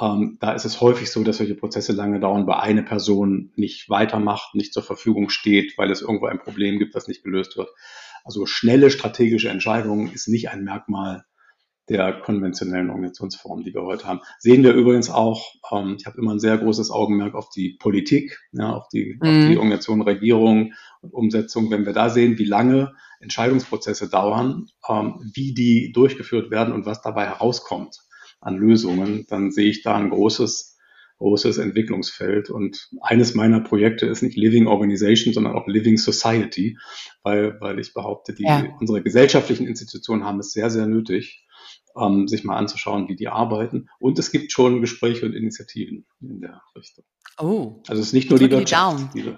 Ähm, 0.01 0.39
da 0.41 0.53
ist 0.53 0.65
es 0.65 0.81
häufig 0.81 1.11
so, 1.11 1.25
dass 1.25 1.39
solche 1.39 1.55
Prozesse 1.55 1.93
lange 1.93 2.21
dauern, 2.21 2.47
weil 2.47 2.61
eine 2.61 2.83
Person 2.83 3.53
nicht 3.57 3.89
weitermacht, 3.89 4.55
nicht 4.55 4.73
zur 4.73 4.83
Verfügung 4.83 5.31
steht, 5.31 5.77
weil 5.79 5.91
es 5.91 6.03
irgendwo 6.03 6.27
ein 6.27 6.39
Problem 6.39 6.79
gibt, 6.79 6.95
das 6.95 7.09
nicht 7.09 7.25
gelöst 7.25 7.57
wird. 7.57 7.71
Also 8.25 8.47
schnelle 8.47 8.91
strategische 8.91 9.49
Entscheidungen 9.49 10.13
ist 10.13 10.29
nicht 10.29 10.51
ein 10.51 10.65
Merkmal 10.65 11.25
der 11.89 12.13
konventionellen 12.21 12.89
Organisationsform, 12.89 13.65
die 13.65 13.75
wir 13.75 13.83
heute 13.83 14.07
haben. 14.07 14.21
Sehen 14.39 14.63
wir 14.63 14.75
übrigens 14.75 15.11
auch, 15.11 15.55
ähm, 15.73 15.97
ich 15.99 16.07
habe 16.07 16.19
immer 16.19 16.33
ein 16.33 16.39
sehr 16.39 16.57
großes 16.57 16.93
Augenmerk 16.93 17.35
auf 17.35 17.51
die 17.51 17.77
Politik, 17.81 18.39
ja, 18.53 18.73
auf, 18.73 18.89
die, 18.89 19.19
mhm. 19.21 19.29
auf 19.29 19.49
die 19.49 19.57
Organisation, 19.57 20.03
Regierung 20.03 20.73
und 21.01 21.13
Umsetzung. 21.13 21.69
Wenn 21.71 21.87
wir 21.87 21.93
da 21.93 22.09
sehen, 22.09 22.39
wie 22.39 22.45
lange 22.45 22.95
Entscheidungsprozesse 23.19 24.09
dauern, 24.09 24.69
ähm, 24.89 25.17
wie 25.35 25.53
die 25.53 25.91
durchgeführt 25.93 26.53
werden 26.53 26.73
und 26.73 26.87
was 26.87 27.03
dabei 27.03 27.27
herauskommt, 27.27 27.99
an 28.41 28.57
Lösungen, 28.57 29.27
dann 29.29 29.51
sehe 29.51 29.71
ich 29.71 29.83
da 29.83 29.97
ein 29.97 30.11
großes, 30.11 30.79
großes 31.19 31.59
Entwicklungsfeld. 31.59 32.51
Und 32.51 32.89
eines 33.03 33.35
meiner 33.35 33.61
Projekte 33.61 34.07
ist 34.07 34.23
nicht 34.23 34.37
Living 34.37 34.67
Organization, 34.67 35.35
sondern 35.35 35.55
auch 35.55 35.67
Living 35.67 35.99
Society, 35.99 36.79
weil, 37.23 37.61
weil 37.61 37.79
ich 37.79 37.93
behaupte, 37.93 38.33
die, 38.33 38.45
ja. 38.45 38.65
unsere 38.81 39.03
gesellschaftlichen 39.03 39.67
Institutionen 39.67 40.25
haben 40.25 40.41
es 40.41 40.53
sehr, 40.53 40.71
sehr 40.71 40.87
nötig, 40.87 41.47
ähm, 41.97 42.29
sich 42.29 42.45
mal 42.45 42.57
anzuschauen, 42.57 43.09
wie 43.09 43.17
die 43.17 43.29
arbeiten. 43.29 43.89
Und 43.99 44.19
es 44.19 44.33
gibt 44.33 44.53
schon 44.53 44.81
Gespräche 44.81 45.27
und 45.27 45.35
Initiativen 45.35 46.07
in 46.21 46.41
der 46.41 46.63
Richtung. 46.77 47.05
Oh. 47.39 47.83
Also 47.89 48.01
es 48.01 48.09
ist 48.09 48.13
nicht 48.15 48.31
nur 48.31 48.39
die 48.39 48.51
Wirtschaft. 48.51 49.15
Die, 49.15 49.35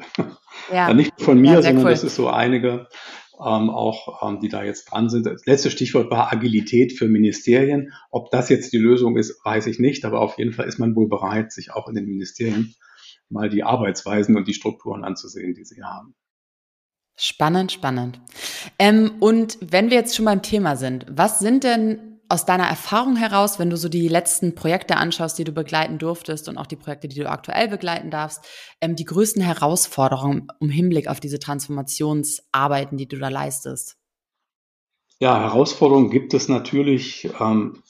ja. 0.73 0.93
nicht 0.93 1.13
von 1.21 1.41
mir, 1.41 1.55
ja, 1.55 1.63
sondern 1.63 1.85
cool. 1.85 1.91
das 1.91 2.05
ist 2.05 2.17
so 2.17 2.29
einige 2.29 2.89
ähm, 3.39 3.71
auch, 3.71 4.23
ähm, 4.27 4.41
die 4.41 4.49
da 4.49 4.63
jetzt 4.63 4.87
dran 4.87 5.09
sind. 5.09 5.27
Das 5.27 5.47
letzte 5.47 5.71
Stichwort 5.71 6.11
war 6.11 6.33
Agilität 6.33 6.93
für 6.93 7.09
Ministerien. 7.09 7.93
Ob 8.11 8.31
das 8.31 8.49
jetzt 8.49 8.73
die 8.73 8.79
Lösung 8.79 9.17
ist, 9.17 9.45
weiß 9.45 9.67
ich 9.67 9.79
nicht, 9.79 10.05
aber 10.05 10.21
auf 10.21 10.39
jeden 10.39 10.53
Fall 10.53 10.67
ist 10.67 10.79
man 10.79 10.95
wohl 10.95 11.09
bereit, 11.09 11.53
sich 11.53 11.73
auch 11.73 11.89
in 11.89 11.95
den 11.95 12.07
Ministerien 12.07 12.75
mal 13.29 13.49
die 13.49 13.65
Arbeitsweisen 13.65 14.37
und 14.37 14.47
die 14.47 14.55
Strukturen 14.55 15.05
anzusehen, 15.05 15.55
die 15.55 15.65
sie 15.65 15.83
haben. 15.83 16.15
Spannend, 17.17 17.73
spannend. 17.73 18.21
Ähm, 18.79 19.13
und 19.21 19.59
wenn 19.61 19.91
wir 19.91 19.99
jetzt 19.99 20.17
schon 20.17 20.25
beim 20.25 20.43
Thema 20.43 20.77
sind, 20.77 21.07
was 21.11 21.39
sind 21.39 21.65
denn 21.65 22.12
aus 22.33 22.47
deiner 22.47 22.67
Erfahrung 22.67 23.17
heraus, 23.17 23.59
wenn 23.59 23.69
du 23.69 23.77
so 23.77 23.91
die 23.91 24.09
letzten 24.09 24.55
Projekte 24.55 24.97
anschaust, 24.97 25.39
die 25.39 25.45
du 25.45 25.53
begleiten 25.53 25.99
durftest 25.99 26.49
und 26.49 26.57
auch 26.57 26.67
die 26.67 26.77
Projekte, 26.77 27.07
die 27.07 27.21
du 27.21 27.29
aktuell 27.29 27.69
begleiten 27.69 28.11
darfst, 28.11 28.43
ähm, 28.81 28.97
die 28.97 29.05
größten 29.05 29.43
Herausforderungen 29.43 30.49
im 30.59 30.71
Hinblick 30.71 31.09
auf 31.09 31.21
diese 31.21 31.39
Transformationsarbeiten, 31.39 32.97
die 32.97 33.07
du 33.07 33.19
da 33.19 33.29
leistest? 33.29 33.99
Ja, 35.21 35.39
Herausforderungen 35.41 36.11
gibt 36.11 36.33
es 36.33 36.49
natürlich 36.49 37.29
ähm, 37.39 37.83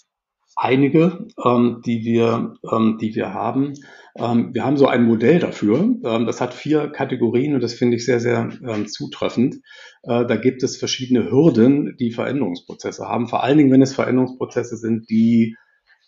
einige, 0.56 1.28
ähm, 1.42 1.80
die, 1.86 2.04
wir, 2.04 2.56
ähm, 2.70 2.98
die 3.00 3.14
wir 3.14 3.32
haben. 3.32 3.74
Ähm, 4.16 4.52
wir 4.52 4.64
haben 4.64 4.76
so 4.76 4.86
ein 4.86 5.04
Modell 5.04 5.38
dafür. 5.38 5.80
Ähm, 6.04 6.26
das 6.26 6.40
hat 6.40 6.54
vier 6.54 6.88
Kategorien 6.88 7.54
und 7.54 7.62
das 7.62 7.74
finde 7.74 7.96
ich 7.96 8.04
sehr, 8.04 8.20
sehr 8.20 8.50
ähm, 8.62 8.86
zutreffend. 8.86 9.56
Äh, 10.02 10.26
da 10.26 10.36
gibt 10.36 10.62
es 10.62 10.76
verschiedene 10.76 11.30
Hürden, 11.30 11.96
die 11.98 12.12
Veränderungsprozesse 12.12 13.08
haben. 13.08 13.28
Vor 13.28 13.42
allen 13.42 13.58
Dingen, 13.58 13.72
wenn 13.72 13.82
es 13.82 13.94
Veränderungsprozesse 13.94 14.76
sind, 14.76 15.08
die 15.08 15.56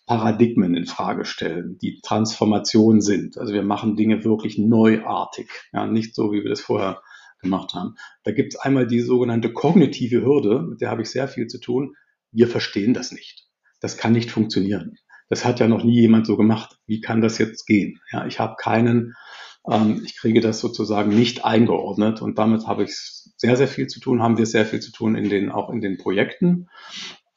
Paradigmen 0.05 0.75
in 0.75 0.85
Frage 0.85 1.25
stellen, 1.25 1.79
die 1.81 1.99
Transformation 2.03 3.01
sind. 3.01 3.39
Also 3.39 3.53
wir 3.53 3.63
machen 3.63 3.95
Dinge 3.95 4.23
wirklich 4.23 4.59
neuartig, 4.59 5.49
ja, 5.73 5.87
nicht 5.87 6.13
so, 6.13 6.31
wie 6.31 6.43
wir 6.43 6.49
das 6.49 6.61
vorher 6.61 7.01
gemacht 7.41 7.73
haben. 7.73 7.95
Da 8.23 8.31
gibt 8.31 8.53
es 8.53 8.59
einmal 8.59 8.85
die 8.85 8.99
sogenannte 9.01 9.51
kognitive 9.51 10.21
Hürde, 10.21 10.61
mit 10.61 10.81
der 10.81 10.91
habe 10.91 11.01
ich 11.01 11.09
sehr 11.09 11.27
viel 11.27 11.47
zu 11.47 11.59
tun. 11.59 11.95
Wir 12.31 12.47
verstehen 12.47 12.93
das 12.93 13.11
nicht. 13.11 13.47
Das 13.81 13.97
kann 13.97 14.13
nicht 14.13 14.29
funktionieren 14.29 14.97
das 15.29 15.45
hat 15.45 15.59
ja 15.59 15.67
noch 15.67 15.83
nie 15.83 16.01
jemand 16.01 16.27
so 16.27 16.37
gemacht. 16.37 16.77
Wie 16.85 17.01
kann 17.01 17.21
das 17.21 17.37
jetzt 17.37 17.65
gehen? 17.65 17.99
Ja, 18.11 18.25
ich 18.25 18.39
habe 18.39 18.55
keinen, 18.57 19.13
ähm, 19.69 20.01
ich 20.05 20.17
kriege 20.17 20.41
das 20.41 20.59
sozusagen 20.59 21.09
nicht 21.09 21.45
eingeordnet 21.45 22.21
und 22.21 22.37
damit 22.37 22.67
habe 22.67 22.83
ich 22.83 22.95
sehr, 23.37 23.57
sehr 23.57 23.67
viel 23.67 23.87
zu 23.87 23.99
tun, 23.99 24.21
haben 24.21 24.37
wir 24.37 24.45
sehr 24.45 24.65
viel 24.65 24.79
zu 24.79 24.91
tun 24.91 25.15
in 25.15 25.29
den, 25.29 25.51
auch 25.51 25.69
in 25.69 25.81
den 25.81 25.97
Projekten. 25.97 26.67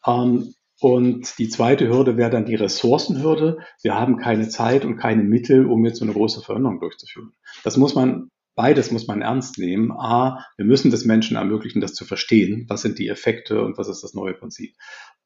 Ähm, 0.06 0.54
und 0.80 1.38
die 1.38 1.48
zweite 1.48 1.88
Hürde 1.88 2.16
wäre 2.16 2.30
dann 2.30 2.44
die 2.44 2.54
Ressourcenhürde. 2.54 3.58
Wir 3.82 3.94
haben 3.94 4.16
keine 4.16 4.48
Zeit 4.48 4.84
und 4.84 4.96
keine 4.96 5.24
Mittel, 5.24 5.66
um 5.66 5.84
jetzt 5.84 5.98
so 5.98 6.04
eine 6.04 6.14
große 6.14 6.40
Veränderung 6.40 6.78
durchzuführen. 6.78 7.32
Das 7.64 7.76
muss 7.76 7.96
man, 7.96 8.28
beides 8.54 8.92
muss 8.92 9.08
man 9.08 9.20
ernst 9.20 9.58
nehmen. 9.58 9.90
A, 9.90 10.44
wir 10.56 10.64
müssen 10.64 10.92
das 10.92 11.04
Menschen 11.04 11.36
ermöglichen, 11.36 11.80
das 11.80 11.94
zu 11.94 12.04
verstehen. 12.04 12.66
Was 12.68 12.82
sind 12.82 13.00
die 13.00 13.08
Effekte 13.08 13.64
und 13.64 13.76
was 13.76 13.88
ist 13.88 14.04
das 14.04 14.14
neue 14.14 14.34
Prinzip? 14.34 14.76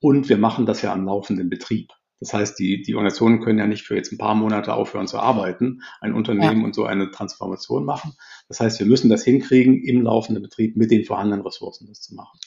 Und 0.01 0.31
wir 0.31 0.38
machen 0.38 0.64
das 0.64 0.81
ja 0.81 0.92
am 0.92 1.05
laufenden 1.05 1.51
Betrieb. 1.51 1.90
Das 2.22 2.32
heißt, 2.32 2.58
die, 2.61 2.82
die 2.82 2.94
Organisationen 2.94 3.40
können 3.40 3.58
ja 3.58 3.66
nicht 3.66 3.82
für 3.82 3.96
jetzt 3.96 4.12
ein 4.12 4.18
paar 4.18 4.37
Monate 4.37 4.74
aufhören 4.74 5.08
zu 5.08 5.18
arbeiten, 5.18 5.82
ein 6.00 6.14
Unternehmen 6.14 6.61
ja. 6.61 6.64
und 6.64 6.72
so 6.72 6.85
eine 6.85 7.11
Transformation 7.11 7.85
machen. 7.85 8.12
Das 8.48 8.61
heißt, 8.61 8.78
wir 8.78 8.87
müssen 8.87 9.11
das 9.11 9.24
hinkriegen, 9.24 9.82
im 9.82 10.02
laufenden 10.02 10.40
Betrieb 10.40 10.76
mit 10.76 10.92
den 10.92 11.04
vorhandenen 11.04 11.44
Ressourcen 11.44 11.88
das 11.88 12.00
zu 12.00 12.14
machen. 12.14 12.38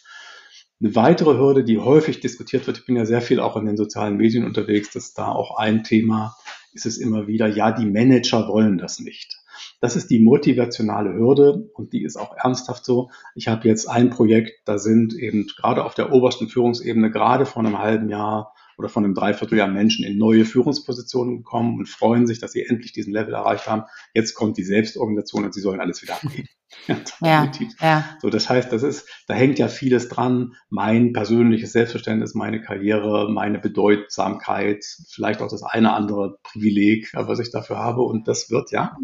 Eine 0.80 0.96
weitere 0.96 1.38
Hürde, 1.38 1.66
die 1.66 1.78
häufig 1.78 2.22
diskutiert 2.22 2.68
wird, 2.68 2.78
ich 2.78 2.86
bin 2.86 2.96
ja 2.96 3.06
sehr 3.06 3.22
viel 3.22 3.42
auch 3.42 3.58
in 3.58 3.66
den 3.66 3.76
sozialen 3.76 4.16
Medien 4.16 4.46
unterwegs, 4.46 4.92
dass 4.92 5.14
da 5.14 5.30
auch 5.34 5.58
ein 5.58 5.84
Thema 5.84 6.38
ist 6.72 6.86
es 6.86 6.98
immer 6.98 7.28
wieder, 7.28 7.48
ja, 7.48 7.72
die 7.72 7.86
Manager 7.86 8.48
wollen 8.48 8.78
das 8.78 9.00
nicht. 9.00 9.38
Das 9.82 9.98
ist 9.98 10.10
die 10.10 10.20
motivationale 10.20 11.14
Hürde 11.14 11.70
und 11.74 11.92
die 11.92 12.04
ist 12.04 12.16
auch 12.16 12.36
ernsthaft 12.36 12.86
so. 12.86 13.10
Ich 13.36 13.50
habe 13.50 13.68
jetzt 13.68 13.90
ein 13.90 14.10
Projekt, 14.10 14.62
da 14.66 14.78
sind 14.78 15.14
eben 15.14 15.48
gerade 15.58 15.84
auf 15.84 15.96
der 15.96 16.14
obersten 16.14 16.48
Führungsebene 16.48 17.12
gerade 17.12 17.46
vor 17.46 17.64
einem 17.64 17.78
halben 17.78 18.10
Jahr 18.10 18.54
oder 18.78 18.90
von 18.90 19.04
einem 19.04 19.14
Dreivierteljahr 19.14 19.68
Menschen 19.68 20.06
in 20.06 20.18
neue 20.18 20.46
Führungspositionen 20.46 21.38
gekommen 21.38 21.78
und 21.78 21.90
freuen 21.90 22.28
sich, 22.28 22.40
dass 22.40 22.52
sie 22.52 22.64
endlich 22.64 22.94
diesen 22.94 23.14
Level 23.14 23.34
erreicht 23.34 23.68
haben. 23.68 23.84
Jetzt 24.14 24.34
kommt 24.34 24.58
die 24.58 24.64
Selbstorganisation 24.64 25.46
und 25.46 25.54
sie 25.54 25.62
sollen 25.62 25.80
alles 25.80 26.02
wieder 26.02 26.16
abgeben. 26.16 26.48
ja, 27.22 27.52
ja. 27.80 28.18
So, 28.22 28.30
das 28.30 28.50
heißt, 28.50 28.72
das 28.72 28.84
ist, 28.84 29.08
da 29.28 29.34
hängt 29.34 29.60
ja 29.60 29.68
vieles 29.68 30.10
dran. 30.10 30.56
Mein 30.70 31.14
persönliches 31.14 31.72
Selbstverständnis, 31.72 32.34
meine 32.34 32.62
Karriere, 32.62 33.32
meine 33.32 33.60
Bedeutsamkeit, 33.60 34.84
vielleicht 35.10 35.42
auch 35.42 35.50
das 35.50 35.64
eine 35.64 35.94
andere 35.94 36.38
Privileg, 36.44 37.12
was 37.14 37.40
ich 37.40 37.52
dafür 37.52 37.78
habe. 37.78 38.02
Und 38.02 38.28
das 38.28 38.50
wird 38.50 38.72
ja 38.72 38.98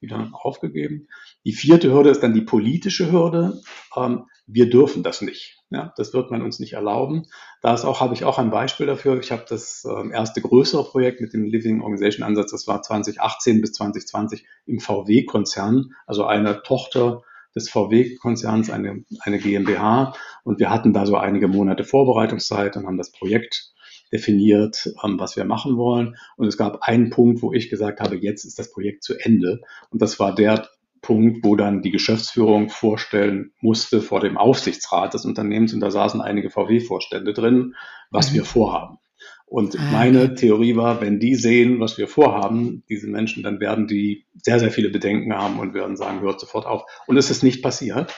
wieder 0.00 0.30
aufgegeben. 0.32 1.08
Die 1.44 1.52
vierte 1.52 1.92
Hürde 1.92 2.10
ist 2.10 2.22
dann 2.22 2.34
die 2.34 2.42
politische 2.42 3.12
Hürde. 3.12 3.60
Ähm, 3.96 4.26
wir 4.46 4.68
dürfen 4.68 5.02
das 5.02 5.22
nicht. 5.22 5.58
Ja, 5.70 5.92
das 5.96 6.12
wird 6.12 6.30
man 6.30 6.42
uns 6.42 6.60
nicht 6.60 6.74
erlauben. 6.74 7.26
Da 7.60 7.74
ist 7.74 7.84
auch, 7.84 8.00
habe 8.00 8.14
ich 8.14 8.24
auch 8.24 8.38
ein 8.38 8.50
Beispiel 8.50 8.86
dafür. 8.86 9.18
Ich 9.18 9.32
habe 9.32 9.44
das 9.48 9.84
äh, 9.84 10.10
erste 10.10 10.40
größere 10.40 10.84
Projekt 10.84 11.20
mit 11.20 11.32
dem 11.32 11.44
Living 11.44 11.80
Organization 11.80 12.26
Ansatz, 12.26 12.52
das 12.52 12.66
war 12.66 12.82
2018 12.82 13.60
bis 13.60 13.72
2020 13.72 14.46
im 14.66 14.80
VW-Konzern, 14.80 15.90
also 16.06 16.24
eine 16.24 16.62
Tochter 16.62 17.22
des 17.54 17.70
VW-Konzerns, 17.70 18.70
eine, 18.70 19.04
eine 19.20 19.38
GmbH. 19.38 20.14
Und 20.44 20.58
wir 20.58 20.70
hatten 20.70 20.92
da 20.92 21.06
so 21.06 21.16
einige 21.16 21.48
Monate 21.48 21.84
Vorbereitungszeit 21.84 22.76
und 22.76 22.86
haben 22.86 22.98
das 22.98 23.12
Projekt 23.12 23.72
definiert, 24.12 24.92
ähm, 25.02 25.18
was 25.18 25.36
wir 25.36 25.44
machen 25.44 25.76
wollen. 25.76 26.16
Und 26.36 26.46
es 26.46 26.56
gab 26.56 26.82
einen 26.82 27.10
Punkt, 27.10 27.42
wo 27.42 27.52
ich 27.52 27.70
gesagt 27.70 28.00
habe, 28.00 28.16
jetzt 28.16 28.44
ist 28.44 28.58
das 28.58 28.70
Projekt 28.70 29.02
zu 29.02 29.14
Ende. 29.18 29.60
Und 29.90 30.02
das 30.02 30.20
war 30.20 30.34
der 30.34 30.68
Punkt, 31.04 31.44
wo 31.44 31.54
dann 31.54 31.82
die 31.82 31.90
Geschäftsführung 31.90 32.70
vorstellen 32.70 33.52
musste 33.60 34.00
vor 34.00 34.20
dem 34.20 34.38
Aufsichtsrat 34.38 35.12
des 35.12 35.26
Unternehmens 35.26 35.74
und 35.74 35.80
da 35.80 35.90
saßen 35.90 36.22
einige 36.22 36.48
VW-Vorstände 36.48 37.34
drin, 37.34 37.74
was 38.10 38.30
mhm. 38.30 38.36
wir 38.36 38.44
vorhaben. 38.44 38.98
Und 39.46 39.78
ah, 39.78 39.82
meine 39.92 40.24
okay. 40.24 40.34
Theorie 40.34 40.76
war, 40.76 41.02
wenn 41.02 41.20
die 41.20 41.34
sehen, 41.34 41.78
was 41.78 41.98
wir 41.98 42.08
vorhaben, 42.08 42.82
diese 42.88 43.06
Menschen, 43.06 43.42
dann 43.42 43.60
werden 43.60 43.86
die 43.86 44.24
sehr, 44.42 44.58
sehr 44.58 44.70
viele 44.70 44.88
Bedenken 44.88 45.34
haben 45.34 45.58
und 45.58 45.74
werden 45.74 45.96
sagen, 45.96 46.22
hört 46.22 46.40
sofort 46.40 46.64
auf. 46.64 46.84
Und 47.06 47.18
es 47.18 47.30
ist 47.30 47.42
nicht 47.42 47.62
passiert. 47.62 48.14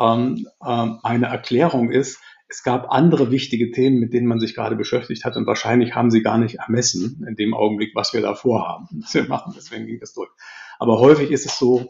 Ähm, 0.00 0.46
ähm, 0.64 1.00
meine 1.02 1.26
Erklärung 1.26 1.90
ist, 1.90 2.20
es 2.48 2.62
gab 2.62 2.90
andere 2.90 3.30
wichtige 3.30 3.70
Themen, 3.72 3.98
mit 3.98 4.12
denen 4.12 4.26
man 4.26 4.38
sich 4.38 4.54
gerade 4.54 4.76
beschäftigt 4.76 5.24
hat 5.24 5.36
und 5.36 5.46
wahrscheinlich 5.46 5.94
haben 5.94 6.10
sie 6.10 6.22
gar 6.22 6.38
nicht 6.38 6.56
ermessen 6.56 7.24
in 7.28 7.34
dem 7.34 7.54
Augenblick, 7.54 7.94
was 7.94 8.12
wir 8.12 8.20
da 8.20 8.34
vorhaben, 8.34 8.86
was 9.02 9.14
wir 9.14 9.24
machen. 9.24 9.52
Deswegen 9.56 9.86
ging 9.86 9.98
das 10.00 10.14
durch. 10.14 10.30
Aber 10.78 11.00
häufig 11.00 11.30
ist 11.30 11.46
es 11.46 11.58
so, 11.58 11.88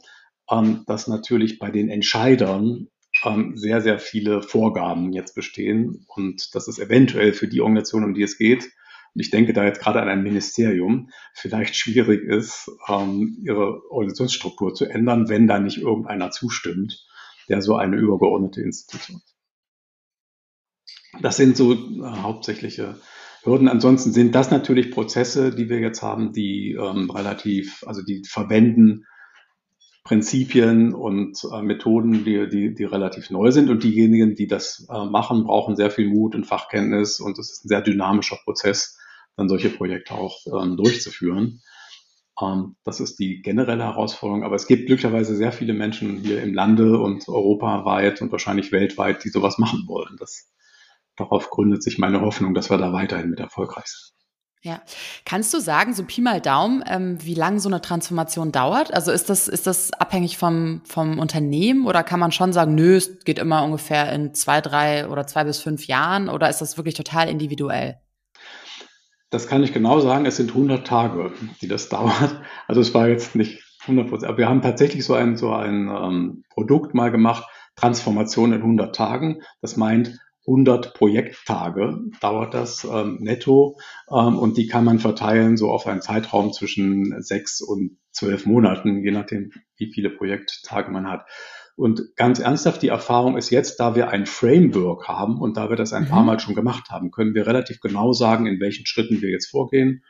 ähm, 0.50 0.84
dass 0.86 1.08
natürlich 1.08 1.58
bei 1.58 1.70
den 1.70 1.88
Entscheidern 1.88 2.88
ähm, 3.24 3.56
sehr, 3.56 3.80
sehr 3.80 3.98
viele 3.98 4.42
Vorgaben 4.42 5.12
jetzt 5.12 5.34
bestehen 5.34 6.04
und 6.08 6.54
dass 6.54 6.68
es 6.68 6.78
eventuell 6.78 7.32
für 7.32 7.48
die 7.48 7.60
Organisation, 7.60 8.04
um 8.04 8.14
die 8.14 8.22
es 8.22 8.38
geht, 8.38 8.64
und 9.14 9.20
ich 9.20 9.30
denke 9.30 9.54
da 9.54 9.64
jetzt 9.64 9.80
gerade 9.80 10.02
an 10.02 10.08
ein 10.08 10.22
Ministerium, 10.22 11.08
vielleicht 11.32 11.74
schwierig 11.74 12.22
ist, 12.22 12.70
ähm, 12.86 13.38
ihre 13.42 13.90
Organisationsstruktur 13.90 14.74
zu 14.74 14.84
ändern, 14.84 15.30
wenn 15.30 15.46
da 15.46 15.58
nicht 15.58 15.78
irgendeiner 15.78 16.30
zustimmt, 16.30 17.06
der 17.48 17.62
so 17.62 17.76
eine 17.76 17.96
übergeordnete 17.96 18.60
Institution 18.60 19.22
ist. 19.24 19.35
Das 21.20 21.36
sind 21.36 21.56
so 21.56 21.72
äh, 21.72 22.02
hauptsächliche 22.02 22.96
Hürden. 23.42 23.68
Ansonsten 23.68 24.12
sind 24.12 24.34
das 24.34 24.50
natürlich 24.50 24.90
Prozesse, 24.90 25.54
die 25.54 25.68
wir 25.68 25.78
jetzt 25.78 26.02
haben, 26.02 26.32
die 26.32 26.72
ähm, 26.72 27.10
relativ, 27.10 27.84
also 27.86 28.02
die 28.02 28.22
verwenden 28.26 29.04
Prinzipien 30.04 30.94
und 30.94 31.38
äh, 31.52 31.62
Methoden, 31.62 32.24
die, 32.24 32.48
die, 32.48 32.74
die 32.74 32.84
relativ 32.84 33.30
neu 33.30 33.50
sind. 33.50 33.70
Und 33.70 33.82
diejenigen, 33.82 34.34
die 34.34 34.46
das 34.46 34.86
äh, 34.88 35.04
machen, 35.04 35.44
brauchen 35.44 35.76
sehr 35.76 35.90
viel 35.90 36.08
Mut 36.08 36.34
und 36.34 36.46
Fachkenntnis. 36.46 37.20
Und 37.20 37.38
es 37.38 37.50
ist 37.50 37.64
ein 37.64 37.68
sehr 37.68 37.82
dynamischer 37.82 38.38
Prozess, 38.44 38.98
dann 39.36 39.48
solche 39.48 39.70
Projekte 39.70 40.14
auch 40.14 40.38
ähm, 40.46 40.76
durchzuführen. 40.76 41.60
Ähm, 42.40 42.76
das 42.84 43.00
ist 43.00 43.18
die 43.18 43.42
generelle 43.42 43.84
Herausforderung. 43.84 44.44
Aber 44.44 44.54
es 44.54 44.66
gibt 44.66 44.86
glücklicherweise 44.86 45.34
sehr 45.36 45.52
viele 45.52 45.72
Menschen 45.72 46.18
hier 46.18 46.42
im 46.42 46.54
Lande 46.54 46.98
und 46.98 47.28
europaweit 47.28 48.22
und 48.22 48.30
wahrscheinlich 48.30 48.70
weltweit, 48.72 49.24
die 49.24 49.30
sowas 49.30 49.58
machen 49.58 49.84
wollen. 49.86 50.16
Das 50.18 50.48
darauf 51.16 51.50
gründet 51.50 51.82
sich 51.82 51.98
meine 51.98 52.20
Hoffnung, 52.20 52.54
dass 52.54 52.70
wir 52.70 52.78
da 52.78 52.92
weiterhin 52.92 53.30
mit 53.30 53.40
erfolgreich 53.40 53.86
sind. 53.86 54.16
Ja. 54.62 54.80
Kannst 55.24 55.54
du 55.54 55.60
sagen, 55.60 55.94
so 55.94 56.02
Pi 56.02 56.20
mal 56.20 56.40
Daumen, 56.40 56.82
ähm, 56.88 57.18
wie 57.22 57.34
lange 57.34 57.60
so 57.60 57.68
eine 57.68 57.80
Transformation 57.80 58.50
dauert? 58.50 58.92
Also 58.92 59.12
ist 59.12 59.30
das, 59.30 59.46
ist 59.46 59.66
das 59.66 59.92
abhängig 59.92 60.38
vom, 60.38 60.80
vom 60.84 61.20
Unternehmen 61.20 61.86
oder 61.86 62.02
kann 62.02 62.18
man 62.18 62.32
schon 62.32 62.52
sagen, 62.52 62.74
nö, 62.74 62.96
es 62.96 63.20
geht 63.24 63.38
immer 63.38 63.62
ungefähr 63.62 64.12
in 64.12 64.34
zwei, 64.34 64.60
drei 64.60 65.08
oder 65.08 65.26
zwei 65.28 65.44
bis 65.44 65.60
fünf 65.60 65.86
Jahren 65.86 66.28
oder 66.28 66.50
ist 66.50 66.60
das 66.60 66.76
wirklich 66.76 66.94
total 66.94 67.28
individuell? 67.28 68.00
Das 69.30 69.46
kann 69.46 69.62
ich 69.62 69.72
genau 69.72 70.00
sagen. 70.00 70.26
Es 70.26 70.36
sind 70.36 70.50
100 70.50 70.84
Tage, 70.84 71.32
die 71.60 71.68
das 71.68 71.88
dauert. 71.90 72.40
Also 72.66 72.80
es 72.80 72.92
war 72.92 73.06
jetzt 73.06 73.36
nicht 73.36 73.62
100 73.82 74.08
Prozent. 74.08 74.28
Aber 74.28 74.38
wir 74.38 74.48
haben 74.48 74.62
tatsächlich 74.62 75.04
so 75.04 75.14
ein, 75.14 75.36
so 75.36 75.52
ein 75.52 75.88
ähm, 75.88 76.42
Produkt 76.50 76.92
mal 76.92 77.12
gemacht, 77.12 77.44
Transformation 77.76 78.52
in 78.52 78.62
100 78.62 78.96
Tagen. 78.96 79.42
Das 79.60 79.76
meint, 79.76 80.18
100 80.46 80.94
Projekttage 80.94 81.98
dauert 82.20 82.54
das 82.54 82.84
ähm, 82.84 83.18
netto 83.20 83.78
ähm, 84.10 84.38
und 84.38 84.56
die 84.56 84.66
kann 84.66 84.84
man 84.84 84.98
verteilen 84.98 85.56
so 85.56 85.70
auf 85.70 85.86
einen 85.86 86.02
Zeitraum 86.02 86.52
zwischen 86.52 87.20
sechs 87.20 87.60
und 87.60 87.98
zwölf 88.12 88.46
Monaten, 88.46 89.02
je 89.02 89.10
nachdem, 89.10 89.52
wie 89.76 89.92
viele 89.92 90.10
Projekttage 90.10 90.90
man 90.90 91.08
hat. 91.08 91.26
Und 91.76 92.16
ganz 92.16 92.38
ernsthaft, 92.38 92.80
die 92.80 92.88
Erfahrung 92.88 93.36
ist 93.36 93.50
jetzt, 93.50 93.80
da 93.80 93.94
wir 93.94 94.08
ein 94.08 94.24
Framework 94.24 95.08
haben 95.08 95.38
und 95.38 95.58
da 95.58 95.68
wir 95.68 95.76
das 95.76 95.92
ein 95.92 96.04
mhm. 96.04 96.08
paar 96.08 96.22
Mal 96.22 96.40
schon 96.40 96.54
gemacht 96.54 96.88
haben, 96.88 97.10
können 97.10 97.34
wir 97.34 97.46
relativ 97.46 97.80
genau 97.80 98.14
sagen, 98.14 98.46
in 98.46 98.60
welchen 98.60 98.86
Schritten 98.86 99.20
wir 99.20 99.28
jetzt 99.28 99.50
vorgehen 99.50 100.02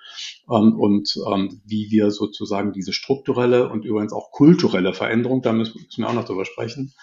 ähm, 0.49 0.79
und 0.79 1.19
ähm, 1.29 1.61
wie 1.67 1.91
wir 1.91 2.13
sozusagen 2.13 2.73
diese 2.73 2.93
strukturelle 2.93 3.69
und 3.69 3.85
übrigens 3.85 4.13
auch 4.13 4.31
kulturelle 4.31 4.95
Veränderung, 4.95 5.43
da 5.43 5.53
müssen, 5.53 5.83
müssen 5.83 6.03
wir 6.03 6.09
auch 6.09 6.15
noch 6.15 6.25
drüber 6.25 6.45
sprechen, 6.45 6.95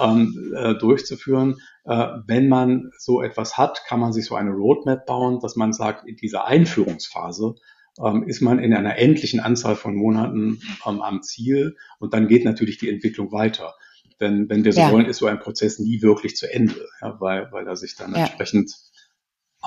ähm, 0.00 0.54
äh, 0.56 0.74
durchzuführen. 0.74 1.56
Äh, 1.84 2.06
wenn 2.26 2.48
man 2.48 2.90
so 2.98 3.22
etwas 3.22 3.56
hat, 3.56 3.84
kann 3.86 4.00
man 4.00 4.12
sich 4.12 4.26
so 4.26 4.34
eine 4.34 4.50
Roadmap 4.50 5.06
bauen, 5.06 5.40
dass 5.40 5.56
man 5.56 5.72
sagt, 5.72 6.06
in 6.06 6.16
dieser 6.16 6.46
Einführungsphase 6.46 7.54
ähm, 8.02 8.24
ist 8.24 8.40
man 8.40 8.58
in 8.58 8.74
einer 8.74 8.98
endlichen 8.98 9.40
Anzahl 9.40 9.76
von 9.76 9.94
Monaten 9.94 10.60
ähm, 10.86 11.02
am 11.02 11.22
Ziel 11.22 11.76
und 11.98 12.14
dann 12.14 12.28
geht 12.28 12.44
natürlich 12.44 12.78
die 12.78 12.88
Entwicklung 12.88 13.32
weiter. 13.32 13.74
Denn 14.20 14.48
wenn 14.50 14.64
wir 14.64 14.72
so 14.72 14.80
ja. 14.80 14.92
wollen, 14.92 15.06
ist 15.06 15.18
so 15.18 15.26
ein 15.26 15.40
Prozess 15.40 15.78
nie 15.78 16.02
wirklich 16.02 16.36
zu 16.36 16.52
Ende, 16.52 16.86
ja, 17.00 17.18
weil, 17.20 17.50
weil 17.52 17.66
er 17.66 17.76
sich 17.76 17.96
dann 17.96 18.12
ja. 18.12 18.20
entsprechend 18.20 18.74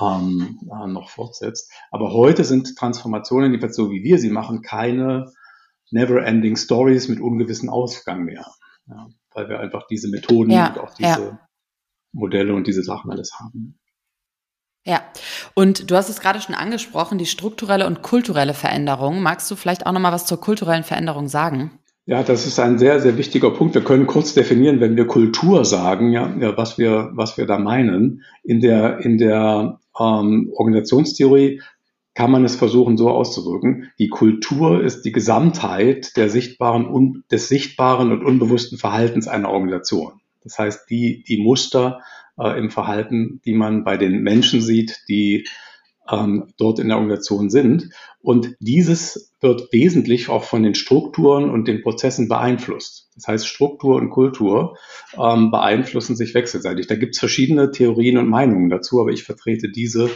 ähm, 0.00 0.60
äh, 0.62 0.86
noch 0.86 1.10
fortsetzt. 1.10 1.72
Aber 1.90 2.12
heute 2.12 2.44
sind 2.44 2.76
Transformationen, 2.76 3.50
jedenfalls 3.50 3.76
so 3.76 3.90
wie 3.90 4.04
wir 4.04 4.18
sie 4.18 4.30
machen, 4.30 4.62
keine 4.62 5.32
never-ending 5.90 6.56
Stories 6.56 7.08
mit 7.08 7.20
ungewissen 7.20 7.68
Ausgang 7.68 8.24
mehr. 8.24 8.46
Ja 8.86 9.08
weil 9.34 9.48
wir 9.48 9.60
einfach 9.60 9.86
diese 9.86 10.08
Methoden 10.08 10.50
ja, 10.50 10.68
und 10.68 10.78
auch 10.78 10.94
diese 10.94 11.08
ja. 11.08 11.38
Modelle 12.12 12.54
und 12.54 12.66
diese 12.66 12.82
Sachen 12.82 13.10
alles 13.10 13.32
haben. 13.38 13.78
Ja, 14.86 15.02
und 15.54 15.90
du 15.90 15.96
hast 15.96 16.10
es 16.10 16.20
gerade 16.20 16.40
schon 16.40 16.54
angesprochen, 16.54 17.16
die 17.16 17.26
strukturelle 17.26 17.86
und 17.86 18.02
kulturelle 18.02 18.52
Veränderung. 18.52 19.22
Magst 19.22 19.50
du 19.50 19.56
vielleicht 19.56 19.86
auch 19.86 19.92
noch 19.92 20.00
mal 20.00 20.12
was 20.12 20.26
zur 20.26 20.40
kulturellen 20.40 20.84
Veränderung 20.84 21.28
sagen? 21.28 21.78
Ja, 22.06 22.22
das 22.22 22.46
ist 22.46 22.58
ein 22.58 22.78
sehr, 22.78 23.00
sehr 23.00 23.16
wichtiger 23.16 23.50
Punkt. 23.50 23.74
Wir 23.74 23.82
können 23.82 24.06
kurz 24.06 24.34
definieren, 24.34 24.80
wenn 24.80 24.94
wir 24.94 25.06
Kultur 25.06 25.64
sagen, 25.64 26.12
ja, 26.12 26.34
ja 26.38 26.54
was 26.54 26.76
wir, 26.76 27.10
was 27.14 27.38
wir 27.38 27.46
da 27.46 27.58
meinen. 27.58 28.22
In 28.42 28.60
der, 28.60 28.98
in 28.98 29.16
der 29.16 29.80
ähm, 29.98 30.52
Organisationstheorie 30.54 31.62
kann 32.14 32.30
man 32.30 32.44
es 32.44 32.56
versuchen 32.56 32.96
so 32.96 33.10
auszudrücken. 33.10 33.90
Die 33.98 34.08
Kultur 34.08 34.82
ist 34.82 35.02
die 35.02 35.12
Gesamtheit 35.12 36.16
der 36.16 36.30
sichtbaren 36.30 36.86
und 36.86 37.24
des 37.30 37.48
sichtbaren 37.48 38.12
und 38.12 38.24
unbewussten 38.24 38.78
Verhaltens 38.78 39.26
einer 39.26 39.50
Organisation. 39.50 40.20
Das 40.44 40.58
heißt, 40.58 40.90
die, 40.90 41.24
die 41.26 41.38
Muster 41.38 42.00
äh, 42.38 42.58
im 42.58 42.70
Verhalten, 42.70 43.40
die 43.44 43.54
man 43.54 43.84
bei 43.84 43.96
den 43.96 44.22
Menschen 44.22 44.60
sieht, 44.60 45.02
die 45.08 45.46
ähm, 46.08 46.52
dort 46.56 46.78
in 46.78 46.88
der 46.88 46.98
Organisation 46.98 47.50
sind. 47.50 47.90
Und 48.20 48.56
dieses 48.60 49.32
wird 49.40 49.72
wesentlich 49.72 50.28
auch 50.28 50.44
von 50.44 50.62
den 50.62 50.74
Strukturen 50.74 51.50
und 51.50 51.66
den 51.66 51.82
Prozessen 51.82 52.28
beeinflusst. 52.28 53.08
Das 53.14 53.26
heißt, 53.26 53.46
Struktur 53.46 53.96
und 53.96 54.10
Kultur 54.10 54.76
ähm, 55.18 55.50
beeinflussen 55.50 56.14
sich 56.14 56.34
wechselseitig. 56.34 56.86
Da 56.86 56.94
gibt 56.94 57.14
es 57.14 57.18
verschiedene 57.18 57.70
Theorien 57.70 58.18
und 58.18 58.28
Meinungen 58.28 58.68
dazu, 58.68 59.00
aber 59.00 59.10
ich 59.10 59.24
vertrete 59.24 59.70
diese 59.70 60.10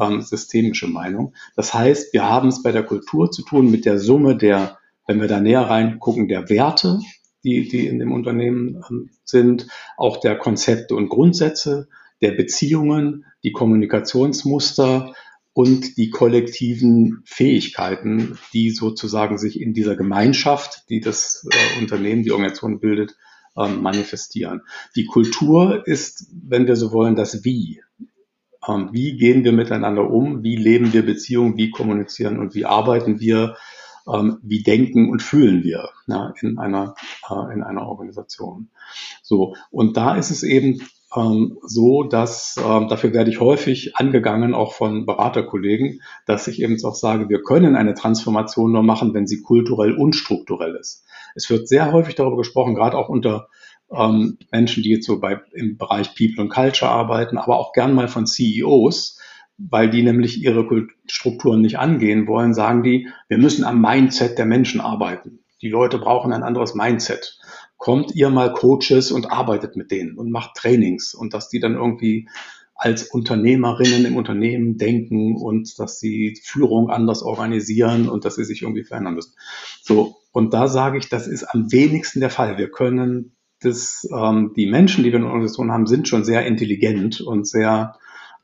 ähm, 0.00 0.20
systemische 0.20 0.86
Meinung. 0.86 1.34
Das 1.56 1.74
heißt, 1.74 2.12
wir 2.12 2.28
haben 2.28 2.48
es 2.48 2.62
bei 2.62 2.72
der 2.72 2.84
Kultur 2.84 3.30
zu 3.30 3.42
tun 3.42 3.70
mit 3.70 3.84
der 3.84 3.98
Summe 3.98 4.36
der, 4.36 4.78
wenn 5.06 5.20
wir 5.20 5.28
da 5.28 5.40
näher 5.40 5.62
reingucken, 5.62 6.28
der 6.28 6.48
Werte, 6.48 7.00
die, 7.44 7.68
die 7.68 7.86
in 7.86 7.98
dem 7.98 8.12
Unternehmen 8.12 8.82
ähm, 8.90 9.10
sind, 9.24 9.68
auch 9.96 10.18
der 10.18 10.36
Konzepte 10.36 10.94
und 10.94 11.08
Grundsätze, 11.08 11.88
der 12.20 12.32
Beziehungen, 12.32 13.26
die 13.42 13.52
Kommunikationsmuster 13.52 15.14
und 15.52 15.96
die 15.98 16.10
kollektiven 16.10 17.22
Fähigkeiten, 17.24 18.38
die 18.52 18.70
sozusagen 18.70 19.38
sich 19.38 19.60
in 19.60 19.72
dieser 19.72 19.94
Gemeinschaft, 19.94 20.84
die 20.88 21.00
das 21.00 21.46
äh, 21.50 21.80
Unternehmen, 21.80 22.24
die 22.24 22.32
Organisation 22.32 22.80
bildet, 22.80 23.16
ähm, 23.56 23.82
manifestieren. 23.82 24.62
Die 24.96 25.06
Kultur 25.06 25.86
ist, 25.86 26.26
wenn 26.32 26.66
wir 26.66 26.76
so 26.76 26.92
wollen, 26.92 27.14
das 27.14 27.44
Wie. 27.44 27.83
Ähm, 28.66 28.90
wie 28.92 29.16
gehen 29.16 29.44
wir 29.44 29.52
miteinander 29.52 30.10
um? 30.10 30.42
Wie 30.42 30.56
leben 30.56 30.92
wir 30.92 31.04
Beziehungen? 31.04 31.56
Wie 31.56 31.70
kommunizieren 31.70 32.38
und 32.38 32.54
wie 32.54 32.64
arbeiten 32.64 33.20
wir? 33.20 33.56
Ähm, 34.06 34.38
wie 34.42 34.62
denken 34.62 35.10
und 35.10 35.22
fühlen 35.22 35.62
wir 35.62 35.88
ja, 36.06 36.34
in, 36.42 36.58
einer, 36.58 36.94
äh, 37.30 37.54
in 37.54 37.62
einer 37.62 37.86
Organisation? 37.86 38.68
So, 39.22 39.54
und 39.70 39.96
da 39.96 40.16
ist 40.16 40.30
es 40.30 40.42
eben 40.42 40.82
ähm, 41.16 41.58
so, 41.62 42.02
dass 42.02 42.54
dafür 42.54 43.14
werde 43.14 43.30
ich 43.30 43.40
häufig 43.40 43.96
angegangen, 43.96 44.52
auch 44.52 44.74
von 44.74 45.06
Beraterkollegen, 45.06 46.02
dass 46.26 46.48
ich 46.48 46.60
eben 46.60 46.76
auch 46.84 46.94
sage, 46.94 47.28
wir 47.28 47.42
können 47.42 47.76
eine 47.76 47.94
Transformation 47.94 48.72
nur 48.72 48.82
machen, 48.82 49.14
wenn 49.14 49.26
sie 49.26 49.40
kulturell 49.40 49.94
und 49.94 50.14
strukturell 50.14 50.74
ist. 50.74 51.04
Es 51.34 51.48
wird 51.48 51.68
sehr 51.68 51.92
häufig 51.92 52.14
darüber 52.14 52.36
gesprochen, 52.36 52.74
gerade 52.74 52.98
auch 52.98 53.08
unter 53.08 53.48
ähm, 53.96 54.38
Menschen, 54.50 54.82
die 54.82 54.90
jetzt 54.90 55.06
so 55.06 55.20
bei, 55.20 55.40
im 55.52 55.76
Bereich 55.76 56.14
People 56.14 56.42
und 56.42 56.50
Culture 56.50 56.90
arbeiten, 56.90 57.38
aber 57.38 57.58
auch 57.58 57.72
gern 57.72 57.94
mal 57.94 58.08
von 58.08 58.26
CEOs, 58.26 59.18
weil 59.56 59.90
die 59.90 60.02
nämlich 60.02 60.42
ihre 60.42 60.66
Strukturen 61.06 61.60
nicht 61.60 61.78
angehen 61.78 62.26
wollen, 62.26 62.54
sagen 62.54 62.82
die, 62.82 63.08
wir 63.28 63.38
müssen 63.38 63.64
am 63.64 63.80
Mindset 63.80 64.38
der 64.38 64.46
Menschen 64.46 64.80
arbeiten. 64.80 65.40
Die 65.62 65.68
Leute 65.68 65.98
brauchen 65.98 66.32
ein 66.32 66.42
anderes 66.42 66.74
Mindset. 66.74 67.38
Kommt 67.76 68.14
ihr 68.14 68.30
mal 68.30 68.52
Coaches 68.52 69.12
und 69.12 69.30
arbeitet 69.30 69.76
mit 69.76 69.90
denen 69.90 70.16
und 70.18 70.30
macht 70.30 70.54
Trainings 70.56 71.14
und 71.14 71.34
dass 71.34 71.48
die 71.48 71.60
dann 71.60 71.74
irgendwie 71.74 72.28
als 72.74 73.04
Unternehmerinnen 73.04 74.04
im 74.04 74.16
Unternehmen 74.16 74.76
denken 74.78 75.36
und 75.36 75.78
dass 75.78 76.00
sie 76.00 76.36
Führung 76.42 76.90
anders 76.90 77.22
organisieren 77.22 78.08
und 78.08 78.24
dass 78.24 78.34
sie 78.34 78.44
sich 78.44 78.62
irgendwie 78.62 78.84
verändern 78.84 79.14
müssen. 79.14 79.34
So, 79.82 80.16
und 80.32 80.52
da 80.52 80.66
sage 80.66 80.98
ich, 80.98 81.08
das 81.08 81.28
ist 81.28 81.44
am 81.44 81.70
wenigsten 81.70 82.20
der 82.20 82.30
Fall. 82.30 82.58
Wir 82.58 82.70
können 82.70 83.36
das, 83.64 84.08
ähm, 84.12 84.52
die 84.56 84.66
Menschen, 84.66 85.04
die 85.04 85.10
wir 85.10 85.16
in 85.16 85.22
der 85.22 85.30
Organisation 85.30 85.72
haben, 85.72 85.86
sind 85.86 86.08
schon 86.08 86.24
sehr 86.24 86.46
intelligent 86.46 87.20
und 87.20 87.46
sehr 87.48 87.96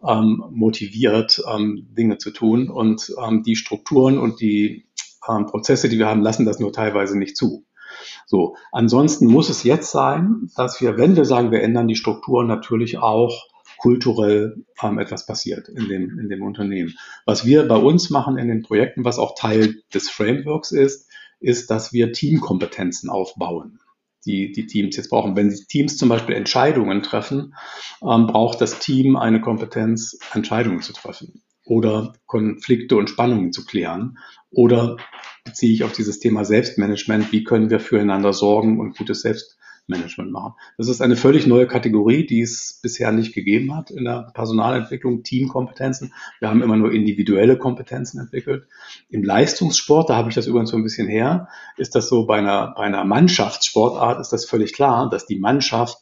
ähm, 0.06 0.42
motiviert, 0.50 1.42
ähm, 1.50 1.88
Dinge 1.96 2.18
zu 2.18 2.30
tun. 2.30 2.70
Und 2.70 3.12
ähm, 3.22 3.42
die 3.42 3.56
Strukturen 3.56 4.18
und 4.18 4.40
die 4.40 4.86
ähm, 5.28 5.46
Prozesse, 5.46 5.88
die 5.88 5.98
wir 5.98 6.06
haben, 6.06 6.22
lassen 6.22 6.46
das 6.46 6.58
nur 6.58 6.72
teilweise 6.72 7.18
nicht 7.18 7.36
zu. 7.36 7.66
So, 8.26 8.56
ansonsten 8.72 9.26
muss 9.26 9.50
es 9.50 9.64
jetzt 9.64 9.90
sein, 9.90 10.50
dass 10.56 10.80
wir, 10.80 10.96
wenn 10.96 11.16
wir 11.16 11.24
sagen, 11.24 11.50
wir 11.50 11.62
ändern 11.62 11.88
die 11.88 11.96
Strukturen, 11.96 12.46
natürlich 12.46 12.98
auch 12.98 13.48
kulturell 13.78 14.64
ähm, 14.82 14.98
etwas 14.98 15.26
passiert 15.26 15.68
in 15.68 15.88
dem, 15.88 16.18
in 16.18 16.28
dem 16.28 16.42
Unternehmen. 16.42 16.94
Was 17.24 17.44
wir 17.44 17.66
bei 17.66 17.76
uns 17.76 18.10
machen 18.10 18.38
in 18.38 18.48
den 18.48 18.62
Projekten, 18.62 19.04
was 19.04 19.18
auch 19.18 19.34
Teil 19.34 19.82
des 19.92 20.10
Frameworks 20.10 20.70
ist, 20.70 21.08
ist, 21.40 21.70
dass 21.70 21.92
wir 21.92 22.12
Teamkompetenzen 22.12 23.08
aufbauen 23.08 23.80
die, 24.26 24.52
die 24.52 24.66
Teams 24.66 24.96
jetzt 24.96 25.10
brauchen. 25.10 25.36
Wenn 25.36 25.50
die 25.50 25.64
Teams 25.66 25.96
zum 25.96 26.08
Beispiel 26.08 26.34
Entscheidungen 26.34 27.02
treffen, 27.02 27.54
ähm, 28.02 28.26
braucht 28.26 28.60
das 28.60 28.78
Team 28.78 29.16
eine 29.16 29.40
Kompetenz, 29.40 30.18
Entscheidungen 30.32 30.82
zu 30.82 30.92
treffen 30.92 31.42
oder 31.64 32.14
Konflikte 32.26 32.96
und 32.96 33.10
Spannungen 33.10 33.52
zu 33.52 33.64
klären. 33.64 34.18
Oder 34.50 34.96
beziehe 35.44 35.72
ich 35.72 35.84
auf 35.84 35.92
dieses 35.92 36.18
Thema 36.18 36.44
Selbstmanagement, 36.44 37.32
wie 37.32 37.44
können 37.44 37.70
wir 37.70 37.80
füreinander 37.80 38.32
sorgen 38.32 38.80
und 38.80 38.96
gutes 38.96 39.22
Selbst 39.22 39.56
Management 39.90 40.32
machen. 40.32 40.54
Das 40.78 40.88
ist 40.88 41.02
eine 41.02 41.16
völlig 41.16 41.46
neue 41.46 41.66
Kategorie, 41.66 42.24
die 42.26 42.40
es 42.40 42.80
bisher 42.82 43.12
nicht 43.12 43.34
gegeben 43.34 43.76
hat 43.76 43.90
in 43.90 44.04
der 44.04 44.30
Personalentwicklung, 44.32 45.22
Teamkompetenzen. 45.22 46.14
Wir 46.38 46.48
haben 46.48 46.62
immer 46.62 46.76
nur 46.76 46.92
individuelle 46.92 47.58
Kompetenzen 47.58 48.18
entwickelt. 48.18 48.66
Im 49.10 49.22
Leistungssport, 49.22 50.08
da 50.08 50.16
habe 50.16 50.30
ich 50.30 50.34
das 50.34 50.46
übrigens 50.46 50.70
so 50.70 50.78
ein 50.78 50.82
bisschen 50.82 51.08
her, 51.08 51.48
ist 51.76 51.94
das 51.94 52.08
so 52.08 52.24
bei 52.24 52.38
einer, 52.38 52.72
bei 52.74 52.84
einer 52.84 53.04
Mannschaftssportart 53.04 54.20
ist 54.20 54.32
das 54.32 54.46
völlig 54.46 54.72
klar, 54.72 55.10
dass 55.10 55.26
die 55.26 55.38
Mannschaft 55.38 55.98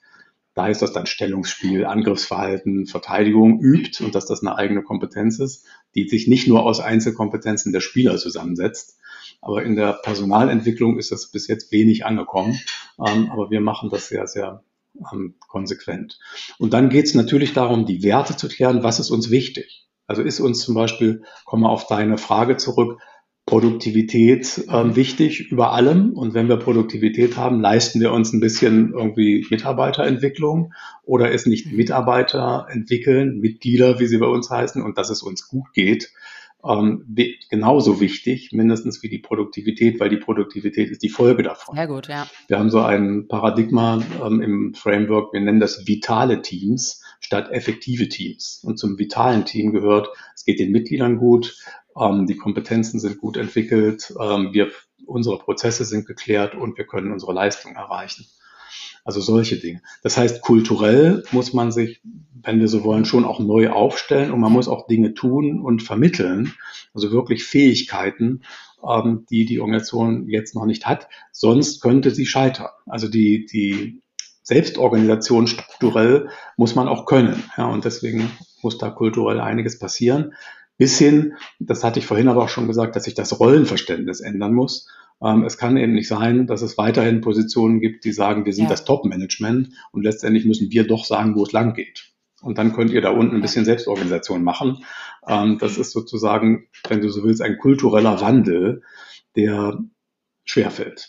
da 0.59 0.67
ist 0.67 0.83
das 0.83 0.93
dann 0.93 1.07
Stellungsspiel, 1.07 1.85
Angriffsverhalten, 1.85 2.87
Verteidigung 2.87 3.61
übt 3.61 4.03
und 4.03 4.17
dass 4.17 4.27
das 4.27 4.41
eine 4.41 4.57
eigene 4.57 4.83
Kompetenz 4.83 5.39
ist, 5.39 5.65
die 5.95 6.09
sich 6.09 6.27
nicht 6.27 6.49
nur 6.49 6.65
aus 6.65 6.81
Einzelkompetenzen 6.81 7.73
der 7.73 7.79
Spieler 7.79 8.17
zusammensetzt, 8.17 8.99
aber 9.41 9.63
in 9.63 9.77
der 9.77 9.95
Personalentwicklung 9.95 10.99
ist 10.99 11.13
das 11.13 11.31
bis 11.31 11.47
jetzt 11.49 11.73
wenig 11.73 12.05
angekommen. 12.05 12.61
Ähm, 13.05 13.31
aber 13.31 13.51
wir 13.51 13.61
machen 13.61 13.91
das 13.91 14.09
sehr, 14.09 14.27
sehr 14.27 14.63
ähm, 15.13 15.35
konsequent. 15.49 16.19
Und 16.59 16.73
dann 16.73 16.89
geht 16.89 17.07
es 17.07 17.15
natürlich 17.15 17.53
darum, 17.53 17.87
die 17.87 18.03
Werte 18.03 18.37
zu 18.37 18.49
klären, 18.49 18.83
was 18.83 19.01
ist 19.01 19.11
uns 19.11 19.31
wichtig. 19.31 19.87
Also 20.07 20.23
ist 20.23 20.41
uns 20.41 20.61
zum 20.61 20.75
Beispiel, 20.75 21.23
komme 21.45 21.69
auf 21.69 21.87
deine 21.87 22.19
Frage 22.19 22.57
zurück, 22.57 22.99
Produktivität 23.49 24.67
ähm, 24.71 24.95
wichtig 24.95 25.51
über 25.51 25.73
allem. 25.73 26.13
Und 26.13 26.35
wenn 26.35 26.49
wir 26.49 26.59
Produktivität 26.59 27.37
haben, 27.37 27.61
leisten 27.61 28.01
wir 28.01 28.13
uns 28.13 28.33
ein 28.33 28.41
bisschen 28.41 28.93
irgendwie 28.93 29.47
Mitarbeiterentwicklung 29.49 30.75
oder 31.03 31.31
ist 31.31 31.47
nicht 31.47 31.73
Mitarbeiter 31.73 32.67
entwickeln, 32.71 33.39
Mitglieder, 33.39 34.01
wie 34.01 34.07
sie 34.07 34.19
bei 34.19 34.27
uns 34.27 34.51
heißen, 34.51 34.83
und 34.83 34.99
dass 34.99 35.09
es 35.09 35.23
uns 35.23 35.49
gut 35.49 35.73
geht, 35.73 36.13
ähm, 36.65 37.05
genauso 37.51 38.01
wichtig, 38.01 38.51
mindestens 38.53 39.03
wie 39.03 39.09
die 39.09 39.19
Produktivität, 39.19 40.01
weil 40.01 40.09
die 40.09 40.17
Produktivität 40.17 40.91
ist 40.91 41.03
die 41.03 41.09
Folge 41.09 41.43
davon. 41.43 41.77
Sehr 41.77 41.87
gut, 41.87 42.09
ja. 42.09 42.27
Wir 42.49 42.59
haben 42.59 42.71
so 42.71 42.81
ein 42.81 43.29
Paradigma 43.29 44.03
ähm, 44.25 44.41
im 44.43 44.75
Framework, 44.75 45.33
wir 45.33 45.41
nennen 45.41 45.61
das 45.61 45.87
vitale 45.87 46.43
Teams 46.43 47.03
statt 47.21 47.51
effektive 47.51 48.09
Teams. 48.09 48.61
Und 48.65 48.79
zum 48.79 48.99
vitalen 48.99 49.45
Team 49.45 49.73
gehört, 49.73 50.09
es 50.35 50.45
geht 50.45 50.59
den 50.59 50.73
Mitgliedern 50.73 51.19
gut, 51.19 51.57
ähm, 51.99 52.27
die 52.27 52.37
Kompetenzen 52.37 52.99
sind 52.99 53.19
gut 53.19 53.37
entwickelt, 53.37 54.13
ähm, 54.21 54.53
wir, 54.53 54.71
unsere 55.07 55.39
Prozesse 55.39 55.85
sind 55.85 56.07
geklärt 56.07 56.55
und 56.55 56.77
wir 56.77 56.87
können 56.87 57.13
unsere 57.13 57.33
Leistung 57.33 57.77
erreichen. 57.77 58.27
Also 59.09 59.23
solche 59.23 59.57
Dinge. 59.57 59.81
Das 60.03 60.19
heißt, 60.19 60.43
kulturell 60.43 61.25
muss 61.33 61.55
man 61.55 61.73
sich, 61.73 62.03
wenn 62.43 62.61
wir 62.61 62.69
so 62.69 62.85
wollen, 62.85 63.07
schon 63.07 63.25
auch 63.25 63.41
neu 63.41 63.71
aufstellen 63.71 64.31
und 64.33 64.39
man 64.39 64.53
muss 64.53 64.69
auch 64.69 64.87
Dinge 64.87 65.15
tun 65.15 65.63
und 65.63 65.83
vermitteln, 65.83 66.53
also 66.93 67.11
wirklich 67.11 67.45
Fähigkeiten, 67.45 68.43
ähm, 68.87 69.25
die 69.31 69.47
die 69.47 69.61
Organisation 69.61 70.29
jetzt 70.29 70.55
noch 70.55 70.67
nicht 70.67 70.85
hat. 70.85 71.09
Sonst 71.33 71.81
könnte 71.81 72.11
sie 72.11 72.27
scheitern. 72.27 72.69
Also 72.85 73.09
die, 73.09 73.47
die 73.47 74.03
Selbstorganisation 74.43 75.47
strukturell 75.47 76.29
muss 76.59 76.75
man 76.75 76.87
auch 76.87 77.07
können. 77.07 77.43
Ja, 77.57 77.65
und 77.65 77.87
deswegen 77.87 78.31
muss 78.61 78.77
da 78.77 78.91
kulturell 78.91 79.41
einiges 79.41 79.79
passieren. 79.79 80.35
Bis 80.77 80.99
hin, 80.99 81.33
das 81.59 81.83
hatte 81.83 81.99
ich 81.99 82.05
vorhin 82.05 82.29
aber 82.29 82.45
auch 82.45 82.51
schon 82.51 82.67
gesagt, 82.67 82.95
dass 82.95 83.05
sich 83.05 83.15
das 83.15 83.41
Rollenverständnis 83.41 84.21
ändern 84.21 84.53
muss. 84.53 84.87
Ähm, 85.23 85.45
es 85.45 85.59
kann 85.59 85.77
eben 85.77 85.95
nicht 85.95 86.09
sein, 86.09 86.47
dass 86.47 86.63
es 86.63 86.79
weiterhin 86.79 87.21
Positionen 87.21 87.81
gibt, 87.81 88.05
die 88.05 88.13
sagen, 88.13 88.45
wir 88.45 88.53
sind 88.53 88.65
ja. 88.65 88.71
das 88.71 88.85
Top-Management 88.85 89.71
und 89.93 90.03
letztendlich 90.03 90.45
müssen 90.45 90.71
wir 90.71 90.87
doch 90.87 91.05
sagen, 91.05 91.35
wo 91.35 91.43
es 91.43 91.53
lang 91.53 91.75
geht. 91.75 92.13
Und 92.41 92.59
dann 92.59 92.73
könnt 92.73 92.93
ihr 92.93 93.01
da 93.01 93.11
unten 93.11 93.35
ein 93.35 93.43
bisschen 93.43 93.65
Selbstorganisation 93.65 94.45
machen. 94.45 94.85
Ähm, 95.27 95.59
das 95.59 95.77
ist 95.77 95.91
sozusagen, 95.91 96.69
wenn 96.89 97.01
du 97.01 97.09
so 97.09 97.25
willst, 97.25 97.43
ein 97.43 97.59
kultureller 97.59 98.21
Wandel, 98.21 98.83
der 99.35 99.79
schwerfällt 100.45 101.09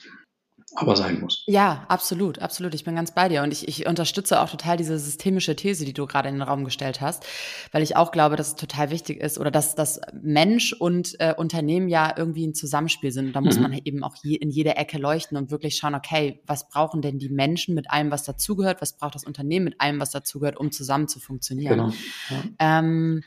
aber 0.76 0.96
sein 0.96 1.20
muss. 1.20 1.44
Ja, 1.48 1.86
absolut, 1.88 2.40
absolut. 2.40 2.74
Ich 2.74 2.84
bin 2.84 2.96
ganz 2.96 3.14
bei 3.14 3.30
dir. 3.30 3.44
Und 3.44 3.52
ich, 3.52 3.68
ich 3.68 3.88
unterstütze 3.88 4.40
auch 4.40 4.50
total 4.50 4.78
diese 4.78 4.98
systemische 5.00 5.56
These, 5.56 5.86
die 5.86 5.94
du 5.94 6.06
gerade 6.06 6.30
in 6.30 6.36
den 6.36 6.42
Raum 6.42 6.64
gestellt 6.64 7.02
hast, 7.02 7.26
weil 7.72 7.82
ich 7.82 7.96
auch 7.96 8.12
glaube, 8.12 8.36
dass 8.36 8.50
es 8.50 8.56
total 8.56 8.92
wichtig 8.92 9.20
ist 9.20 9.38
oder 9.38 9.52
dass 9.52 9.76
das 9.76 10.00
Mensch 10.14 10.74
und 10.74 11.20
äh, 11.20 11.34
Unternehmen 11.36 11.90
ja 11.90 12.14
irgendwie 12.16 12.48
ein 12.48 12.54
Zusammenspiel 12.54 13.12
sind. 13.12 13.28
Und 13.28 13.34
da 13.34 13.42
muss 13.42 13.58
mhm. 13.58 13.64
man 13.64 13.74
eben 13.74 14.04
auch 14.04 14.16
je, 14.22 14.36
in 14.36 14.50
jede 14.50 14.76
Ecke 14.76 14.98
leuchten 14.98 15.38
und 15.38 15.52
wirklich 15.52 15.76
schauen, 15.78 15.96
okay, 15.96 16.42
was 16.46 16.70
brauchen 16.70 17.02
denn 17.02 17.20
die 17.20 17.30
Menschen 17.30 17.76
mit 17.76 17.90
allem, 17.90 18.12
was 18.12 18.24
dazugehört? 18.24 18.82
Was 18.82 18.98
braucht 18.98 19.16
das 19.16 19.24
Unternehmen 19.24 19.66
mit 19.66 19.82
allem, 19.82 20.00
was 20.00 20.12
dazugehört, 20.12 20.58
um 20.58 20.72
zusammen 20.72 21.08
zu 21.08 21.20
funktionieren? 21.20 21.78
Genau. 21.78 21.94
Ja. 22.30 22.80
Ähm, 22.80 23.24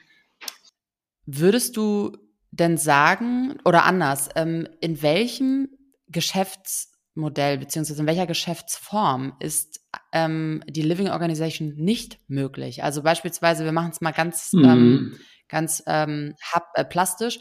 würdest 1.26 1.76
du 1.76 2.16
denn 2.50 2.76
sagen, 2.76 3.58
oder 3.64 3.84
anders, 3.84 4.28
ähm, 4.36 4.68
in 4.80 5.02
welchem 5.02 5.68
Geschäfts 6.08 6.91
Modell 7.14 7.58
beziehungsweise 7.58 8.00
in 8.00 8.06
welcher 8.06 8.26
Geschäftsform 8.26 9.34
ist 9.40 9.80
ähm, 10.12 10.62
die 10.68 10.82
Living 10.82 11.08
Organization 11.08 11.74
nicht 11.76 12.18
möglich? 12.28 12.82
Also 12.82 13.02
beispielsweise, 13.02 13.64
wir 13.64 13.72
machen 13.72 13.90
es 13.92 14.00
mal 14.00 14.12
ganz, 14.12 14.52
mhm. 14.52 14.64
ähm, 14.64 15.16
ganz 15.48 15.82
ähm, 15.86 16.34
hub, 16.54 16.64
äh, 16.74 16.84
plastisch. 16.84 17.38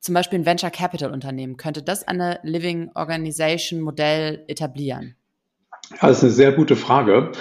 Zum 0.00 0.14
Beispiel 0.14 0.38
ein 0.38 0.46
Venture 0.46 0.70
Capital 0.70 1.10
Unternehmen. 1.10 1.56
Könnte 1.56 1.82
das 1.82 2.06
eine 2.06 2.38
Living 2.44 2.90
Organization 2.94 3.80
Modell 3.80 4.44
etablieren? 4.46 5.16
Ja, 5.90 6.08
das 6.08 6.18
ist 6.18 6.24
eine 6.24 6.32
sehr 6.32 6.52
gute 6.52 6.76
Frage. 6.76 7.32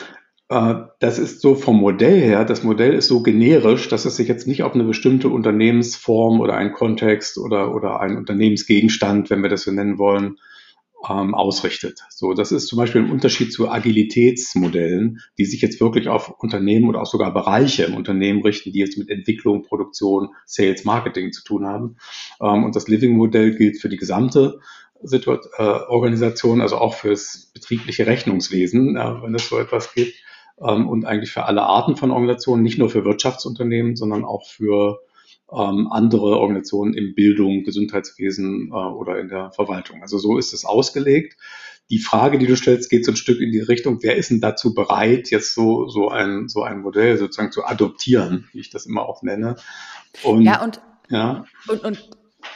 Äh, 0.49 0.75
das 0.99 1.19
ist 1.19 1.41
so 1.41 1.55
vom 1.55 1.77
Modell 1.77 2.19
her, 2.19 2.45
das 2.45 2.63
Modell 2.63 2.93
ist 2.93 3.07
so 3.07 3.21
generisch, 3.21 3.89
dass 3.89 4.05
es 4.05 4.15
sich 4.15 4.27
jetzt 4.27 4.47
nicht 4.47 4.63
auf 4.63 4.73
eine 4.73 4.85
bestimmte 4.85 5.29
Unternehmensform 5.29 6.39
oder 6.39 6.55
einen 6.55 6.73
Kontext 6.73 7.37
oder, 7.37 7.75
oder 7.75 7.99
einen 7.99 8.17
Unternehmensgegenstand, 8.17 9.29
wenn 9.29 9.41
wir 9.41 9.49
das 9.49 9.63
so 9.63 9.71
nennen 9.71 9.97
wollen, 9.97 10.37
ähm, 11.09 11.35
ausrichtet. 11.35 12.01
So, 12.09 12.33
das 12.33 12.51
ist 12.51 12.67
zum 12.67 12.77
Beispiel 12.77 13.01
ein 13.01 13.11
Unterschied 13.11 13.53
zu 13.53 13.69
Agilitätsmodellen, 13.69 15.19
die 15.37 15.45
sich 15.45 15.61
jetzt 15.61 15.79
wirklich 15.79 16.07
auf 16.07 16.29
Unternehmen 16.39 16.87
oder 16.87 17.01
auch 17.01 17.05
sogar 17.05 17.33
Bereiche 17.33 17.83
im 17.83 17.95
Unternehmen 17.95 18.41
richten, 18.43 18.71
die 18.71 18.79
jetzt 18.79 18.97
mit 18.97 19.09
Entwicklung, 19.09 19.63
Produktion, 19.63 20.29
Sales, 20.45 20.85
Marketing 20.85 21.31
zu 21.31 21.43
tun 21.43 21.65
haben. 21.65 21.97
Ähm, 22.41 22.63
und 22.63 22.75
das 22.75 22.87
Living-Modell 22.87 23.55
gilt 23.55 23.79
für 23.79 23.89
die 23.89 23.97
gesamte 23.97 24.59
Situation, 25.03 25.51
äh, 25.57 25.63
Organisation, 25.89 26.61
also 26.61 26.77
auch 26.77 26.95
fürs 26.95 27.51
betriebliche 27.53 28.07
Rechnungswesen, 28.07 28.97
äh, 28.97 29.21
wenn 29.21 29.35
es 29.35 29.47
so 29.47 29.59
etwas 29.59 29.93
gibt, 29.93 30.13
ähm, 30.59 30.87
und 30.87 31.05
eigentlich 31.05 31.31
für 31.31 31.45
alle 31.45 31.63
Arten 31.63 31.95
von 31.95 32.11
Organisationen, 32.11 32.63
nicht 32.63 32.79
nur 32.79 32.89
für 32.89 33.05
Wirtschaftsunternehmen, 33.05 33.95
sondern 33.95 34.25
auch 34.25 34.47
für 34.47 34.99
ähm, 35.51 35.87
andere 35.91 36.37
Organisationen 36.37 36.93
in 36.93 37.15
Bildung, 37.15 37.63
Gesundheitswesen 37.63 38.69
äh, 38.69 38.73
oder 38.73 39.19
in 39.19 39.29
der 39.29 39.51
Verwaltung. 39.51 40.01
Also 40.01 40.17
so 40.17 40.37
ist 40.37 40.53
es 40.53 40.65
ausgelegt. 40.65 41.37
die 41.89 41.99
Frage, 41.99 42.37
die 42.37 42.47
du 42.47 42.57
stellst, 42.57 42.89
geht 42.89 43.05
so 43.05 43.13
ein 43.13 43.15
Stück 43.15 43.39
in 43.39 43.51
die 43.51 43.61
Richtung, 43.61 43.99
wer 44.03 44.17
ist 44.17 44.29
denn 44.29 44.41
dazu 44.41 44.73
bereit, 44.73 45.29
jetzt 45.29 45.53
so, 45.53 45.87
so 45.87 46.09
ein, 46.09 46.49
so 46.49 46.63
ein 46.63 46.81
Modell 46.81 47.17
sozusagen 47.17 47.51
zu 47.51 47.63
adoptieren, 47.63 48.49
wie 48.51 48.59
ich 48.59 48.69
das 48.69 48.85
immer 48.85 49.07
auch 49.07 49.23
nenne. 49.23 49.55
Und, 50.23 50.41
ja, 50.41 50.61
und, 50.61 50.81
ja. 51.09 51.45
und, 51.69 51.83
und 51.85 52.09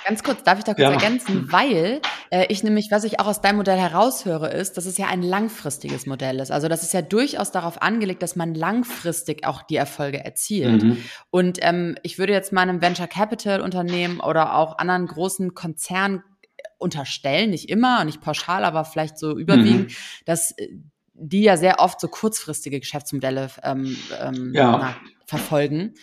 Ganz 0.06 0.24
kurz, 0.24 0.44
darf 0.44 0.58
ich 0.58 0.64
da 0.64 0.74
kurz 0.74 0.84
ja. 0.84 0.92
ergänzen, 0.92 1.52
weil 1.52 2.02
äh, 2.30 2.46
ich 2.50 2.64
nämlich, 2.64 2.90
was 2.92 3.04
ich 3.04 3.20
auch 3.20 3.28
aus 3.28 3.42
deinem 3.42 3.58
Modell 3.58 3.78
heraushöre, 3.78 4.50
ist, 4.50 4.78
dass 4.78 4.86
es 4.86 4.98
ja 4.98 5.08
ein 5.08 5.22
langfristiges 5.22 6.06
Modell 6.06 6.40
ist. 6.40 6.52
Also 6.52 6.68
das 6.68 6.84
ist 6.84 6.94
ja 6.94 7.02
durchaus 7.02 7.52
darauf 7.52 7.82
angelegt, 7.82 8.24
dass 8.24 8.36
man 8.36 8.56
langfristig 8.56 9.46
auch 9.46 9.62
die 9.62 9.76
Erfolge 9.76 10.24
erzielt. 10.24 10.84
Mhm. 10.84 10.98
Und 11.30 11.60
ähm, 11.62 11.96
ich 12.04 12.18
würde 12.18 12.34
jetzt 12.34 12.52
meinem 12.52 12.82
Venture 12.82 13.08
Capital 13.08 13.62
Unternehmen 13.62 14.20
oder 14.20 14.56
auch 14.56 14.78
anderen 14.78 15.06
großen 15.08 15.54
Konzernen 15.54 16.24
unterstellen, 16.78 17.52
nicht 17.52 17.70
immer, 17.70 18.04
nicht 18.06 18.22
pauschal, 18.22 18.66
aber 18.66 18.86
vielleicht 18.86 19.18
so 19.18 19.38
überwiegend, 19.38 19.90
mhm. 19.90 19.96
dass 20.26 20.52
äh, 20.58 20.70
die 21.14 21.44
ja 21.44 21.56
sehr 21.56 21.80
oft 21.80 22.00
so 22.00 22.08
kurzfristige 22.08 22.80
Geschäftsmodelle 22.80 23.50
ähm, 23.64 23.96
ähm, 24.20 24.52
ja. 24.56 24.78
na, 24.78 24.96
verfolgen. 25.26 25.94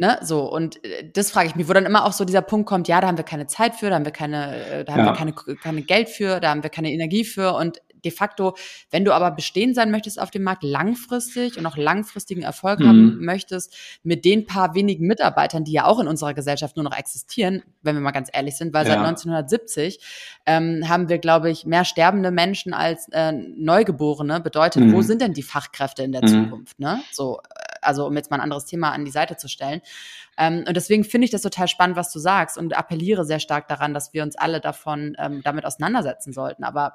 Ne, 0.00 0.16
so, 0.22 0.48
und 0.48 0.84
äh, 0.84 1.10
das 1.12 1.32
frage 1.32 1.48
ich 1.48 1.56
mich, 1.56 1.68
wo 1.68 1.72
dann 1.72 1.84
immer 1.84 2.04
auch 2.04 2.12
so 2.12 2.24
dieser 2.24 2.40
Punkt 2.40 2.68
kommt, 2.68 2.86
ja, 2.86 3.00
da 3.00 3.08
haben 3.08 3.16
wir 3.16 3.24
keine 3.24 3.48
Zeit 3.48 3.74
für, 3.74 3.90
da 3.90 3.96
haben 3.96 4.04
wir 4.04 4.12
keine, 4.12 4.56
äh, 4.66 4.84
da 4.84 4.92
haben 4.92 5.00
ja. 5.00 5.06
wir 5.06 5.12
keine, 5.12 5.32
keine 5.56 5.82
Geld 5.82 6.08
für, 6.08 6.38
da 6.38 6.50
haben 6.50 6.62
wir 6.62 6.70
keine 6.70 6.92
Energie 6.92 7.24
für 7.24 7.54
und 7.54 7.80
de 8.04 8.12
facto, 8.12 8.56
wenn 8.90 9.04
du 9.04 9.12
aber 9.12 9.30
bestehen 9.30 9.74
sein 9.74 9.90
möchtest 9.90 10.20
auf 10.20 10.30
dem 10.30 10.42
Markt 10.42 10.62
langfristig 10.62 11.58
und 11.58 11.66
auch 11.66 11.76
langfristigen 11.76 12.42
Erfolg 12.42 12.80
mhm. 12.80 12.88
haben 12.88 13.24
möchtest, 13.24 13.76
mit 14.02 14.24
den 14.24 14.46
paar 14.46 14.74
wenigen 14.74 15.06
Mitarbeitern, 15.06 15.64
die 15.64 15.72
ja 15.72 15.84
auch 15.84 15.98
in 16.00 16.08
unserer 16.08 16.34
Gesellschaft 16.34 16.76
nur 16.76 16.84
noch 16.84 16.96
existieren, 16.96 17.62
wenn 17.82 17.96
wir 17.96 18.00
mal 18.00 18.12
ganz 18.12 18.28
ehrlich 18.32 18.56
sind, 18.56 18.72
weil 18.72 18.86
ja. 18.86 18.92
seit 18.92 19.00
1970 19.00 20.00
ähm, 20.46 20.88
haben 20.88 21.08
wir, 21.08 21.18
glaube 21.18 21.50
ich, 21.50 21.66
mehr 21.66 21.84
sterbende 21.84 22.30
Menschen 22.30 22.72
als 22.72 23.08
äh, 23.12 23.32
Neugeborene. 23.32 24.40
Bedeutet, 24.40 24.84
mhm. 24.84 24.92
wo 24.92 25.02
sind 25.02 25.20
denn 25.20 25.34
die 25.34 25.42
Fachkräfte 25.42 26.02
in 26.02 26.12
der 26.12 26.22
mhm. 26.22 26.28
Zukunft? 26.28 26.78
Ne? 26.78 27.00
So, 27.12 27.40
also 27.82 28.06
um 28.06 28.16
jetzt 28.16 28.30
mal 28.30 28.36
ein 28.36 28.42
anderes 28.42 28.64
Thema 28.64 28.92
an 28.92 29.04
die 29.04 29.10
Seite 29.10 29.36
zu 29.36 29.48
stellen. 29.48 29.80
Ähm, 30.36 30.64
und 30.66 30.76
deswegen 30.76 31.04
finde 31.04 31.24
ich 31.26 31.30
das 31.30 31.42
total 31.42 31.68
spannend, 31.68 31.96
was 31.96 32.12
du 32.12 32.18
sagst 32.18 32.58
und 32.58 32.76
appelliere 32.76 33.24
sehr 33.24 33.40
stark 33.40 33.68
daran, 33.68 33.94
dass 33.94 34.12
wir 34.12 34.22
uns 34.22 34.36
alle 34.36 34.60
davon 34.60 35.16
ähm, 35.18 35.42
damit 35.44 35.64
auseinandersetzen 35.64 36.32
sollten. 36.32 36.64
Aber 36.64 36.94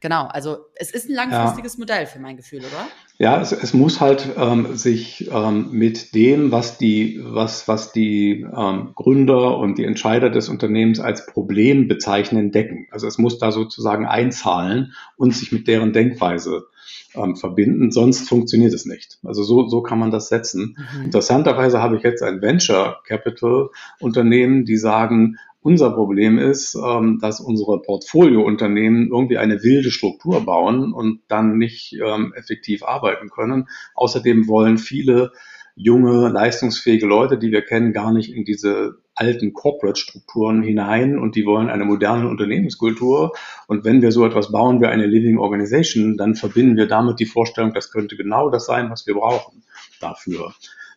genau, 0.00 0.26
also 0.26 0.58
es 0.76 0.90
ist 0.90 1.08
ein 1.08 1.14
langfristiges 1.14 1.74
ja. 1.74 1.80
Modell 1.80 2.06
für 2.06 2.18
mein 2.18 2.36
Gefühl, 2.36 2.60
oder? 2.60 2.86
Ja, 3.18 3.40
es, 3.40 3.52
es 3.52 3.74
muss 3.74 4.00
halt 4.00 4.28
ähm, 4.36 4.76
sich 4.76 5.30
ähm, 5.30 5.70
mit 5.70 6.14
dem, 6.14 6.50
was 6.50 6.78
die, 6.78 7.20
was, 7.22 7.68
was 7.68 7.92
die 7.92 8.40
ähm, 8.40 8.92
Gründer 8.94 9.56
und 9.58 9.78
die 9.78 9.84
Entscheider 9.84 10.30
des 10.30 10.48
Unternehmens 10.48 10.98
als 11.00 11.26
Problem 11.26 11.86
bezeichnen, 11.86 12.50
decken. 12.50 12.88
Also 12.90 13.06
es 13.06 13.18
muss 13.18 13.38
da 13.38 13.52
sozusagen 13.52 14.06
einzahlen 14.06 14.94
und 15.16 15.34
sich 15.34 15.52
mit 15.52 15.68
deren 15.68 15.92
Denkweise 15.92 16.66
ähm, 17.14 17.36
verbinden, 17.36 17.90
sonst 17.90 18.28
funktioniert 18.28 18.74
es 18.74 18.86
nicht. 18.86 19.18
Also 19.22 19.42
so, 19.42 19.68
so 19.68 19.82
kann 19.82 19.98
man 19.98 20.10
das 20.10 20.28
setzen. 20.28 20.76
Mhm. 20.96 21.04
Interessanterweise 21.04 21.80
habe 21.80 21.96
ich 21.96 22.02
jetzt 22.02 22.22
ein 22.22 22.42
Venture 22.42 23.00
Capital 23.06 23.70
Unternehmen, 24.00 24.64
die 24.64 24.76
sagen, 24.76 25.36
unser 25.64 25.92
Problem 25.92 26.36
ist, 26.36 26.74
ähm, 26.74 27.18
dass 27.22 27.40
unsere 27.40 27.80
Portfoliounternehmen 27.80 29.08
irgendwie 29.08 29.38
eine 29.38 29.62
wilde 29.62 29.90
Struktur 29.90 30.44
bauen 30.44 30.92
und 30.92 31.22
dann 31.28 31.56
nicht 31.56 31.94
ähm, 31.94 32.34
effektiv 32.36 32.82
arbeiten 32.84 33.30
können. 33.30 33.68
Außerdem 33.94 34.46
wollen 34.46 34.76
viele 34.76 35.32
junge, 35.74 36.28
leistungsfähige 36.28 37.06
Leute, 37.06 37.38
die 37.38 37.50
wir 37.50 37.62
kennen, 37.62 37.94
gar 37.94 38.12
nicht 38.12 38.30
in 38.30 38.44
diese 38.44 38.98
alten 39.14 39.54
Corporate-Strukturen 39.54 40.62
hinein 40.62 41.18
und 41.18 41.34
die 41.34 41.46
wollen 41.46 41.70
eine 41.70 41.86
moderne 41.86 42.28
Unternehmenskultur. 42.28 43.32
Und 43.66 43.86
wenn 43.86 44.02
wir 44.02 44.12
so 44.12 44.26
etwas 44.26 44.52
bauen 44.52 44.82
wie 44.82 44.86
eine 44.86 45.06
Living 45.06 45.38
Organization, 45.38 46.18
dann 46.18 46.34
verbinden 46.34 46.76
wir 46.76 46.88
damit 46.88 47.20
die 47.20 47.26
Vorstellung, 47.26 47.72
das 47.72 47.90
könnte 47.90 48.16
genau 48.16 48.50
das 48.50 48.66
sein, 48.66 48.90
was 48.90 49.06
wir 49.06 49.14
brauchen 49.14 49.64
dafür. 49.98 50.52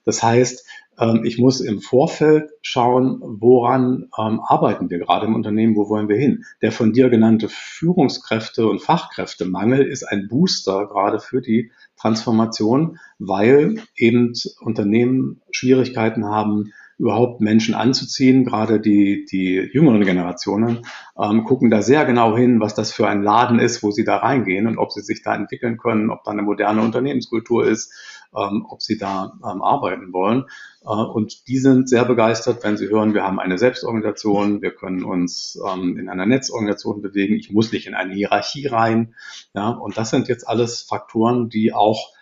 Das 0.08 0.24
heißt, 0.24 0.66
ähm, 1.00 1.26
ich 1.26 1.38
muss 1.38 1.60
im 1.60 1.82
Vorfeld 1.82 2.50
schauen, 2.62 3.20
woran 3.22 4.10
ähm, 4.18 4.40
arbeiten 4.40 4.90
wir 4.90 5.00
gerade 5.00 5.26
im 5.26 5.36
Unternehmen, 5.36 5.76
wo 5.76 5.90
wollen 5.90 6.08
wir 6.08 6.16
hin. 6.16 6.46
Der 6.62 6.72
von 6.72 6.94
dir 6.94 7.10
genannte 7.10 7.50
Führungskräfte- 7.50 8.68
und 8.68 8.82
Fachkräftemangel 8.82 9.86
ist 9.86 10.04
ein 10.04 10.30
Booster 10.30 10.88
gerade 10.88 11.20
für 11.20 11.42
die 11.42 11.72
Transformation, 12.00 13.00
weil 13.20 13.82
eben 13.98 14.32
Unternehmen 14.62 15.42
Schwierigkeiten 15.52 16.26
haben, 16.26 16.72
überhaupt 16.98 17.42
Menschen 17.42 17.76
anzuziehen. 17.76 18.44
Gerade 18.44 18.80
die, 18.80 19.26
die 19.26 19.70
jüngeren 19.72 20.04
Generationen 20.04 20.86
ähm, 21.20 21.44
gucken 21.44 21.70
da 21.70 21.82
sehr 21.82 22.06
genau 22.06 22.36
hin, 22.36 22.60
was 22.60 22.74
das 22.74 22.92
für 22.92 23.08
ein 23.08 23.24
Laden 23.24 23.60
ist, 23.60 23.84
wo 23.84 23.92
sie 23.92 24.04
da 24.04 24.18
reingehen 24.18 24.68
und 24.68 24.78
ob 24.78 24.92
sie 24.92 25.02
sich 25.02 25.22
da 25.22 25.36
entwickeln 25.36 25.78
können, 25.78 26.10
ob 26.10 26.24
da 26.24 26.32
eine 26.32 26.42
moderne 26.42 26.82
Unternehmenskultur 26.82 27.68
ist, 27.68 27.94
ähm, 28.36 28.66
ob 28.70 28.82
sie 28.82 28.98
da 28.98 29.34
ähm, 29.44 29.62
arbeiten 29.62 30.14
wollen. 30.14 30.46
Äh, 30.84 30.90
und 30.90 31.48
die 31.48 31.60
sind 31.60 31.90
sehr 31.90 32.06
begeistert, 32.06 32.64
wenn 32.64 32.78
sie 32.78 32.90
hören, 32.90 33.14
wir 33.14 33.24
haben 33.24 33.40
eine 33.40 33.58
Selbstorganisation, 33.58 34.62
wir 34.62 34.72
können 34.72 35.04
uns 35.04 35.60
ähm, 35.68 35.98
in 35.98 36.10
einer 36.10 36.26
Netzorganisation 36.26 37.02
bewegen, 37.02 37.36
ich 37.36 37.52
muss 37.52 37.72
nicht 37.72 37.88
in 37.88 37.94
eine 37.94 38.14
Hierarchie 38.14 38.68
rein. 38.68 39.16
Ja, 39.54 39.70
und 39.70 39.98
das 39.98 40.10
sind 40.10 40.28
jetzt 40.28 40.48
alles 40.48 40.82
Faktoren, 40.82 41.50
die 41.50 41.74
auch 41.74 42.14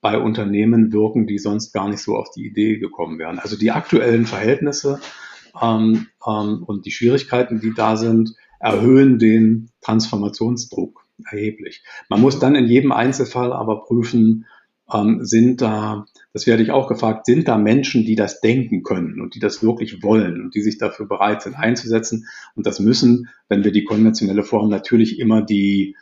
bei 0.00 0.18
Unternehmen 0.18 0.92
wirken, 0.92 1.26
die 1.26 1.38
sonst 1.38 1.72
gar 1.72 1.88
nicht 1.88 2.02
so 2.02 2.16
auf 2.16 2.30
die 2.30 2.46
Idee 2.46 2.78
gekommen 2.78 3.18
wären. 3.18 3.38
Also 3.38 3.56
die 3.56 3.70
aktuellen 3.70 4.26
Verhältnisse 4.26 5.00
ähm, 5.60 6.08
ähm, 6.26 6.62
und 6.66 6.84
die 6.84 6.90
Schwierigkeiten, 6.90 7.60
die 7.60 7.72
da 7.72 7.96
sind, 7.96 8.34
erhöhen 8.60 9.18
den 9.18 9.70
Transformationsdruck 9.80 11.06
erheblich. 11.30 11.84
Man 12.08 12.20
muss 12.20 12.38
dann 12.38 12.54
in 12.54 12.66
jedem 12.66 12.92
Einzelfall 12.92 13.52
aber 13.52 13.84
prüfen, 13.84 14.46
ähm, 14.92 15.24
sind 15.24 15.60
da, 15.60 16.06
das 16.32 16.46
werde 16.46 16.62
ich 16.62 16.70
auch 16.70 16.88
gefragt, 16.88 17.26
sind 17.26 17.48
da 17.48 17.56
Menschen, 17.56 18.04
die 18.04 18.16
das 18.16 18.40
denken 18.40 18.82
können 18.82 19.20
und 19.20 19.34
die 19.34 19.40
das 19.40 19.62
wirklich 19.62 20.02
wollen 20.02 20.40
und 20.42 20.54
die 20.54 20.62
sich 20.62 20.78
dafür 20.78 21.06
bereit 21.06 21.42
sind 21.42 21.54
einzusetzen. 21.54 22.26
Und 22.54 22.66
das 22.66 22.80
müssen, 22.80 23.28
wenn 23.48 23.64
wir 23.64 23.72
die 23.72 23.84
konventionelle 23.84 24.42
Form 24.42 24.68
natürlich 24.68 25.18
immer 25.18 25.42
die 25.42 25.96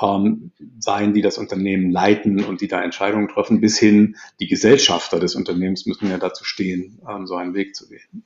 ähm, 0.00 0.52
sein, 0.78 1.14
die 1.14 1.22
das 1.22 1.38
Unternehmen 1.38 1.90
leiten 1.90 2.44
und 2.44 2.60
die 2.60 2.68
da 2.68 2.82
Entscheidungen 2.82 3.28
treffen, 3.28 3.60
bis 3.60 3.78
hin 3.78 4.16
die 4.40 4.46
Gesellschafter 4.46 5.18
des 5.18 5.34
Unternehmens 5.34 5.86
müssen 5.86 6.10
ja 6.10 6.18
dazu 6.18 6.44
stehen, 6.44 7.00
ähm, 7.08 7.26
so 7.26 7.36
einen 7.36 7.54
Weg 7.54 7.74
zu 7.74 7.88
wählen. 7.90 8.24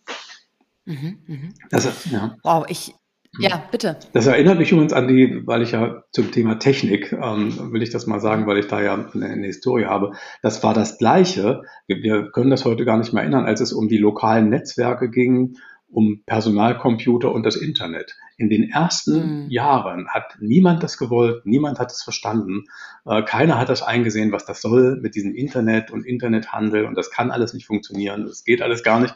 Mhm, 0.86 1.18
mh. 1.26 1.48
das, 1.70 2.10
ja. 2.10 2.36
Wow, 2.42 2.64
ich, 2.68 2.94
ja, 3.38 3.62
bitte. 3.70 3.96
Das 4.12 4.26
erinnert 4.26 4.58
mich 4.58 4.72
übrigens 4.72 4.92
an 4.92 5.06
die, 5.06 5.42
weil 5.46 5.62
ich 5.62 5.72
ja 5.72 6.02
zum 6.10 6.32
Thema 6.32 6.58
Technik, 6.58 7.12
ähm, 7.12 7.72
will 7.72 7.82
ich 7.82 7.90
das 7.90 8.06
mal 8.06 8.20
sagen, 8.20 8.46
weil 8.46 8.58
ich 8.58 8.66
da 8.66 8.82
ja 8.82 8.94
eine, 8.94 9.26
eine 9.26 9.46
Historie 9.46 9.86
habe. 9.86 10.12
Das 10.42 10.62
war 10.64 10.74
das 10.74 10.98
Gleiche. 10.98 11.62
Wir, 11.86 12.02
wir, 12.02 12.30
können 12.32 12.50
das 12.50 12.64
heute 12.64 12.84
gar 12.84 12.98
nicht 12.98 13.12
mehr 13.12 13.22
erinnern, 13.22 13.46
als 13.46 13.60
es 13.60 13.72
um 13.72 13.88
die 13.88 13.98
lokalen 13.98 14.48
Netzwerke 14.48 15.10
ging 15.10 15.56
um 15.92 16.22
Personalcomputer 16.24 17.32
und 17.32 17.44
das 17.44 17.56
Internet. 17.56 18.16
In 18.40 18.48
den 18.48 18.70
ersten 18.70 19.44
mhm. 19.44 19.50
Jahren 19.50 20.08
hat 20.08 20.38
niemand 20.40 20.82
das 20.82 20.96
gewollt, 20.96 21.44
niemand 21.44 21.78
hat 21.78 21.92
es 21.92 22.02
verstanden, 22.02 22.64
äh, 23.04 23.22
keiner 23.22 23.58
hat 23.58 23.68
das 23.68 23.82
eingesehen, 23.82 24.32
was 24.32 24.46
das 24.46 24.62
soll 24.62 24.98
mit 24.98 25.14
diesem 25.14 25.34
Internet 25.34 25.90
und 25.90 26.06
Internethandel 26.06 26.86
und 26.86 26.94
das 26.94 27.10
kann 27.10 27.30
alles 27.30 27.52
nicht 27.52 27.66
funktionieren, 27.66 28.24
das 28.24 28.42
geht 28.42 28.62
alles 28.62 28.82
gar 28.82 28.98
nicht. 28.98 29.14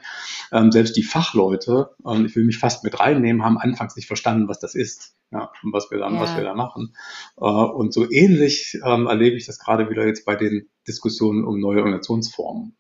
Ähm, 0.53 0.71
selbst 0.71 0.95
die 0.99 1.03
Fachleute, 1.03 1.89
ähm, 2.07 2.27
ich 2.27 2.37
will 2.37 2.45
mich 2.45 2.59
fast 2.59 2.85
mit 2.85 3.01
reinnehmen, 3.01 3.43
haben 3.43 3.57
anfangs 3.57 3.97
nicht 3.97 4.09
verstanden, 4.09 4.47
was 4.47 4.59
das 4.59 4.75
ist 4.75 5.17
ja, 5.33 5.51
und 5.63 5.73
was 5.73 5.91
wir, 5.91 5.97
dann, 5.97 6.17
ja. 6.17 6.21
was 6.21 6.37
wir 6.37 6.45
da 6.45 6.53
machen. 6.53 6.95
Äh, 7.39 7.45
und 7.47 7.95
so 7.95 8.11
ähnlich 8.11 8.79
ähm, 8.85 9.07
erlebe 9.07 9.39
ich 9.39 9.47
das 9.47 9.59
gerade 9.59 9.89
wieder 9.89 10.07
jetzt 10.07 10.27
bei 10.27 10.37
den 10.37 10.69
Diskussionen 10.87 11.45
um 11.45 11.59
neue 11.61 11.79
Organisationsformen. 11.79 12.77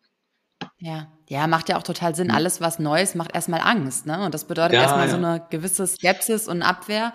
Ja, 0.76 1.10
ja, 1.26 1.46
macht 1.46 1.70
ja 1.70 1.78
auch 1.78 1.82
total 1.82 2.14
Sinn. 2.14 2.26
Mhm. 2.26 2.34
Alles, 2.34 2.60
was 2.60 2.78
Neues, 2.78 3.14
macht 3.14 3.34
erstmal 3.34 3.60
Angst. 3.60 4.04
Ne? 4.04 4.24
Und 4.24 4.34
das 4.34 4.44
bedeutet 4.44 4.74
ja, 4.74 4.82
erstmal 4.82 5.06
ja. 5.06 5.10
so 5.10 5.16
eine 5.16 5.46
gewisse 5.48 5.86
Skepsis 5.86 6.48
und 6.48 6.60
Abwehr. 6.60 7.14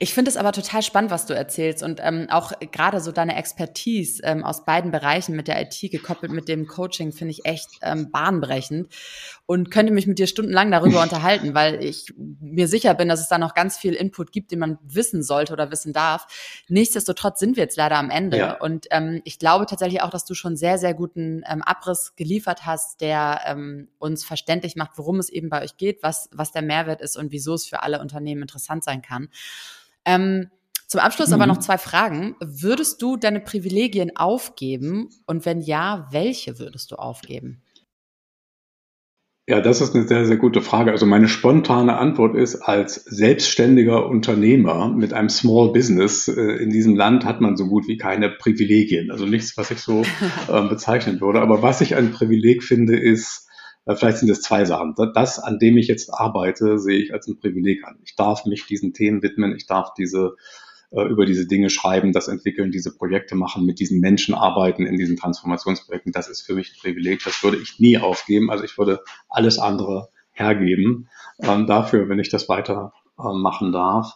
Ich 0.00 0.12
finde 0.12 0.30
es 0.30 0.36
aber 0.36 0.50
total 0.50 0.82
spannend, 0.82 1.12
was 1.12 1.26
du 1.26 1.34
erzählst. 1.34 1.82
Und 1.84 2.00
ähm, 2.02 2.26
auch 2.30 2.52
gerade 2.72 3.00
so 3.00 3.12
deine 3.12 3.36
Expertise 3.36 4.22
ähm, 4.24 4.44
aus 4.44 4.64
beiden 4.64 4.90
Bereichen 4.90 5.36
mit 5.36 5.46
der 5.46 5.60
IT 5.62 5.78
gekoppelt 5.92 6.32
mit 6.32 6.48
dem 6.48 6.66
Coaching 6.66 7.12
finde 7.12 7.30
ich 7.30 7.44
echt 7.44 7.68
ähm, 7.82 8.10
bahnbrechend. 8.10 8.92
Und 9.46 9.70
könnte 9.70 9.92
mich 9.92 10.06
mit 10.06 10.18
dir 10.18 10.26
stundenlang 10.26 10.72
darüber 10.72 11.02
unterhalten, 11.02 11.54
weil 11.54 11.84
ich 11.84 12.12
mir 12.16 12.66
sicher 12.66 12.94
bin, 12.94 13.08
dass 13.08 13.20
es 13.20 13.28
da 13.28 13.38
noch 13.38 13.54
ganz 13.54 13.76
viel 13.76 13.92
Input 13.92 14.32
gibt, 14.32 14.50
den 14.50 14.58
man 14.58 14.78
wissen 14.82 15.22
sollte 15.22 15.52
oder 15.52 15.70
wissen 15.70 15.92
darf. 15.92 16.26
Nichtsdestotrotz 16.68 17.38
sind 17.38 17.56
wir 17.56 17.62
jetzt 17.62 17.76
leider 17.76 17.98
am 17.98 18.10
Ende. 18.10 18.38
Ja. 18.38 18.52
Und 18.54 18.86
ähm, 18.90 19.20
ich 19.24 19.38
glaube 19.38 19.66
tatsächlich 19.66 20.02
auch, 20.02 20.10
dass 20.10 20.24
du 20.24 20.34
schon 20.34 20.56
sehr, 20.56 20.78
sehr 20.78 20.94
guten 20.94 21.44
ähm, 21.48 21.62
Abriss 21.62 22.16
geliefert 22.16 22.66
hast, 22.66 23.00
der 23.00 23.43
ähm, 23.44 23.88
uns 23.98 24.24
verständlich 24.24 24.76
macht, 24.76 24.92
worum 24.96 25.18
es 25.18 25.28
eben 25.28 25.48
bei 25.48 25.62
euch 25.62 25.76
geht, 25.76 26.02
was, 26.02 26.28
was 26.32 26.52
der 26.52 26.62
Mehrwert 26.62 27.00
ist 27.00 27.16
und 27.16 27.32
wieso 27.32 27.54
es 27.54 27.66
für 27.66 27.82
alle 27.82 28.00
Unternehmen 28.00 28.42
interessant 28.42 28.84
sein 28.84 29.02
kann. 29.02 29.28
Ähm, 30.04 30.50
zum 30.86 31.00
Abschluss 31.00 31.28
mhm. 31.28 31.34
aber 31.34 31.46
noch 31.46 31.58
zwei 31.58 31.78
Fragen. 31.78 32.36
Würdest 32.40 33.02
du 33.02 33.16
deine 33.16 33.40
Privilegien 33.40 34.16
aufgeben? 34.16 35.08
Und 35.26 35.46
wenn 35.46 35.60
ja, 35.60 36.08
welche 36.10 36.58
würdest 36.58 36.92
du 36.92 36.96
aufgeben? 36.96 37.62
Ja, 39.46 39.60
das 39.60 39.82
ist 39.82 39.94
eine 39.94 40.08
sehr, 40.08 40.24
sehr 40.24 40.38
gute 40.38 40.62
Frage. 40.62 40.90
Also 40.90 41.04
meine 41.04 41.28
spontane 41.28 41.98
Antwort 41.98 42.34
ist, 42.34 42.62
als 42.62 42.94
selbstständiger 42.94 44.06
Unternehmer 44.06 44.88
mit 44.88 45.12
einem 45.12 45.28
Small 45.28 45.70
Business 45.70 46.28
äh, 46.28 46.40
in 46.62 46.70
diesem 46.70 46.96
Land 46.96 47.26
hat 47.26 47.42
man 47.42 47.54
so 47.58 47.66
gut 47.66 47.86
wie 47.86 47.98
keine 47.98 48.30
Privilegien. 48.30 49.10
Also 49.10 49.26
nichts, 49.26 49.54
was 49.58 49.70
ich 49.70 49.80
so 49.80 50.02
äh, 50.48 50.62
bezeichnen 50.68 51.20
würde. 51.20 51.42
Aber 51.42 51.60
was 51.60 51.82
ich 51.82 51.94
ein 51.94 52.12
Privileg 52.12 52.62
finde, 52.62 52.98
ist, 52.98 53.46
äh, 53.84 53.94
vielleicht 53.94 54.16
sind 54.18 54.30
es 54.30 54.40
zwei 54.40 54.64
Sachen. 54.64 54.94
Das, 55.14 55.38
an 55.38 55.58
dem 55.58 55.76
ich 55.76 55.88
jetzt 55.88 56.08
arbeite, 56.08 56.78
sehe 56.78 57.00
ich 57.00 57.12
als 57.12 57.26
ein 57.28 57.38
Privileg 57.38 57.84
an. 57.84 57.98
Ich 58.02 58.16
darf 58.16 58.46
mich 58.46 58.64
diesen 58.64 58.94
Themen 58.94 59.22
widmen. 59.22 59.54
Ich 59.54 59.66
darf 59.66 59.92
diese 59.92 60.36
über 61.02 61.26
diese 61.26 61.46
Dinge 61.46 61.70
schreiben, 61.70 62.12
das 62.12 62.28
entwickeln, 62.28 62.70
diese 62.70 62.94
Projekte 62.94 63.34
machen, 63.34 63.66
mit 63.66 63.80
diesen 63.80 64.00
Menschen 64.00 64.34
arbeiten 64.34 64.86
in 64.86 64.96
diesen 64.96 65.16
Transformationsprojekten. 65.16 66.12
Das 66.12 66.28
ist 66.28 66.42
für 66.42 66.54
mich 66.54 66.70
ein 66.70 66.80
Privileg. 66.80 67.22
Das 67.24 67.42
würde 67.42 67.56
ich 67.56 67.80
nie 67.80 67.98
aufgeben. 67.98 68.50
Also 68.50 68.64
ich 68.64 68.78
würde 68.78 69.00
alles 69.28 69.58
andere 69.58 70.08
hergeben 70.32 71.08
ähm, 71.40 71.66
dafür, 71.66 72.08
wenn 72.08 72.18
ich 72.18 72.28
das 72.28 72.48
weiter 72.48 72.92
äh, 73.18 73.32
machen 73.32 73.72
darf. 73.72 74.14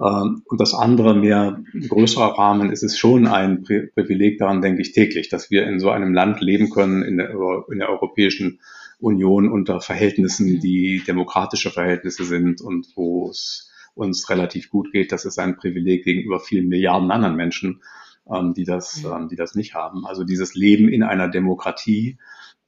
Ähm, 0.00 0.42
und 0.46 0.60
das 0.60 0.74
andere, 0.74 1.14
mehr 1.14 1.62
größerer 1.88 2.38
Rahmen, 2.38 2.70
ist 2.70 2.82
es 2.82 2.98
schon 2.98 3.26
ein 3.26 3.62
Pri 3.62 3.88
Privileg, 3.94 4.38
daran 4.38 4.62
denke 4.62 4.82
ich 4.82 4.92
täglich, 4.92 5.28
dass 5.28 5.50
wir 5.50 5.66
in 5.66 5.80
so 5.80 5.90
einem 5.90 6.14
Land 6.14 6.40
leben 6.40 6.70
können, 6.70 7.02
in 7.02 7.18
der, 7.18 7.30
in 7.70 7.78
der 7.78 7.90
Europäischen 7.90 8.60
Union 8.98 9.50
unter 9.50 9.80
Verhältnissen, 9.80 10.60
die 10.60 11.02
demokratische 11.06 11.70
Verhältnisse 11.70 12.24
sind 12.24 12.60
und 12.60 12.88
wo 12.96 13.30
es 13.30 13.69
uns 13.94 14.28
relativ 14.30 14.70
gut 14.70 14.92
geht. 14.92 15.12
Das 15.12 15.24
ist 15.24 15.38
ein 15.38 15.56
Privileg 15.56 16.04
gegenüber 16.04 16.40
vielen 16.40 16.68
Milliarden 16.68 17.10
anderen 17.10 17.36
Menschen, 17.36 17.82
ähm, 18.30 18.54
die, 18.54 18.64
das, 18.64 19.04
ähm, 19.04 19.28
die 19.28 19.36
das 19.36 19.54
nicht 19.54 19.74
haben. 19.74 20.06
Also 20.06 20.24
dieses 20.24 20.54
Leben 20.54 20.88
in 20.88 21.02
einer 21.02 21.28
Demokratie 21.28 22.18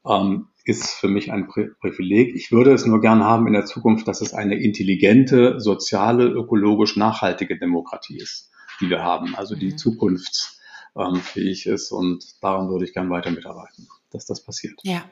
ähm, 0.06 0.48
ist 0.64 0.90
für 0.90 1.08
mich 1.08 1.32
ein 1.32 1.48
Pri 1.48 1.70
Privileg. 1.80 2.34
Ich 2.34 2.52
würde 2.52 2.72
es 2.72 2.86
nur 2.86 3.00
gern 3.00 3.24
haben 3.24 3.46
in 3.46 3.52
der 3.52 3.64
Zukunft, 3.64 4.06
dass 4.08 4.20
es 4.20 4.34
eine 4.34 4.56
intelligente, 4.56 5.60
soziale, 5.60 6.26
ökologisch 6.26 6.96
nachhaltige 6.96 7.58
Demokratie 7.58 8.18
ist, 8.18 8.50
die 8.80 8.90
wir 8.90 9.02
haben. 9.02 9.34
Also 9.34 9.56
die 9.56 9.72
mhm. 9.72 9.78
zukunftsfähig 9.78 11.66
ist 11.66 11.90
und 11.92 12.24
daran 12.42 12.68
würde 12.68 12.84
ich 12.84 12.94
gern 12.94 13.10
weiter 13.10 13.30
mitarbeiten, 13.30 13.88
dass 14.10 14.26
das 14.26 14.44
passiert. 14.44 14.78
Ja, 14.82 15.04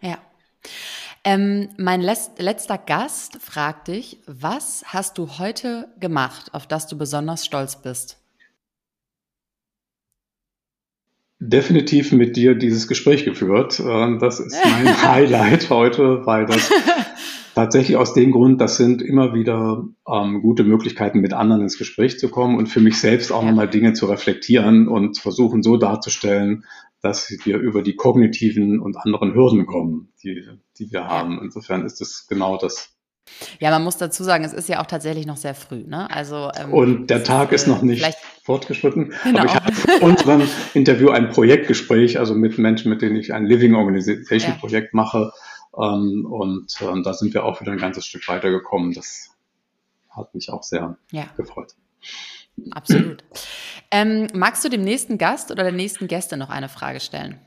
ja. 0.00 0.18
Ähm, 1.24 1.68
mein 1.76 2.00
letzter 2.00 2.78
Gast 2.78 3.38
fragt 3.40 3.88
dich, 3.88 4.18
was 4.26 4.84
hast 4.86 5.18
du 5.18 5.38
heute 5.38 5.88
gemacht, 6.00 6.54
auf 6.54 6.66
das 6.66 6.86
du 6.86 6.96
besonders 6.96 7.44
stolz 7.44 7.82
bist? 7.82 8.18
Definitiv 11.40 12.10
mit 12.12 12.36
dir 12.36 12.56
dieses 12.56 12.88
Gespräch 12.88 13.24
geführt. 13.24 13.80
Ähm, 13.80 14.18
das 14.20 14.40
ist 14.40 14.56
mein 14.64 15.02
Highlight 15.02 15.70
heute, 15.70 16.26
weil 16.26 16.46
das 16.46 16.70
tatsächlich 17.54 17.96
aus 17.96 18.14
dem 18.14 18.32
Grund, 18.32 18.60
das 18.60 18.76
sind 18.76 19.02
immer 19.02 19.34
wieder 19.34 19.84
ähm, 20.08 20.42
gute 20.42 20.64
Möglichkeiten, 20.64 21.20
mit 21.20 21.32
anderen 21.32 21.62
ins 21.62 21.78
Gespräch 21.78 22.18
zu 22.18 22.28
kommen 22.28 22.56
und 22.56 22.68
für 22.68 22.80
mich 22.80 23.00
selbst 23.00 23.32
auch 23.32 23.44
nochmal 23.44 23.68
Dinge 23.68 23.92
zu 23.92 24.06
reflektieren 24.06 24.88
und 24.88 25.18
versuchen 25.18 25.62
so 25.62 25.76
darzustellen, 25.76 26.64
dass 27.00 27.30
wir 27.44 27.58
über 27.58 27.82
die 27.82 27.94
kognitiven 27.94 28.80
und 28.80 28.96
anderen 28.96 29.34
Hürden 29.34 29.66
kommen, 29.66 30.12
die, 30.22 30.44
die 30.78 30.90
wir 30.90 31.06
haben. 31.06 31.40
Insofern 31.42 31.84
ist 31.84 32.00
es 32.00 32.26
genau 32.26 32.56
das. 32.56 32.98
Ja, 33.60 33.70
man 33.70 33.84
muss 33.84 33.96
dazu 33.96 34.24
sagen, 34.24 34.44
es 34.44 34.52
ist 34.52 34.68
ja 34.68 34.80
auch 34.80 34.86
tatsächlich 34.86 35.26
noch 35.26 35.36
sehr 35.36 35.54
früh. 35.54 35.84
Ne? 35.86 36.10
Also, 36.10 36.50
ähm, 36.58 36.72
und 36.72 37.10
der 37.10 37.24
Tag 37.24 37.52
ist, 37.52 37.62
ist 37.62 37.68
noch 37.68 37.82
nicht 37.82 38.04
fortgeschritten. 38.44 39.12
Genau. 39.24 39.40
Aber 39.40 39.48
ich 39.48 39.54
hatte 39.54 39.92
in 40.00 40.02
unserem 40.02 40.42
Interview 40.74 41.10
ein 41.10 41.28
Projektgespräch, 41.30 42.18
also 42.18 42.34
mit 42.34 42.58
Menschen, 42.58 42.90
mit 42.90 43.02
denen 43.02 43.16
ich 43.16 43.34
ein 43.34 43.44
Living 43.44 43.74
Organization 43.74 44.54
ja. 44.54 44.58
Projekt 44.58 44.94
mache. 44.94 45.32
Ähm, 45.76 46.26
und 46.28 46.74
ähm, 46.80 47.02
da 47.02 47.12
sind 47.12 47.34
wir 47.34 47.44
auch 47.44 47.60
wieder 47.60 47.72
ein 47.72 47.78
ganzes 47.78 48.06
Stück 48.06 48.26
weitergekommen. 48.28 48.92
Das 48.92 49.30
hat 50.08 50.34
mich 50.34 50.50
auch 50.50 50.62
sehr 50.62 50.96
ja. 51.12 51.26
gefreut. 51.36 51.74
Absolut. 52.70 53.24
Ähm, 53.90 54.26
magst 54.34 54.64
du 54.64 54.68
dem 54.68 54.82
nächsten 54.82 55.16
Gast 55.16 55.50
oder 55.50 55.62
der 55.62 55.72
nächsten 55.72 56.08
Gäste 56.08 56.36
noch 56.36 56.50
eine 56.50 56.68
Frage 56.68 57.00
stellen? 57.00 57.40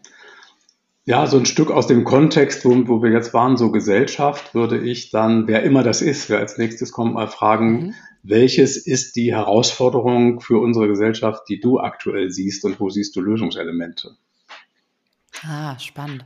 Ja, 1.06 1.26
so 1.26 1.38
ein 1.38 1.46
Stück 1.46 1.72
aus 1.72 1.88
dem 1.88 2.04
Kontext, 2.04 2.64
wo, 2.64 2.88
wo 2.88 3.02
wir 3.02 3.12
jetzt 3.12 3.34
waren, 3.34 3.58
so 3.58 3.72
Gesellschaft, 3.72 4.54
würde 4.54 4.80
ich 4.80 5.10
dann, 5.10 5.48
wer 5.48 5.64
immer 5.64 5.84
das 5.84 6.02
ist, 6.02 6.30
wer 6.30 6.40
als 6.40 6.58
nächstes 6.58 6.92
kommt, 6.92 7.16
mal 7.16 7.28
fragen, 7.28 7.72
mhm. 7.72 7.94
welches 8.24 8.78
ist 8.78 9.16
die 9.16 9.34
Herausforderung 9.34 10.42
für 10.42 10.60
unsere 10.60 10.88
Gesellschaft, 10.88 11.44
die 11.50 11.60
du 11.60 11.80
aktuell 11.80 12.30
siehst 12.30 12.66
und 12.66 12.80
wo 12.80 12.90
siehst 12.90 13.16
du 13.16 13.22
Lösungselemente? 13.22 14.16
Ah, 15.44 15.80
spannend. 15.80 16.24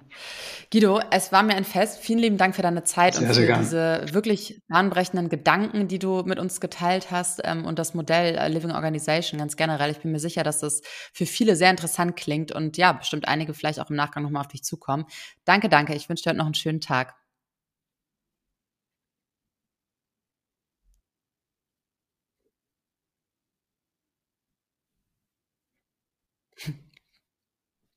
Guido, 0.72 1.00
es 1.10 1.32
war 1.32 1.42
mir 1.42 1.56
ein 1.56 1.64
Fest. 1.64 2.00
Vielen 2.00 2.20
lieben 2.20 2.38
Dank 2.38 2.54
für 2.54 2.62
deine 2.62 2.84
Zeit 2.84 3.16
sehr, 3.16 3.28
und 3.30 3.34
für 3.34 3.54
diese 3.54 4.06
wirklich 4.12 4.62
bahnbrechenden 4.68 5.30
Gedanken, 5.30 5.88
die 5.88 6.00
du 6.00 6.24
mit 6.24 6.38
uns 6.38 6.60
geteilt 6.60 7.12
hast 7.12 7.40
ähm, 7.46 7.66
und 7.66 7.80
das 7.80 7.94
Modell 7.94 8.36
äh, 8.36 8.50
Living 8.50 8.72
Organization 8.72 9.40
ganz 9.40 9.56
generell. 9.56 9.92
Ich 9.92 10.00
bin 10.00 10.12
mir 10.12 10.20
sicher, 10.20 10.44
dass 10.44 10.60
das 10.60 10.82
für 11.14 11.26
viele 11.26 11.56
sehr 11.56 11.70
interessant 11.72 12.18
klingt 12.18 12.52
und 12.52 12.76
ja, 12.76 12.92
bestimmt 12.92 13.28
einige 13.28 13.54
vielleicht 13.54 13.80
auch 13.80 13.90
im 13.90 13.96
Nachgang 13.96 14.24
nochmal 14.24 14.42
auf 14.42 14.50
dich 14.50 14.64
zukommen. 14.64 15.06
Danke, 15.46 15.70
danke. 15.70 15.96
Ich 15.96 16.10
wünsche 16.10 16.24
dir 16.24 16.32
heute 16.32 16.40
noch 16.40 16.46
einen 16.46 16.54
schönen 16.54 16.82
Tag. 16.82 17.16